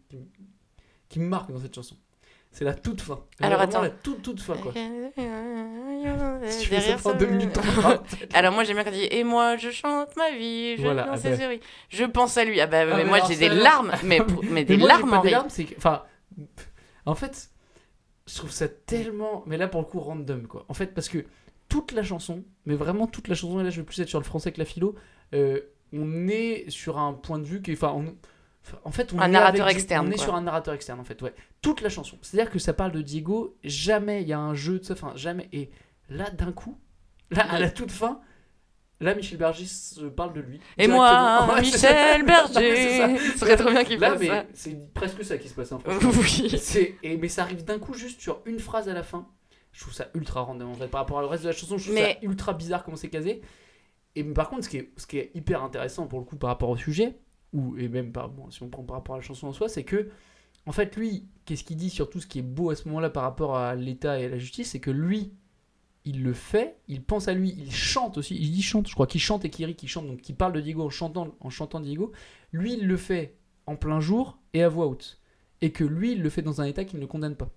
[1.08, 1.96] qui, me marque dans cette chanson.
[2.52, 3.24] C'est la toute fin.
[3.40, 3.80] Alors, attends.
[3.80, 4.72] la toute toute fin quoi.
[6.48, 7.58] Si tu fais ça deux minutes.
[8.34, 11.04] Alors moi j'aime bien quand il dit et moi je chante ma vie, je Voilà,
[11.04, 11.36] danse ah bah.
[11.36, 11.60] souris.
[11.88, 12.60] Je pense à lui.
[12.60, 15.22] Ah bah Ah, mais mais moi j'ai des larmes, mais, mais des moi, larmes en
[15.22, 16.04] des larmes, c'est enfin,
[17.06, 17.50] en fait,
[18.26, 20.64] je trouve ça tellement, mais là pour le coup random quoi.
[20.68, 21.24] En fait, parce que
[21.68, 24.18] toute la chanson, mais vraiment toute la chanson, et là je vais plus être sur
[24.20, 24.94] le français que la philo,
[25.34, 25.60] euh,
[25.92, 28.14] on est sur un point de vue qui, enfin, on-
[28.84, 30.24] en fait, on Un est narrateur avec- externe, On est quoi.
[30.24, 31.34] sur un narrateur externe en fait, ouais.
[31.60, 34.78] Toute la chanson, c'est-à-dire que ça parle de Diego, jamais il y a un jeu
[34.78, 35.48] de ça, enfin jamais.
[35.52, 35.70] Et
[36.08, 36.78] là d'un coup,
[37.30, 38.20] là à la toute fin.
[39.00, 40.60] Là, Michel Berger se parle de lui.
[40.78, 41.46] Et moi.
[41.60, 43.16] Michel Berger.
[43.32, 44.44] Ce serait trop bien qu'il fasse mais ça.
[44.54, 45.72] C'est presque ça qui se passe.
[45.72, 46.94] Hein, Oui.
[47.02, 49.26] Et, mais ça arrive d'un coup juste sur une phrase à la fin.
[49.72, 50.86] Je trouve ça ultra random en fait.
[50.86, 53.08] Par rapport au reste de la chanson, je trouve Mais- ça ultra bizarre comment c'est
[53.10, 53.42] casé.
[54.14, 56.36] Et mais par contre, ce qui, est, ce qui est hyper intéressant pour le coup
[56.36, 57.16] par rapport au sujet,
[57.52, 59.68] ou et même par, bon, si on prend par rapport à la chanson en soi,
[59.68, 60.08] c'est que
[60.66, 63.10] en fait lui, qu'est-ce qu'il dit sur tout ce qui est beau à ce moment-là
[63.10, 65.32] par rapport à l'État et à la justice, c'est que lui,
[66.04, 69.06] il le fait, il pense à lui, il chante aussi, il dit chante, je crois
[69.06, 71.50] qu'il chante et qu'il rit, qu'il chante, donc qu'il parle de Diego en chantant, en
[71.50, 72.12] chantant Diego.
[72.52, 73.36] Lui, il le fait
[73.66, 75.20] en plein jour et à voix haute.
[75.62, 77.48] Et que lui, il le fait dans un état qui ne le condamne pas.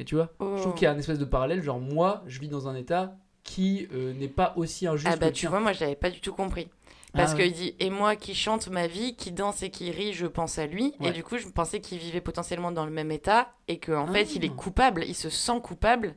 [0.00, 0.72] Et tu vois, je trouve Oh.
[0.72, 3.86] qu'il y a un espèce de parallèle, genre moi, je vis dans un état qui
[3.94, 6.32] euh, n'est pas aussi injuste Ah bah tu vois, moi je l'avais pas du tout
[6.32, 6.68] compris.
[7.14, 7.44] Parce Ah ouais.
[7.44, 10.58] qu'il dit et moi qui chante ma vie, qui danse et qui rit, je pense
[10.58, 10.92] à lui.
[10.98, 11.08] Ouais.
[11.08, 14.12] Et du coup, je pensais qu'il vivait potentiellement dans le même état et qu'en Ah.
[14.12, 16.16] fait, il est coupable, il se sent coupable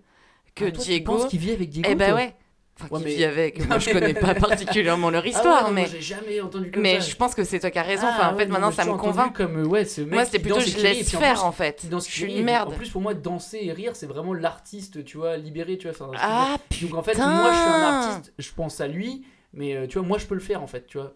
[0.55, 1.11] que Ah, toi, tu Diego.
[1.17, 2.35] penses qu'il vit avec Diego, Eh toi ouais.
[2.81, 3.59] Enfin, Ouais, mais- vit avec.
[3.67, 5.87] Moi, je connais pas particulièrement leur Ah ouais, histoire, non, moi, mais.
[5.91, 7.07] j'ai jamais entendu comme Mais ça.
[7.09, 8.07] je pense que c'est toi qui as raison.
[8.09, 9.35] Ah, Enfin, en ouais, fait, maintenant, moi, ça me convainc.
[9.35, 11.75] Comme, ouais, ce mec Moi, c'était qui plutôt je qui laisse faire, plus, en fait.
[11.81, 12.69] qui Je qui suis une merde.
[12.69, 16.07] En plus, pour moi, danser et rire, c'est vraiment l'artiste, tu vois, libéré, tu vois.
[16.07, 19.25] enfin, Ah, que- Donc en fait, moi, je suis un artiste, je pense à lui,
[19.53, 21.15] mais euh, tu vois, moi, je peux le faire, en fait, tu vois,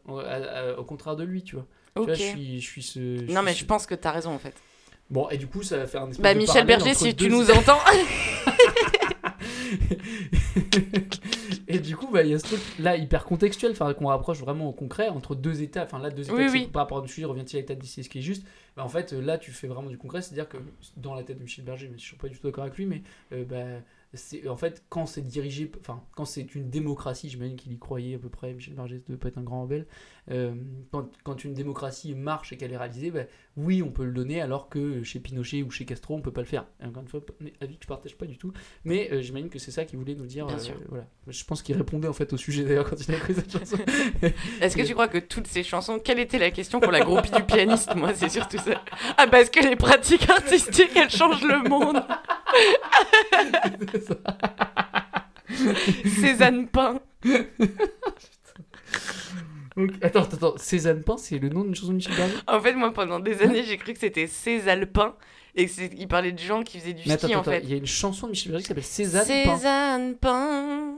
[0.77, 1.65] au, contraire de lui, tu vois.
[1.95, 2.19] Tu vois, Ok.
[2.19, 2.99] je suis, je suis ce.
[2.99, 4.53] je Non, suis mais ce- je pense que t'as raison, en fait.
[5.09, 7.29] Bon, et du coup, ça va faire un espèce Bah, de Michel Berger, si tu
[7.29, 7.79] nous entends.
[11.67, 14.39] et du coup, bah, il y a ce truc là hyper contextuel, enfin qu'on rapproche
[14.39, 15.83] vraiment au concret entre deux états.
[15.83, 16.33] Enfin là, deux états.
[16.33, 16.67] Oui, oui.
[16.71, 18.45] Par rapport à sujet, revient-il à l'état de ce qui est juste?
[18.75, 20.57] Bah, En fait, euh, là, tu fais vraiment du concret, c'est-à-dire que
[20.97, 22.85] dans la tête de Michel Berger, mais je suis pas du tout d'accord avec lui,
[22.85, 23.01] mais
[23.31, 23.81] euh, bah,
[24.13, 28.15] c'est en fait quand c'est dirigé, enfin quand c'est une démocratie, j'imagine qu'il y croyait
[28.15, 28.53] à peu près.
[28.53, 29.87] Michel ça ne peut pas être un grand rebelle.
[30.31, 30.53] Euh,
[30.91, 34.41] quand, quand une démocratie marche et qu'elle est réalisée, ben, oui, on peut le donner,
[34.41, 36.65] alors que chez Pinochet ou chez Castro, on peut pas le faire.
[36.81, 38.53] Et encore une fois, mais avis que je partage pas du tout.
[38.85, 40.45] Mais euh, j'imagine que c'est ça qu'il voulait nous dire.
[40.45, 40.75] Bien euh, sûr.
[40.89, 41.07] voilà.
[41.27, 43.77] Je pense qu'il répondait en fait au sujet d'ailleurs quand il a écrit cette chanson.
[44.61, 47.31] Est-ce que tu crois que toutes ces chansons, quelle était la question pour la groupie
[47.31, 48.83] du pianiste Moi, c'est surtout ça.
[49.17, 52.01] Ah, parce que les pratiques artistiques, elles changent le monde.
[56.21, 56.99] Cézanne Pain.
[59.75, 62.73] Donc, attends, attends, Cézanne Pain, c'est le nom d'une chanson de Michel Berger En fait,
[62.73, 65.15] moi, pendant des années, j'ai cru que c'était Cézalpin
[65.55, 67.61] et qu'il parlait de gens qui faisaient du Mais ski, attends, en attends, fait.
[67.63, 69.55] il y a une chanson de Michel Berger qui s'appelle Cézanne Pain.
[69.57, 70.95] Cézanne Pain.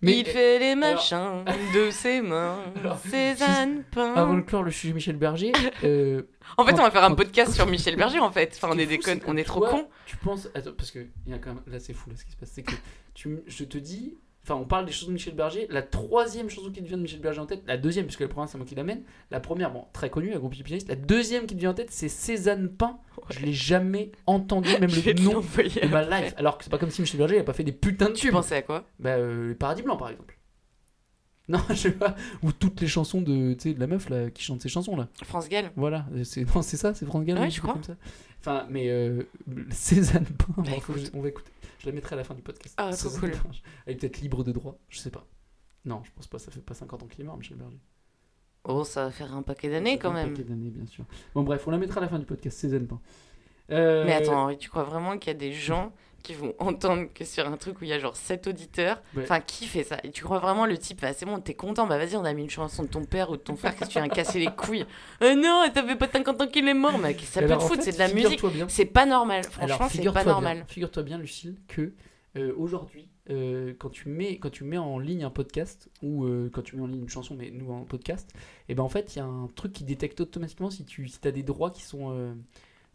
[0.00, 1.44] Mais- il fait les alors- machins
[1.74, 2.58] de ses mains.
[3.10, 4.14] Cézanne Pain.
[4.14, 5.52] Avant de clore le sujet Michel Berger.
[5.84, 6.22] euh,
[6.56, 8.52] En fait, on va faire un podcast sur Michel Berger, en fait.
[8.56, 9.88] Enfin, on est des fou, connes, que on est trop toi, cons.
[10.06, 10.48] Tu penses.
[10.54, 11.62] Attends, parce que il y a quand même...
[11.66, 12.50] là, c'est fou là, ce qui se passe.
[12.52, 12.74] C'est que
[13.14, 13.40] tu...
[13.46, 14.16] je te dis.
[14.48, 15.66] Enfin, on parle des chansons de Michel Berger.
[15.68, 18.28] La troisième chanson qui te vient de Michel Berger en tête, la deuxième, puisque la
[18.28, 19.02] première, c'est moi qui l'amène.
[19.30, 20.88] La première, bon, très connue, la groupe pianiste.
[20.88, 22.98] La deuxième qui te vient en tête, c'est Cézanne Pain.
[23.28, 26.32] Je l'ai jamais entendu, même le nom de ma life.
[26.38, 28.22] Alors que c'est pas comme si Michel Berger a pas fait des putains de Tu
[28.22, 28.32] tubes.
[28.32, 28.86] pensais à quoi?
[28.98, 30.37] Bah, euh, le Paradis Blanc, par exemple.
[31.58, 32.14] Non, je sais pas.
[32.42, 34.96] Ou toutes les chansons de, tu sais, de la meuf là, qui chante ces chansons
[34.96, 35.08] là.
[35.24, 35.70] France Gall.
[35.76, 37.38] Voilà, euh, c'est non, c'est ça, c'est France Gall.
[37.38, 37.72] Ouais, un je crois.
[37.74, 37.96] Comme ça.
[38.40, 39.22] Enfin, mais euh,
[39.70, 41.50] Cézanne Pain, Bah, bon, je- on va écouter.
[41.80, 42.74] Je la mettrai à la fin du podcast.
[42.76, 43.30] Ah, trop cool.
[43.30, 43.40] Pain,
[43.86, 45.26] Elle est peut-être libre de droit, je sais pas.
[45.84, 47.78] Non, je pense pas, ça fait pas 50 ans qu'il est mort, Michel Berger.
[48.64, 50.30] Oh, ça va faire un paquet d'années quand un même.
[50.32, 51.04] paquet d'années, bien sûr.
[51.34, 53.00] Bon, bref, on la mettra à la fin du podcast, Cézanne Pain.
[53.70, 55.92] Euh, Mais attends, Henri, tu crois vraiment qu'il y a des gens
[56.22, 59.22] qui vont entendre que sur un truc où il y a genre 7 auditeurs Ouais.
[59.22, 59.98] Enfin, qui fait ça?
[60.04, 62.32] Et tu crois vraiment le type, bah, c'est bon, t'es content, bah vas-y, on a
[62.32, 64.46] mis une chanson de ton père ou de ton frère, que tu viens casser les
[64.46, 64.86] couilles
[65.22, 67.82] Euh, Non, ça fait pas 50 ans qu'il est mort, mais ça peut te foutre,
[67.82, 68.40] c'est de la musique.
[68.68, 70.64] C'est pas normal, franchement, c'est pas normal.
[70.68, 71.92] Figure-toi bien, Lucille, que
[72.36, 76.50] euh, aujourd'hui, euh, quand, tu mets, quand tu mets en ligne un podcast, ou euh,
[76.52, 78.30] quand tu mets en ligne une chanson, mais nous en podcast,
[78.68, 81.18] et ben en fait, il y a un truc qui détecte automatiquement si tu si
[81.24, 82.34] as des droits qui sont.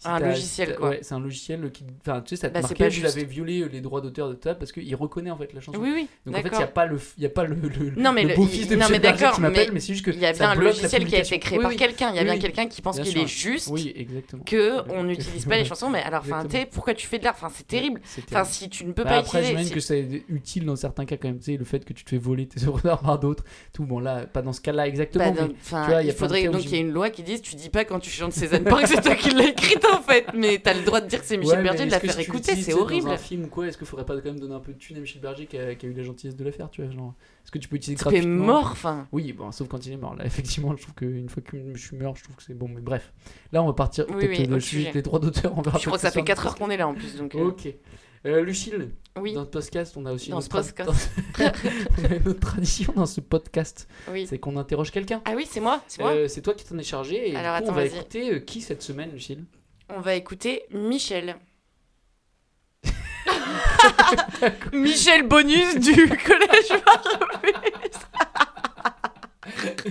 [0.05, 0.89] Un logiciel, quoi.
[0.89, 1.83] Ouais, c'est un logiciel qui.
[2.01, 3.05] Enfin, tu sais, ça te Bah, marquait, juste.
[3.15, 5.79] avez violé euh, les droits d'auteur de ta parce qu'il reconnaît en fait la chanson.
[5.81, 7.55] Oui, oui, Donc en fait, il n'y a pas le, il y a pas le,
[7.55, 10.11] le, Non, mais le de non, mais d'accord, qui m'appelle, mais mais c'est juste que.
[10.11, 11.77] il y a ça bien un logiciel qui a été créé Oui, par oui.
[11.77, 12.09] quelqu'un.
[12.11, 14.43] Il y a Oui, bien quelqu'un qui pense qu'il est juste Oui, exactement.
[14.43, 15.89] que on n'utilise pas les chansons.
[15.89, 17.35] Mais alors, enfin, tu pourquoi tu fais de l'art?
[17.35, 18.01] Enfin, c'est terrible.
[18.29, 19.49] Enfin, si tu ne peux Bah, pas après, utiliser.
[19.49, 21.39] j'imagine si- que c'est utile dans certains cas quand même.
[21.39, 23.43] Tu sais, le fait que tu te fais voler tes œuvres d'art par d'autres.
[23.73, 25.31] Tout bon là, pas dans ce cas-là exactement.
[25.31, 27.41] Bah, donc, il y il a faudrait donc qu'il y ait une loi qui dise
[27.41, 30.25] tu dis pas quand tu chantes Cézanne que c'est toi qui l'as écrite en fait,
[30.33, 32.21] mais t'as le droit de dire que c'est Michel Ouais, Berger de la faire si
[32.21, 33.07] écouter, c'est horrible.
[33.07, 34.77] Dans un film ou quoi, est-ce qu'il faudrait pas quand même donner un peu de
[34.77, 36.83] thune à Michel Berger qui a, qui a eu la gentillesse de la faire, tu
[36.83, 37.13] vois genre,
[37.43, 39.07] Est-ce que tu peux utiliser Type est gratuitement mort, enfin.
[39.11, 40.15] Oui, bon, sauf quand il est mort.
[40.15, 42.67] Là, effectivement, je trouve qu'une fois que je suis mort, je trouve que c'est bon.
[42.67, 43.13] Mais bref,
[43.51, 45.53] là, on va partir Oui, peut-être oui, au sujet des droits d'auteur.
[45.55, 47.35] Je crois que ça fait sur 4 notre heures qu'on est là en plus, donc.
[47.35, 47.67] euh, Ok.
[48.25, 49.33] Euh, Lucille, Oui.
[49.33, 50.87] dans ce podcast, on a aussi Dans autre, tra-
[52.25, 53.85] autre tradition dans ce podcast.
[54.09, 54.25] Oui.
[54.27, 55.21] C'est qu'on interroge quelqu'un.
[55.25, 56.01] Ah oui, c'est moi, c'est.
[56.01, 57.31] Euh, c'est toi qui t'en es chargé.
[57.31, 59.43] Et Alors, du coup, attends, on va écouter euh, qui cette semaine, Lucille
[59.95, 61.35] On va écouter Michel.
[64.73, 66.81] Michel Bonus du collège.
[69.63, 69.89] Attends,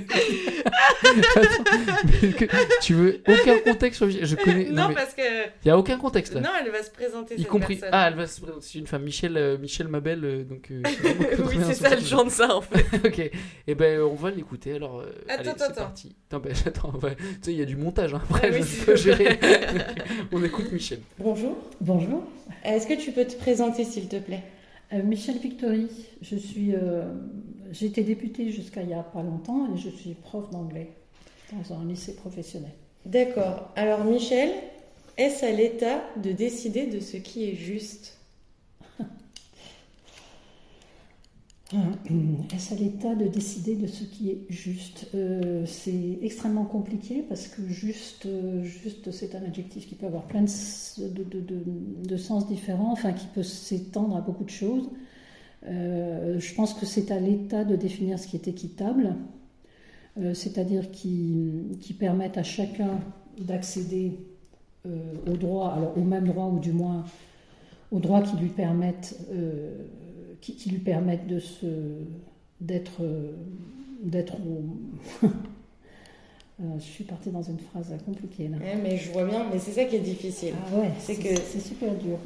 [2.23, 4.71] mais que- tu veux aucun contexte sur Michel Je connais.
[4.71, 5.23] Non, mais parce que.
[5.65, 6.41] Il y a aucun contexte là.
[6.41, 7.35] Non, elle va se présenter.
[7.35, 7.77] y cette compris.
[7.77, 7.91] personne.
[7.93, 8.67] Ah, elle va se présenter.
[8.67, 10.25] C'est une femme, Michel, euh, Michel Mabel.
[10.25, 10.69] euh, donc.
[10.71, 10.83] euh,
[11.49, 12.85] oui, c'est ça, elle chante ça en fait.
[13.07, 13.31] ok.
[13.67, 15.01] Et ben, on va l'écouter alors.
[15.01, 16.15] euh, Attends, allez, attends, parti.
[16.31, 16.53] Attends, ben.
[17.17, 18.15] Tu sais, il y a du montage.
[18.15, 18.21] Hein.
[18.29, 19.39] Après, Ah oui, je gérer.
[20.33, 21.01] on écoute Michel.
[21.19, 21.57] Bonjour.
[21.81, 22.25] Bonjour,
[22.65, 24.43] Est-ce que tu peux te présenter s'il te plaît?
[24.93, 25.89] Euh, Michel Victory.
[26.21, 26.75] Je suis,
[27.73, 30.93] euh, été députée jusqu'à il y a pas longtemps et je suis prof d'anglais
[31.53, 32.73] dans un lycée professionnel.
[33.07, 33.71] D'accord.
[33.77, 34.51] Alors Michel,
[35.17, 38.19] est-ce à l'État de décider de ce qui est juste?
[42.55, 45.07] Est-ce à l'État de décider de ce qui est juste?
[45.15, 50.25] Euh, C'est extrêmement compliqué parce que juste, euh, juste c'est un adjectif qui peut avoir
[50.25, 51.65] plein de, de- de-
[52.07, 54.91] de sens différents, enfin qui peut s'étendre à beaucoup de choses.
[55.67, 59.15] Euh, je pense que c'est à l'État de définir ce qui est équitable,
[60.21, 62.99] euh, c'est-à-dire qui, qui permette à chacun
[63.41, 64.19] d'accéder
[64.87, 67.05] euh, aux droits, alors au même droit ou du moins
[67.93, 69.77] aux droits qui lui permettent, euh,
[70.41, 71.67] qui, qui lui permettent de se,
[72.61, 73.33] d'être, euh,
[74.03, 75.27] d'être au-
[76.61, 78.59] Euh, je suis partie dans une phrase compliquée là.
[78.59, 80.53] Ouais, mais je vois bien, mais c'est ça qui est difficile.
[80.73, 82.19] Ah ouais, c'est que- c'est super dur.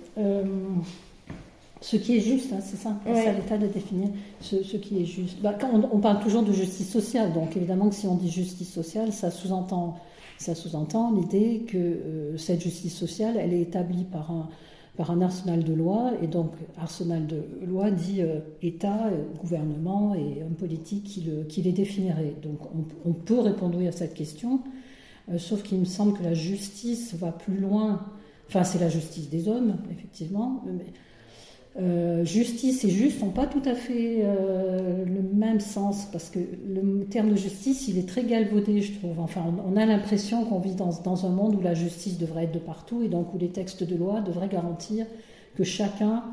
[1.83, 2.99] Ce qui est juste, hein, c'est ça.
[3.07, 3.14] Ouais.
[3.14, 4.09] C'est à l'État de définir
[4.41, 5.41] ce, ce qui est juste.
[5.43, 8.31] Bah, quand on, on parle toujours de justice sociale, donc évidemment que si on dit
[8.31, 9.97] justice sociale, ça sous-entend,
[10.39, 14.49] ça sous-entend l'idée que euh, cette justice sociale, elle est établie par un,
[14.97, 16.12] par un arsenal de lois.
[16.22, 21.45] Et donc, arsenal de lois dit euh, État, euh, gouvernement et homme politique qui, le,
[21.45, 22.37] qui les définirait.
[22.43, 24.61] Donc, on, on peut répondre oui à cette question,
[25.37, 28.01] sauf qu'il me semble que la justice va plus loin.
[28.49, 30.62] Enfin, c'est la justice des hommes, effectivement.
[30.66, 30.87] Mais,
[31.79, 36.39] euh, justice et juste n'ont pas tout à fait euh, le même sens parce que
[36.39, 39.20] le terme de justice il est très galvaudé je trouve.
[39.20, 42.53] Enfin on, a l'impression qu'on vit dans, dans, un monde où la justice devrait être
[42.53, 45.05] de partout et donc où les textes de loi devraient garantir
[45.55, 46.24] que chacun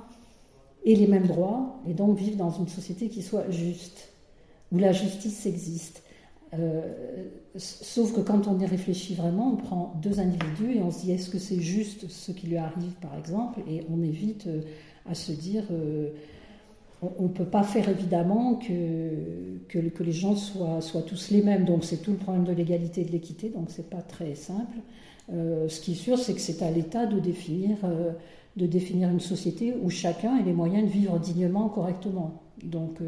[0.86, 4.12] ait les mêmes droits et donc vivre dans une société qui soit juste
[4.72, 6.04] où la justice existe.
[6.54, 6.84] Euh,
[7.58, 11.12] sauf que quand on y réfléchit vraiment on prend deux individus et on se dit
[11.12, 14.48] est-ce que c'est juste ce qui lui arrive par exemple et on évite
[15.10, 16.10] à se dire euh,
[17.20, 19.10] on ne peut pas faire évidemment que,
[19.68, 21.66] que, les gens soient, soient tous les mêmes.
[21.66, 24.78] Donc c'est tout le problème de l'égalité et de l'équité, donc c'est pas très simple.
[25.34, 28.12] Euh, ce qui est sûr, c'est que c'est à l'État de définir, euh,
[28.56, 32.40] de définir une société où chacun ait les moyens de vivre dignement, correctement.
[32.64, 33.00] Donc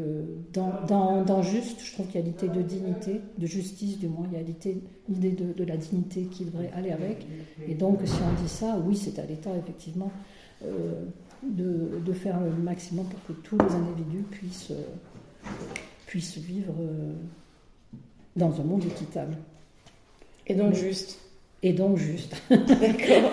[0.52, 4.26] dans, dans, juste, je trouve qu'il y a l'idée de dignité, de justice du moins,
[4.30, 7.26] il y a l'idée de, de, la dignité qui devrait aller avec.
[7.66, 10.10] Et donc si on dit ça, oui, c'est à l'État effectivement
[11.48, 15.48] de, de, faire le maximum pour que tous les individus puissent, euh,
[16.06, 17.12] puissent vivre euh,
[18.36, 19.36] dans un monde équitable.
[20.46, 21.18] Et donc Mais, juste.
[21.62, 22.36] Et donc juste.
[22.50, 23.32] D'accord.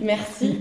[0.00, 0.60] Merci.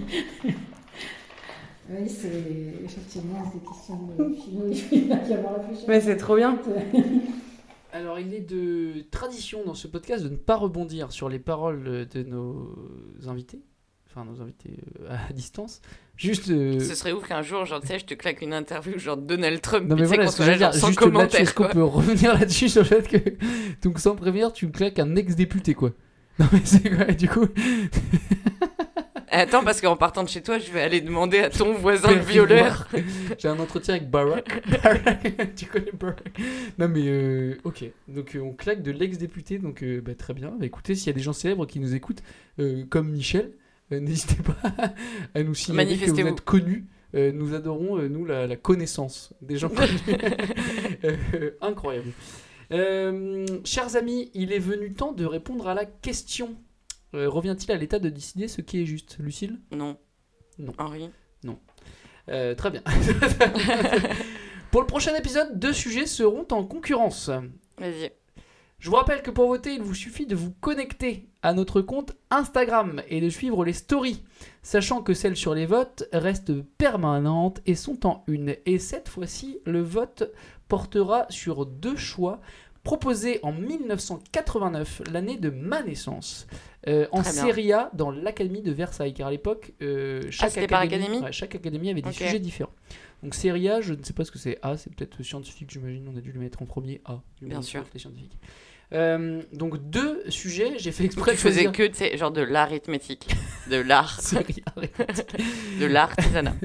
[1.90, 5.08] Oui, c'est effectivement des questions de philo.
[5.88, 6.60] Mais c'est trop bien.
[7.94, 12.08] Alors, il est de tradition dans ce podcast de ne pas rebondir sur les paroles
[12.08, 12.74] de nos
[13.28, 13.62] invités
[14.12, 15.82] enfin nos invités euh, à distance.
[16.22, 16.52] Juste.
[16.52, 16.80] Euh...
[16.80, 19.60] Ce serait ouf qu'un jour, genre, tu sais, je te claque une interview genre Donald
[19.60, 19.90] Trump.
[19.90, 22.70] Non mais voilà, ce que je veux dire, juste là-dessus, est-ce qu'on peut revenir là-dessus
[22.70, 23.18] sur le fait que,
[23.82, 25.94] donc sans prévenir, tu me claques un ex-député quoi.
[26.38, 27.48] Non mais c'est quoi, du coup?
[29.34, 32.20] Attends, parce qu'en partant de chez toi, je vais aller demander à ton voisin le
[32.20, 32.88] violeur.
[33.40, 34.62] J'ai un entretien avec Barack.
[34.84, 35.56] Barack.
[35.56, 36.38] tu connais Barack
[36.78, 37.86] Non, mais euh, ok.
[38.10, 39.58] Donc, euh, on claque de l'ex-député.
[39.58, 40.54] Donc, euh, bah, très bien.
[40.60, 42.22] Bah, écoutez, s'il y a des gens célèbres qui nous écoutent,
[42.90, 43.54] comme Michel,
[44.00, 44.58] n'hésitez pas
[45.34, 46.88] à nous signaler que vous êtes connus.
[47.14, 50.00] Euh, nous adorons, euh, nous, la, la, connaissance des gens connus.
[51.04, 52.12] euh, incroyable.
[53.66, 56.56] chers amis, il est venu temps de répondre à la question.
[57.14, 59.60] Euh, revient-il à l'État de décider ce qui est juste Lucille?
[59.72, 59.98] Non.
[60.58, 60.74] Non.
[60.78, 61.10] Henri?
[61.44, 61.60] Non.
[62.30, 62.82] Euh, très bien.
[64.72, 67.30] pour le prochain épisode, deux sujets seront en concurrence.
[67.78, 68.12] Vas-y.
[68.82, 72.14] Je vous rappelle que pour voter, il vous suffit de vous connecter à notre compte
[72.32, 74.24] Instagram et de suivre les stories,
[74.64, 78.56] sachant que celles sur les votes restent permanentes et sont en une.
[78.66, 80.32] Et cette fois-ci, le vote
[80.68, 82.42] portera sur deux choix
[82.82, 86.48] proposés en 1989, l'année de ma naissance,
[86.88, 91.20] euh, en Serie A dans l'Académie de Versailles, car à l'époque, euh, chaque, ah, académie,
[91.20, 92.26] ouais, chaque académie avait des okay.
[92.26, 92.74] sujets différents.
[93.22, 96.10] Donc Serie A, je ne sais pas ce que c'est A, c'est peut-être scientifique, j'imagine,
[96.12, 97.22] on a dû le mettre en premier A.
[97.44, 97.84] Bien sûr.
[97.94, 98.40] Les scientifiques.
[98.94, 101.32] Euh, donc deux sujets, j'ai fait exprès.
[101.32, 101.72] Tu faisais choisir...
[101.72, 103.28] que, tu sais, genre de l'arithmétique,
[103.70, 104.20] de l'art,
[105.80, 106.56] de l'artisanat.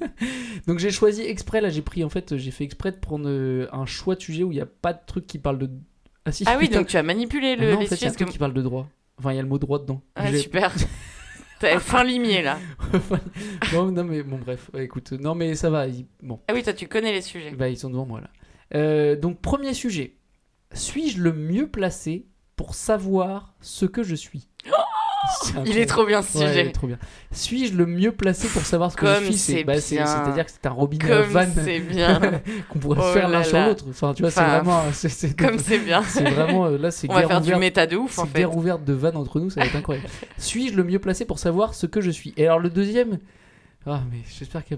[0.66, 3.68] donc j'ai choisi exprès, là j'ai pris, en fait, j'ai fait exprès de prendre euh,
[3.72, 5.70] un choix de sujet où il n'y a pas de truc qui parle de...
[6.24, 8.08] Ah, si, ah oui, donc tu as manipulé le, ah non, en fait, sujets.
[8.08, 8.88] un truc qui parle de droit.
[9.18, 10.02] Enfin, il y a le mot droit dedans.
[10.16, 10.74] Ah, super.
[11.60, 12.58] T'avais fin limier là.
[13.72, 15.86] bon, non mais bon bref, écoute, non mais ça va.
[15.86, 16.06] Il...
[16.22, 16.40] Bon.
[16.48, 17.50] Ah oui, toi tu connais les sujets.
[17.50, 18.30] Bah ils sont devant moi là.
[18.74, 20.16] Euh, donc premier sujet.
[20.72, 24.48] Suis-je le mieux placé pour savoir ce que je suis?
[24.64, 26.72] Est Il est trop bien ce sujet.
[26.72, 26.98] trop bien.
[27.30, 29.36] Suis-je le mieux placé pour savoir ce que Comme je suis?
[29.36, 31.22] C'est bah, C'est-à-dire que c'est un robinet à
[31.80, 32.20] bien.
[32.70, 33.84] qu'on pourrait Oh faire l'un sur l'autre.
[33.90, 34.82] Enfin, tu vois, c'est vraiment.
[35.38, 36.02] Comme c'est bien.
[36.02, 36.66] C'est vraiment.
[36.66, 37.60] euh, Là, c'est On va faire du ouverte.
[37.60, 38.38] méta de ouf en fait.
[38.38, 40.08] guerre ouverte de vannes entre nous, ça va être incroyable.
[40.38, 42.32] Suis-je le mieux placé pour savoir ce que je suis?
[42.38, 43.18] Et alors le deuxième,
[43.86, 44.76] ah mais j'espère qu'il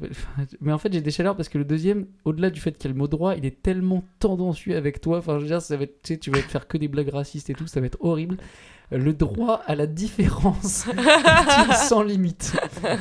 [0.60, 2.92] mais en fait j'ai des chaleurs parce que le deuxième, au-delà du fait qu'il y
[2.92, 5.18] a le mot droit, il est tellement tendancieux avec toi.
[5.18, 6.86] Enfin je veux dire, ça va être, tu sais, tu vas te faire que des
[6.86, 8.36] blagues racistes et tout, ça va être horrible.
[8.94, 12.52] Le droit à la différence est-il sans limite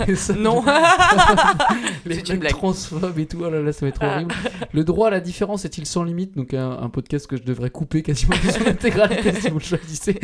[0.07, 0.63] Et ça- Non.
[2.05, 2.51] les une blague.
[2.53, 4.33] transphobes et tout, oh là là, ça va être horrible.
[4.73, 7.69] Le droit à la différence est-il sans limite Donc un, un podcast que je devrais
[7.69, 10.19] couper quasiment de son intégralité si vous le choisissez.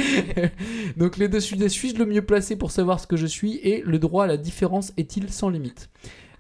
[0.98, 3.82] Donc les deux sujets, suis-je le mieux placé pour savoir ce que je suis Et
[3.86, 5.90] le droit à la différence est-il sans limite?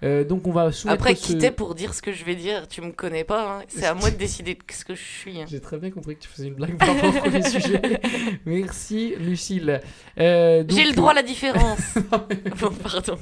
[0.03, 2.81] Euh, donc on va Après, ce- quitter pour dire ce que je vais dire, tu
[2.81, 3.57] me connais pas.
[3.59, 3.63] hein.
[3.67, 5.41] C'est à moi de décider de ce que je suis.
[5.41, 5.45] hein.
[5.49, 7.81] J'ai très bien compris que tu faisais une blague par rapport au premier sujet.
[8.45, 9.81] Merci Lucille.
[10.19, 11.79] Euh, donc- J'ai le droit à la différence.
[12.61, 13.17] bon, pardon.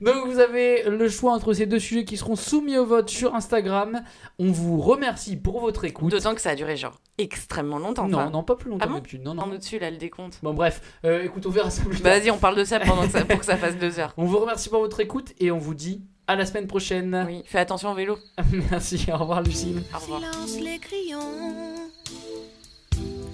[0.00, 3.34] Donc vous avez le choix entre ces deux sujets qui seront soumis au vote sur
[3.36, 4.02] Instagram.
[4.40, 6.10] On vous remercie pour votre écoute.
[6.10, 8.08] D'autant que ça a duré genre extrêmement longtemps.
[8.08, 8.30] Non, enfin.
[8.30, 9.22] non, pas plus longtemps Ah bon d'habitude.
[9.24, 9.42] Non, non.
[9.42, 10.38] En au-dessus, là, le décompte.
[10.42, 12.20] Bon, bref, euh, écoute, on verra ça plus Bah, tard.
[12.20, 14.12] vas-y, on parle de ça pendant que ça, pour que ça fasse deux heures.
[14.16, 17.24] On vous remercie pour votre écoute et on vous dit à la semaine prochaine.
[17.26, 18.18] Oui, fais attention au vélo.
[18.70, 19.82] Merci, au revoir Lucille.
[19.94, 20.20] Au revoir.
[20.20, 21.74] Silence les crayons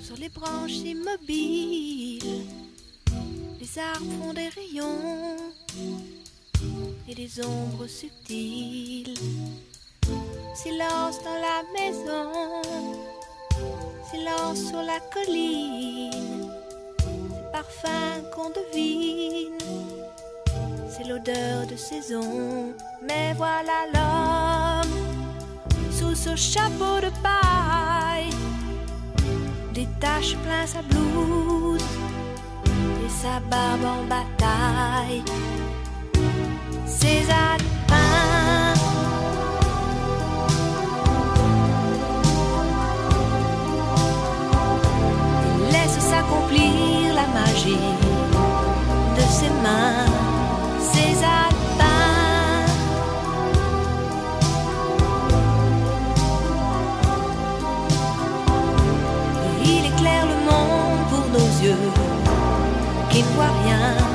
[0.00, 2.44] sur les branches immobiles.
[3.60, 5.36] Les arbres font des rayons
[7.08, 9.14] et des ombres subtiles.
[10.54, 12.30] Silence dans la maison,
[14.10, 16.50] silence sur la colline.
[16.98, 19.58] Ces parfums qu'on devine,
[20.88, 22.72] c'est l'odeur de saison.
[23.02, 24.92] Mais voilà l'homme
[25.90, 28.30] sous ce chapeau de paille,
[29.72, 31.82] des taches plein sa blouse
[33.04, 35.22] et sa barbe en bataille.
[36.86, 37.58] César
[37.88, 38.03] peint
[46.24, 47.78] laisse s'accomplir la magie
[49.16, 50.06] de ses mains.
[50.80, 51.48] César
[51.78, 52.66] peint
[59.64, 61.90] Il éclaire le monde pour nos yeux
[63.10, 64.13] qui ne voient rien.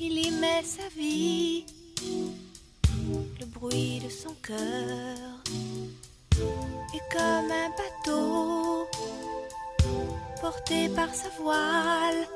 [0.00, 1.64] Il y met sa vie,
[3.40, 5.16] le bruit de son cœur.
[6.94, 8.86] Et comme un bateau
[10.40, 12.28] porté par sa voile,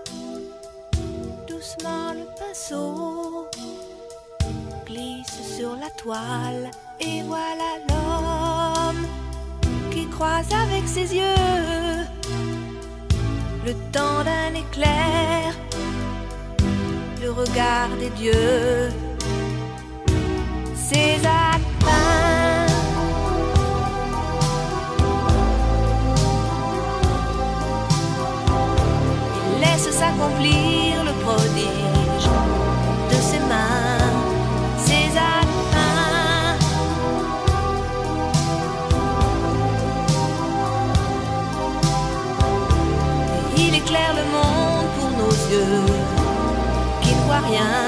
[1.47, 3.47] doucement le pinceau
[4.87, 6.71] glisse sur la toile.
[7.01, 9.07] Et voilà l'homme
[9.93, 12.06] qui croise avec ses yeux
[13.67, 15.53] le temps d'un éclair,
[17.21, 18.91] le regard des dieux.
[20.77, 22.67] César peint
[29.49, 30.86] Il laisse s'accomplir
[47.57, 47.86] Il éclaire